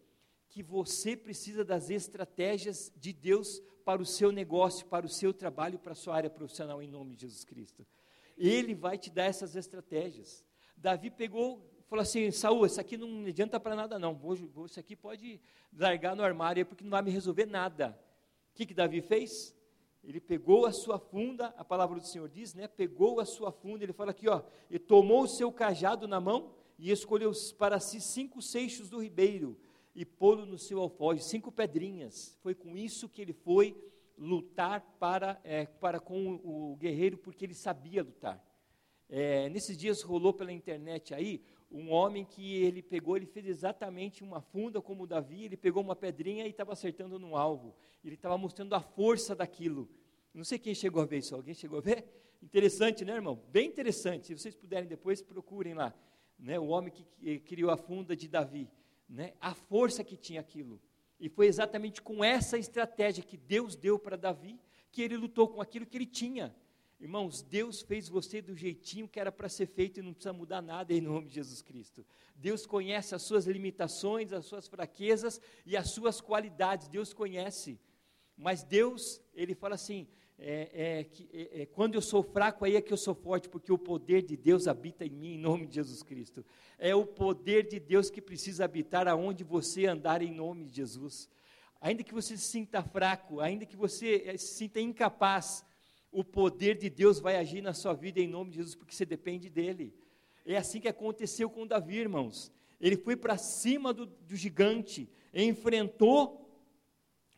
Que 0.48 0.64
você 0.64 1.16
precisa 1.16 1.66
das 1.66 1.90
estratégias 1.90 2.92
de 2.96 3.12
Deus 3.12 3.62
para 3.84 4.02
o 4.02 4.06
seu 4.06 4.32
negócio, 4.32 4.88
para 4.88 5.06
o 5.06 5.10
seu 5.10 5.34
trabalho, 5.34 5.80
para 5.80 5.92
a 5.92 5.96
sua 5.96 6.16
área 6.16 6.30
profissional, 6.30 6.82
em 6.82 6.88
nome 6.88 7.16
de 7.16 7.22
Jesus 7.24 7.44
Cristo. 7.44 7.86
Ele 8.38 8.74
vai 8.74 8.98
te 8.98 9.10
dar 9.10 9.26
essas 9.26 9.56
estratégias. 9.56 10.46
Davi 10.78 11.12
pegou, 11.12 11.70
falou 11.90 12.04
assim: 12.04 12.30
Saúl, 12.32 12.66
isso 12.66 12.80
aqui 12.80 12.96
não 12.96 13.26
adianta 13.26 13.60
para 13.60 13.76
nada, 13.76 13.98
não. 13.98 14.14
Vou, 14.14 14.36
vou, 14.36 14.66
isso 14.68 14.80
aqui 14.80 14.96
pode 14.96 15.42
largar 15.76 16.16
no 16.16 16.24
armário, 16.24 16.66
porque 16.66 16.84
não 16.84 16.92
vai 16.92 17.02
me 17.02 17.12
resolver 17.12 17.46
nada. 17.46 18.00
O 18.52 18.56
que, 18.56 18.66
que 18.66 18.74
Davi 18.74 19.02
fez? 19.02 19.56
Ele 20.04 20.22
pegou 20.22 20.66
a 20.66 20.72
sua 20.72 20.98
funda, 20.98 21.54
a 21.58 21.66
palavra 21.66 22.00
do 22.00 22.06
Senhor 22.06 22.30
diz, 22.30 22.54
né? 22.54 22.68
Pegou 22.68 23.20
a 23.20 23.26
sua 23.26 23.52
funda, 23.52 23.84
ele 23.84 23.92
fala 23.92 24.12
aqui, 24.12 24.30
ó, 24.30 24.42
e 24.70 24.80
tomou 24.80 25.24
o 25.24 25.28
seu 25.28 25.52
cajado 25.52 26.08
na 26.08 26.22
mão 26.22 26.54
e 26.78 26.92
escolheu 26.92 27.32
para 27.58 27.80
si 27.80 28.00
cinco 28.00 28.42
seixos 28.42 28.90
do 28.90 29.02
ribeiro 29.02 29.60
e 29.94 30.06
pô-lo 30.06 30.46
no 30.46 30.58
seu 30.58 30.80
alfoge, 30.80 31.24
cinco 31.24 31.52
pedrinhas. 31.52 32.38
Foi 32.42 32.56
com 32.56 32.78
isso 32.78 33.10
que 33.10 33.22
ele 33.22 33.34
foi 33.34 33.76
lutar 34.18 34.82
para, 35.00 35.40
é, 35.44 35.66
para 35.66 36.00
com 36.00 36.36
o, 36.36 36.72
o, 36.72 36.76
guerreiro, 36.78 37.18
porque 37.18 37.46
ele 37.46 37.54
sabia 37.54 38.04
lutar. 38.04 38.44
É, 39.10 39.50
nesses 39.50 39.78
dias 39.78 40.02
rolou 40.02 40.34
pela 40.34 40.54
internet 40.54 41.14
aí 41.14 41.42
um 41.72 41.92
homem 41.92 42.26
que 42.26 42.56
ele 42.56 42.82
pegou, 42.82 43.16
ele 43.16 43.28
fez 43.28 43.46
exatamente 43.46 44.24
uma 44.24 44.42
funda 44.42 44.82
como 44.82 45.06
Davi, 45.06 45.46
ele 45.46 45.58
pegou 45.58 45.84
uma 45.84 45.96
pedrinha 45.96 46.46
e 46.46 46.50
estava 46.50 46.74
acertando 46.74 47.20
no 47.20 47.36
alvo. 47.36 47.76
Ele 48.04 48.16
estava 48.16 48.38
mostrando 48.38 48.74
a 48.74 48.82
força 48.82 49.36
daquilo. 49.36 49.88
Não 50.34 50.44
sei 50.44 50.58
quem 50.58 50.74
chegou 50.74 51.02
a 51.02 51.06
ver 51.06 51.20
isso, 51.20 51.36
alguém 51.36 51.54
chegou 51.54 51.80
a 51.80 51.82
ver? 51.82 52.06
Interessante, 52.42 53.06
né, 53.06 53.14
irmão? 53.14 53.42
Bem 53.52 53.68
interessante. 53.68 54.28
Se 54.28 54.38
vocês 54.38 54.56
puderem 54.56 54.88
depois, 54.88 55.22
procurem 55.22 55.74
lá 55.74 55.94
né, 56.40 56.58
o 56.58 56.68
homem 56.68 56.92
que 56.92 57.40
criou 57.40 57.70
a 57.70 57.78
funda 57.78 58.16
de 58.16 58.28
Davi, 58.28 58.70
né, 59.08 59.34
a 59.40 59.54
força 59.54 60.04
que 60.04 60.16
tinha 60.16 60.40
aquilo. 60.40 60.82
E 61.20 61.28
foi 61.28 61.48
exatamente 61.48 62.02
com 62.02 62.24
essa 62.24 62.58
estratégia 62.58 63.24
que 63.24 63.36
Deus 63.36 63.76
deu 63.76 64.00
para 64.00 64.16
Davi 64.16 64.60
que 64.92 65.02
ele 65.02 65.18
lutou 65.18 65.48
com 65.48 65.62
aquilo 65.62 65.86
que 65.86 65.98
ele 65.98 66.06
tinha. 66.06 66.56
Irmãos, 67.00 67.42
Deus 67.42 67.82
fez 67.82 68.10
você 68.10 68.42
do 68.42 68.54
jeitinho 68.54 69.08
que 69.08 69.20
era 69.20 69.32
para 69.32 69.48
ser 69.48 69.68
feito 69.68 70.00
e 70.00 70.04
não 70.04 70.14
precisa 70.14 70.34
mudar 70.34 70.62
nada 70.62 70.94
em 70.94 71.00
nome 71.00 71.28
de 71.28 71.36
Jesus 71.36 71.62
Cristo. 71.62 72.06
Deus 72.36 72.66
conhece 72.66 73.16
as 73.16 73.22
suas 73.22 73.46
limitações, 73.46 74.34
as 74.34 74.46
suas 74.46 74.68
fraquezas 74.68 75.40
e 75.66 75.78
as 75.78 75.92
suas 75.92 76.20
qualidades. 76.20 76.90
Deus 76.90 77.14
conhece. 77.14 77.80
Mas 78.36 78.64
Deus, 78.64 79.22
ele 79.34 79.56
fala 79.56 79.76
assim: 79.76 80.08
é, 80.38 81.00
é, 81.00 81.04
que, 81.04 81.30
é, 81.34 81.62
é, 81.62 81.66
quando 81.66 81.96
eu 81.96 82.02
sou 82.02 82.24
fraco, 82.24 82.64
aí 82.64 82.76
é 82.76 82.82
que 82.82 82.92
eu 82.92 82.98
sou 82.98 83.14
forte, 83.16 83.50
porque 83.50 83.72
o 83.72 83.78
poder 83.78 84.22
de 84.22 84.38
Deus 84.38 84.68
habita 84.68 85.06
em 85.06 85.10
mim, 85.10 85.34
em 85.36 85.38
nome 85.38 85.68
de 85.68 85.76
Jesus 85.76 86.02
Cristo. 86.02 86.46
É 86.78 86.96
o 86.96 87.06
poder 87.06 87.68
de 87.68 87.80
Deus 87.80 88.10
que 88.10 88.22
precisa 88.22 88.66
habitar 88.66 89.08
aonde 89.08 89.44
você 89.44 89.86
andar, 89.86 90.22
em 90.22 90.34
nome 90.34 90.66
de 90.66 90.76
Jesus. 90.76 91.30
Ainda 91.82 92.04
que 92.04 92.14
você 92.14 92.38
se 92.38 92.44
sinta 92.44 92.84
fraco, 92.84 93.40
ainda 93.40 93.66
que 93.66 93.76
você 93.76 94.24
é, 94.26 94.38
se 94.38 94.54
sinta 94.56 94.80
incapaz, 94.80 95.66
o 96.12 96.24
poder 96.24 96.78
de 96.78 96.90
Deus 96.90 97.20
vai 97.20 97.36
agir 97.36 97.62
na 97.62 97.74
sua 97.74 97.94
vida, 97.94 98.20
em 98.20 98.28
nome 98.28 98.52
de 98.52 98.58
Jesus, 98.58 98.76
porque 98.76 98.96
você 98.96 99.06
depende 99.06 99.50
dEle. 99.50 99.94
É 100.46 100.58
assim 100.58 100.80
que 100.80 100.88
aconteceu 100.88 101.50
com 101.50 101.68
Davi, 101.68 101.98
irmãos. 101.98 102.52
Ele 102.80 102.98
foi 102.98 103.16
para 103.16 103.38
cima 103.38 103.94
do, 103.94 104.06
do 104.06 104.36
gigante, 104.36 105.10
enfrentou 105.34 106.50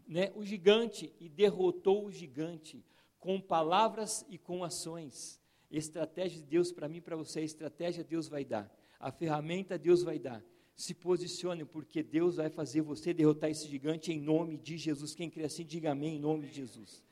né, 0.07 0.31
o 0.35 0.43
gigante 0.43 1.13
e 1.19 1.27
derrotou 1.27 2.05
o 2.05 2.11
gigante 2.11 2.83
com 3.19 3.39
palavras 3.39 4.25
e 4.29 4.37
com 4.37 4.63
ações. 4.63 5.39
Estratégia 5.69 6.41
de 6.41 6.47
Deus 6.47 6.71
para 6.71 6.87
mim 6.87 6.97
e 6.97 7.01
para 7.01 7.15
você, 7.15 7.39
a 7.39 7.43
estratégia 7.43 8.03
Deus 8.03 8.27
vai 8.27 8.43
dar, 8.43 8.69
a 8.99 9.11
ferramenta 9.11 9.77
Deus 9.77 10.03
vai 10.03 10.19
dar. 10.19 10.43
Se 10.75 10.93
posicione, 10.93 11.63
porque 11.63 12.01
Deus 12.01 12.37
vai 12.37 12.49
fazer 12.49 12.81
você 12.81 13.13
derrotar 13.13 13.49
esse 13.49 13.67
gigante 13.67 14.11
em 14.11 14.19
nome 14.19 14.57
de 14.57 14.77
Jesus. 14.77 15.13
Quem 15.13 15.29
crê 15.29 15.43
assim, 15.43 15.65
diga 15.65 15.91
amém 15.91 16.15
em 16.15 16.19
nome 16.19 16.47
de 16.47 16.55
Jesus. 16.55 17.03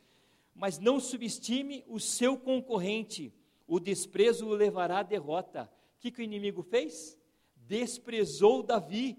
Mas 0.60 0.78
não 0.78 1.00
subestime 1.00 1.86
o 1.88 2.02
seu 2.02 2.38
concorrente, 2.38 3.34
o 3.66 3.80
desprezo 3.80 4.46
o 4.46 4.54
levará 4.54 5.00
à 5.00 5.04
derrota. 5.04 5.72
O 5.96 6.00
que, 6.02 6.12
que 6.12 6.20
o 6.20 6.22
inimigo 6.22 6.62
fez? 6.62 7.18
Desprezou 7.56 8.62
Davi. 8.62 9.18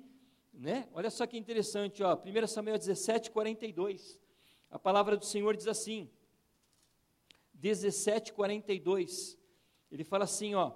Né? 0.52 0.86
Olha 0.92 1.08
só 1.08 1.26
que 1.26 1.38
interessante, 1.38 2.02
ó, 2.02 2.14
1 2.14 2.46
Samuel 2.46 2.76
17, 2.76 3.30
42. 3.30 4.20
A 4.70 4.78
palavra 4.78 5.16
do 5.16 5.24
Senhor 5.24 5.56
diz 5.56 5.66
assim: 5.66 6.10
17, 7.54 8.34
42. 8.34 9.38
Ele 9.90 10.04
fala 10.04 10.24
assim, 10.24 10.54
ó. 10.54 10.72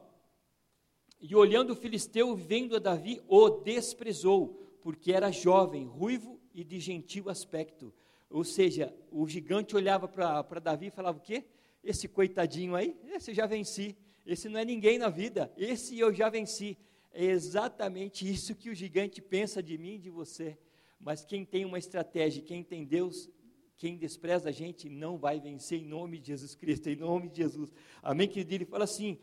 E 1.21 1.37
olhando 1.37 1.75
o 1.75 1.77
filisteu, 1.77 2.35
vendo 2.35 2.77
a 2.77 2.79
Davi, 2.79 3.23
o 3.29 3.51
desprezou, 3.51 4.79
porque 4.81 5.13
era 5.13 5.31
jovem, 5.31 5.85
ruivo 5.85 6.41
e 6.55 6.65
de 6.65 6.81
gentil 6.81 7.29
aspecto. 7.29 7.93
Ou 8.35 8.43
seja, 8.43 8.93
o 9.13 9.29
gigante 9.29 9.77
olhava 9.77 10.09
para 10.09 10.59
Davi 10.59 10.89
e 10.89 10.91
falava: 10.91 11.19
O 11.19 11.21
quê? 11.21 11.45
Esse 11.85 12.09
coitadinho 12.09 12.75
aí, 12.75 12.97
esse 13.15 13.31
eu 13.31 13.35
já 13.35 13.47
venci. 13.47 13.97
Esse 14.27 14.49
não 14.49 14.59
é 14.59 14.65
ninguém 14.65 14.99
na 14.99 15.09
vida, 15.09 15.53
esse 15.57 15.97
eu 15.97 16.13
já 16.13 16.29
venci. 16.29 16.77
É 17.13 17.27
exatamente 17.27 18.29
isso 18.29 18.57
que 18.57 18.71
o 18.71 18.75
gigante 18.75 19.23
pensa 19.23 19.63
de 19.63 19.79
mim 19.79 19.95
e 19.95 19.99
de 19.99 20.11
você. 20.11 20.59
Mas 20.99 21.25
quem 21.25 21.45
tem 21.45 21.65
uma 21.65 21.79
estratégia, 21.79 22.43
quem 22.43 22.65
tem 22.65 22.85
Deus, 22.85 23.31
quem 23.77 23.97
despreza 23.97 24.49
a 24.49 24.53
gente 24.53 24.89
não 24.89 25.17
vai 25.17 25.39
vencer 25.39 25.81
em 25.81 25.87
nome 25.87 26.19
de 26.19 26.27
Jesus 26.27 26.57
Cristo, 26.57 26.89
em 26.89 26.97
nome 26.97 27.29
de 27.29 27.37
Jesus. 27.37 27.73
Amém, 28.03 28.27
querido? 28.27 28.53
Ele 28.53 28.65
fala 28.65 28.83
assim: 28.83 29.17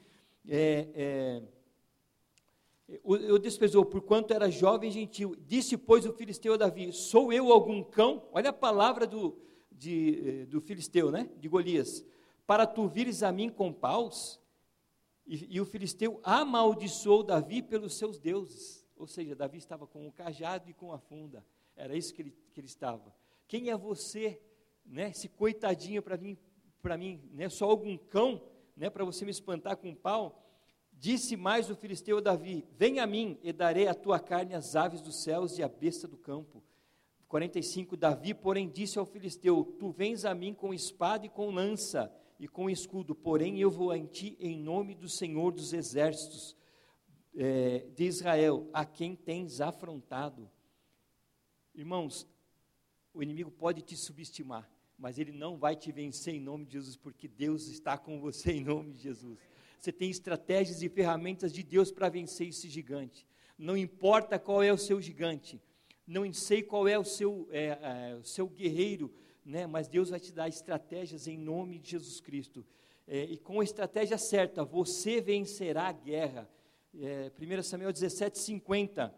é, 0.47 0.88
é, 0.95 1.43
eu 3.04 3.39
desprezou, 3.39 3.86
porquanto 3.86 4.34
era 4.34 4.50
jovem 4.50 4.89
e 4.89 4.94
gentil. 4.94 5.36
Disse, 5.48 5.78
pois, 5.78 6.06
o 6.06 6.14
filisteu 6.14 6.54
a 6.54 6.58
Davi: 6.58 6.92
Sou 6.92 7.32
eu 7.32 7.52
algum 7.52 7.84
cão? 7.84 8.28
Olha 8.34 8.50
a 8.50 8.54
palavra 8.54 9.08
do, 9.08 9.38
de, 9.72 10.42
eh, 10.42 10.46
do 10.46 10.60
filisteu, 10.60 11.10
né? 11.10 11.30
De 11.38 11.48
Golias. 11.48 12.06
Para 12.46 12.68
tu 12.68 12.88
vires 12.88 13.24
a 13.24 13.32
mim 13.32 13.50
com 13.50 13.72
paus? 13.72 14.39
E, 15.26 15.56
e 15.56 15.62
o 15.62 15.66
filisteu 15.66 16.20
amaldiçoou 16.24 17.24
Davi 17.24 17.62
pelos 17.62 17.98
seus 17.98 18.20
deuses. 18.20 18.86
Ou 18.98 19.08
seja, 19.08 19.36
Davi 19.36 19.58
estava 19.58 19.88
com 19.88 20.06
o 20.08 20.12
cajado 20.12 20.70
e 20.70 20.74
com 20.74 20.92
a 20.92 21.00
funda. 21.00 21.46
Era 21.76 21.96
isso 21.96 22.14
que 22.14 22.22
ele, 22.22 22.36
que 22.54 22.60
ele 22.60 22.68
estava. 22.68 23.16
Quem 23.48 23.70
é 23.70 23.78
você, 23.78 24.42
né? 24.86 25.10
Esse 25.12 25.30
coitadinho 25.30 26.02
para 26.02 26.18
mim, 26.18 26.38
para 26.82 26.98
mim, 26.98 27.22
né? 27.32 27.48
Só 27.48 27.70
algum 27.70 27.98
cão, 27.98 28.42
né? 28.76 28.89
Para 28.89 29.06
você 29.06 29.24
me 29.24 29.32
espantar 29.32 29.78
com 29.78 29.89
um 29.89 29.96
pau? 29.96 30.42
Disse 31.02 31.36
mais 31.36 31.68
o 31.68 31.76
filisteu 31.76 32.20
a 32.20 32.22
Davi: 32.22 32.64
Vem 32.78 32.99
a 32.99 33.08
mim 33.08 33.39
e 33.41 33.52
darei 33.52 33.88
a 33.88 33.95
tua 33.95 34.20
carne 34.20 34.54
às 34.54 34.76
aves 34.76 35.02
dos 35.02 35.24
céus 35.24 35.58
e 35.58 35.64
à 35.64 35.68
besta 35.68 36.08
do 36.08 36.16
campo. 36.16 36.64
45 37.28 37.97
Davi, 37.97 38.36
porém, 38.36 38.70
disse 38.70 38.99
ao 38.99 39.06
filisteu: 39.08 39.76
Tu 39.80 39.89
vens 39.89 40.26
a 40.26 40.36
mim 40.36 40.54
com 40.54 40.72
espada 40.72 41.26
e 41.26 41.30
com 41.30 41.49
lança 41.49 42.14
e 42.39 42.47
com 42.47 42.70
escudo, 42.70 43.16
porém 43.16 43.60
eu 43.60 43.72
vou 43.72 43.95
em 43.95 44.06
ti 44.06 44.38
em 44.39 44.56
nome 44.56 44.93
do 44.93 45.10
Senhor 45.10 45.52
dos 45.52 45.74
exércitos 45.74 46.56
é, 47.34 47.80
de 47.95 48.04
Israel, 48.04 48.70
a 48.72 48.86
quem 48.86 49.16
tens 49.16 49.60
afrontado. 49.60 50.47
Irmãos, 51.74 52.28
o 53.12 53.24
inimigo 53.24 53.49
pode 53.49 53.82
te 53.82 53.97
subestimar, 53.97 54.70
mas 54.99 55.18
ele 55.18 55.32
não 55.32 55.58
vai 55.58 55.76
te 55.76 55.91
vencer 55.91 56.36
em 56.36 56.39
nome 56.39 56.68
de 56.68 56.74
Jesus, 56.74 56.95
porque 56.95 57.28
Deus 57.28 57.70
está 57.70 57.97
com 57.97 58.20
você 58.20 58.52
em 58.52 58.64
nome 58.64 58.93
de 58.93 59.02
Jesus. 59.02 59.39
Você 59.82 59.92
tem 59.92 60.12
estratégias 60.12 60.84
e 60.84 60.90
ferramentas 60.90 61.52
de 61.52 61.64
Deus 61.64 61.92
para 61.92 62.08
vencer 62.08 62.50
esse 62.50 62.70
gigante. 62.70 63.28
Não 63.58 63.76
importa 63.76 64.38
qual 64.38 64.62
é 64.62 64.72
o 64.72 64.78
seu 64.78 65.02
gigante, 65.02 65.60
não 66.06 66.32
sei 66.32 66.62
qual 66.62 66.88
é 66.88 67.00
o 67.00 67.04
seu, 67.04 67.48
é, 67.50 68.12
é, 68.12 68.16
o 68.16 68.24
seu 68.24 68.48
guerreiro, 68.48 69.12
né, 69.44 69.66
mas 69.66 69.88
Deus 69.88 70.12
vai 70.12 70.20
te 70.20 70.32
dar 70.32 70.48
estratégias 70.48 71.28
em 71.28 71.36
nome 71.36 71.80
de 71.80 71.90
Jesus 71.90 72.22
Cristo. 72.22 72.64
É, 73.08 73.24
e 73.24 73.40
com 73.40 73.60
a 73.60 73.64
estratégia 73.64 74.20
certa, 74.20 74.64
você 74.64 75.20
vencerá 75.20 75.88
a 75.88 75.92
guerra. 75.92 76.48
É, 76.94 77.32
1 77.42 77.64
Samuel 77.64 77.92
17, 77.92 78.38
50. 78.38 79.12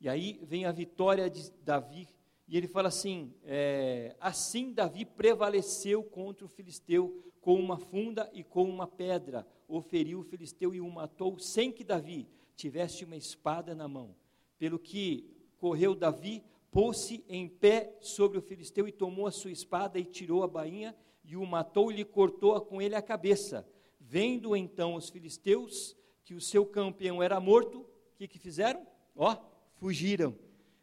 E 0.00 0.08
aí 0.08 0.38
vem 0.44 0.66
a 0.66 0.70
vitória 0.70 1.28
de 1.28 1.50
Davi, 1.64 2.06
e 2.46 2.56
ele 2.56 2.68
fala 2.68 2.88
assim: 2.88 3.34
é, 3.42 4.14
Assim 4.20 4.72
Davi 4.72 5.04
prevaleceu 5.04 6.04
contra 6.04 6.44
o 6.44 6.48
filisteu 6.48 7.24
com 7.46 7.54
uma 7.54 7.78
funda 7.78 8.28
e 8.34 8.42
com 8.42 8.64
uma 8.64 8.88
pedra, 8.88 9.46
oferiu 9.68 10.18
o 10.18 10.24
filisteu 10.24 10.74
e 10.74 10.80
o 10.80 10.90
matou, 10.90 11.38
sem 11.38 11.70
que 11.70 11.84
Davi 11.84 12.26
tivesse 12.56 13.04
uma 13.04 13.14
espada 13.14 13.72
na 13.72 13.86
mão. 13.86 14.16
Pelo 14.58 14.80
que 14.80 15.30
correu 15.56 15.94
Davi, 15.94 16.42
pôs-se 16.72 17.24
em 17.28 17.48
pé 17.48 17.96
sobre 18.00 18.36
o 18.36 18.42
filisteu 18.42 18.88
e 18.88 18.90
tomou 18.90 19.28
a 19.28 19.30
sua 19.30 19.52
espada 19.52 19.96
e 19.96 20.04
tirou 20.04 20.42
a 20.42 20.48
bainha 20.48 20.92
e 21.24 21.36
o 21.36 21.46
matou 21.46 21.92
e 21.92 21.94
lhe 21.94 22.04
cortou 22.04 22.60
com 22.62 22.82
ele 22.82 22.96
a 22.96 23.00
cabeça. 23.00 23.64
Vendo 24.00 24.56
então 24.56 24.96
os 24.96 25.08
filisteus 25.08 25.96
que 26.24 26.34
o 26.34 26.40
seu 26.40 26.66
campeão 26.66 27.22
era 27.22 27.38
morto, 27.38 27.82
o 27.82 28.16
que, 28.16 28.26
que 28.26 28.40
fizeram? 28.40 28.84
Ó, 29.14 29.36
fugiram. 29.76 30.36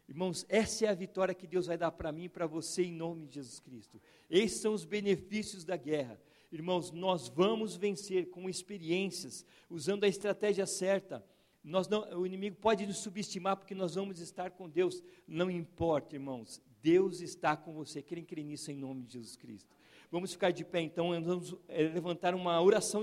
Irmãos, 0.08 0.46
essa 0.48 0.86
é 0.86 0.88
a 0.88 0.94
vitória 0.94 1.34
que 1.34 1.46
Deus 1.46 1.66
vai 1.66 1.76
dar 1.76 1.90
para 1.90 2.10
mim 2.10 2.24
e 2.24 2.28
para 2.30 2.46
você 2.46 2.84
em 2.84 2.92
nome 2.92 3.26
de 3.26 3.34
Jesus 3.34 3.60
Cristo. 3.60 4.00
Esses 4.30 4.62
são 4.62 4.72
os 4.72 4.86
benefícios 4.86 5.62
da 5.62 5.76
guerra. 5.76 6.18
Irmãos, 6.54 6.92
nós 6.92 7.26
vamos 7.26 7.74
vencer 7.74 8.30
com 8.30 8.48
experiências, 8.48 9.44
usando 9.68 10.04
a 10.04 10.08
estratégia 10.08 10.64
certa. 10.66 11.20
Nós 11.64 11.88
não, 11.88 12.20
o 12.20 12.24
inimigo 12.24 12.54
pode 12.54 12.86
nos 12.86 12.98
subestimar 12.98 13.56
porque 13.56 13.74
nós 13.74 13.96
vamos 13.96 14.20
estar 14.20 14.52
com 14.52 14.68
Deus. 14.68 15.02
Não 15.26 15.50
importa, 15.50 16.14
irmãos. 16.14 16.62
Deus 16.80 17.20
está 17.20 17.56
com 17.56 17.72
você. 17.74 18.00
Querem 18.00 18.24
crer 18.24 18.44
nisso 18.44 18.70
em 18.70 18.76
nome 18.76 19.02
de 19.02 19.14
Jesus 19.14 19.34
Cristo. 19.34 19.74
Vamos 20.12 20.30
ficar 20.30 20.52
de 20.52 20.64
pé 20.64 20.80
então, 20.80 21.10
vamos 21.24 21.56
eh, 21.66 21.88
levantar 21.88 22.36
uma 22.36 22.62
oração 22.62 23.00
de 23.00 23.02